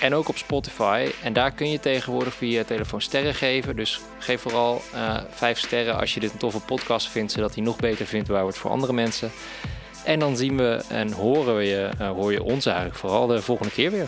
en 0.04 0.14
ook 0.14 0.30
op 0.30 0.38
Spotify. 0.38 1.12
En 1.22 1.34
daar 1.34 1.52
kun 1.52 1.70
je 1.70 1.80
tegenwoordig 1.80 2.34
via 2.34 2.58
je 2.58 2.66
telefoon 2.66 3.02
sterren 3.02 3.34
geven. 3.34 3.76
Dus 3.76 4.00
geef 4.18 4.42
vooral 4.42 4.82
eh 4.94 5.18
vijf 5.30 5.60
sterren 5.60 6.00
als 6.00 6.14
je 6.14 6.20
dit 6.20 6.32
een 6.32 6.38
toffe 6.38 6.60
podcast 6.60 7.10
vindt. 7.10 7.32
Zodat 7.32 7.56
hij 7.56 7.64
nog 7.64 7.76
beter 7.76 8.06
vindbaar 8.06 8.42
wordt 8.42 8.58
voor 8.58 8.72
andere 8.72 8.94
mensen. 8.94 9.32
En 10.06 10.20
dan 10.20 10.38
zien 10.38 10.58
we 10.58 10.84
en 10.90 11.12
horen 11.12 11.56
we 11.56 11.64
je, 11.64 11.90
eh, 12.00 12.10
hoor 12.10 12.32
je 12.32 12.44
ons 12.44 12.66
eigenlijk 12.66 12.98
vooral 12.98 13.28
de 13.28 13.42
volgende 13.42 13.72
keer 13.72 13.92
weer. 13.92 14.08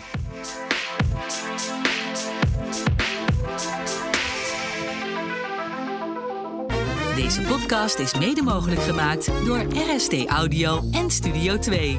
Deze 7.14 7.40
podcast 7.42 7.98
is 7.98 8.18
mede 8.18 8.42
mogelijk 8.42 8.80
gemaakt 8.80 9.30
door 9.46 9.64
RST 9.94 10.26
Audio 10.26 10.82
en 10.92 11.10
Studio 11.10 11.58
2. 11.58 11.98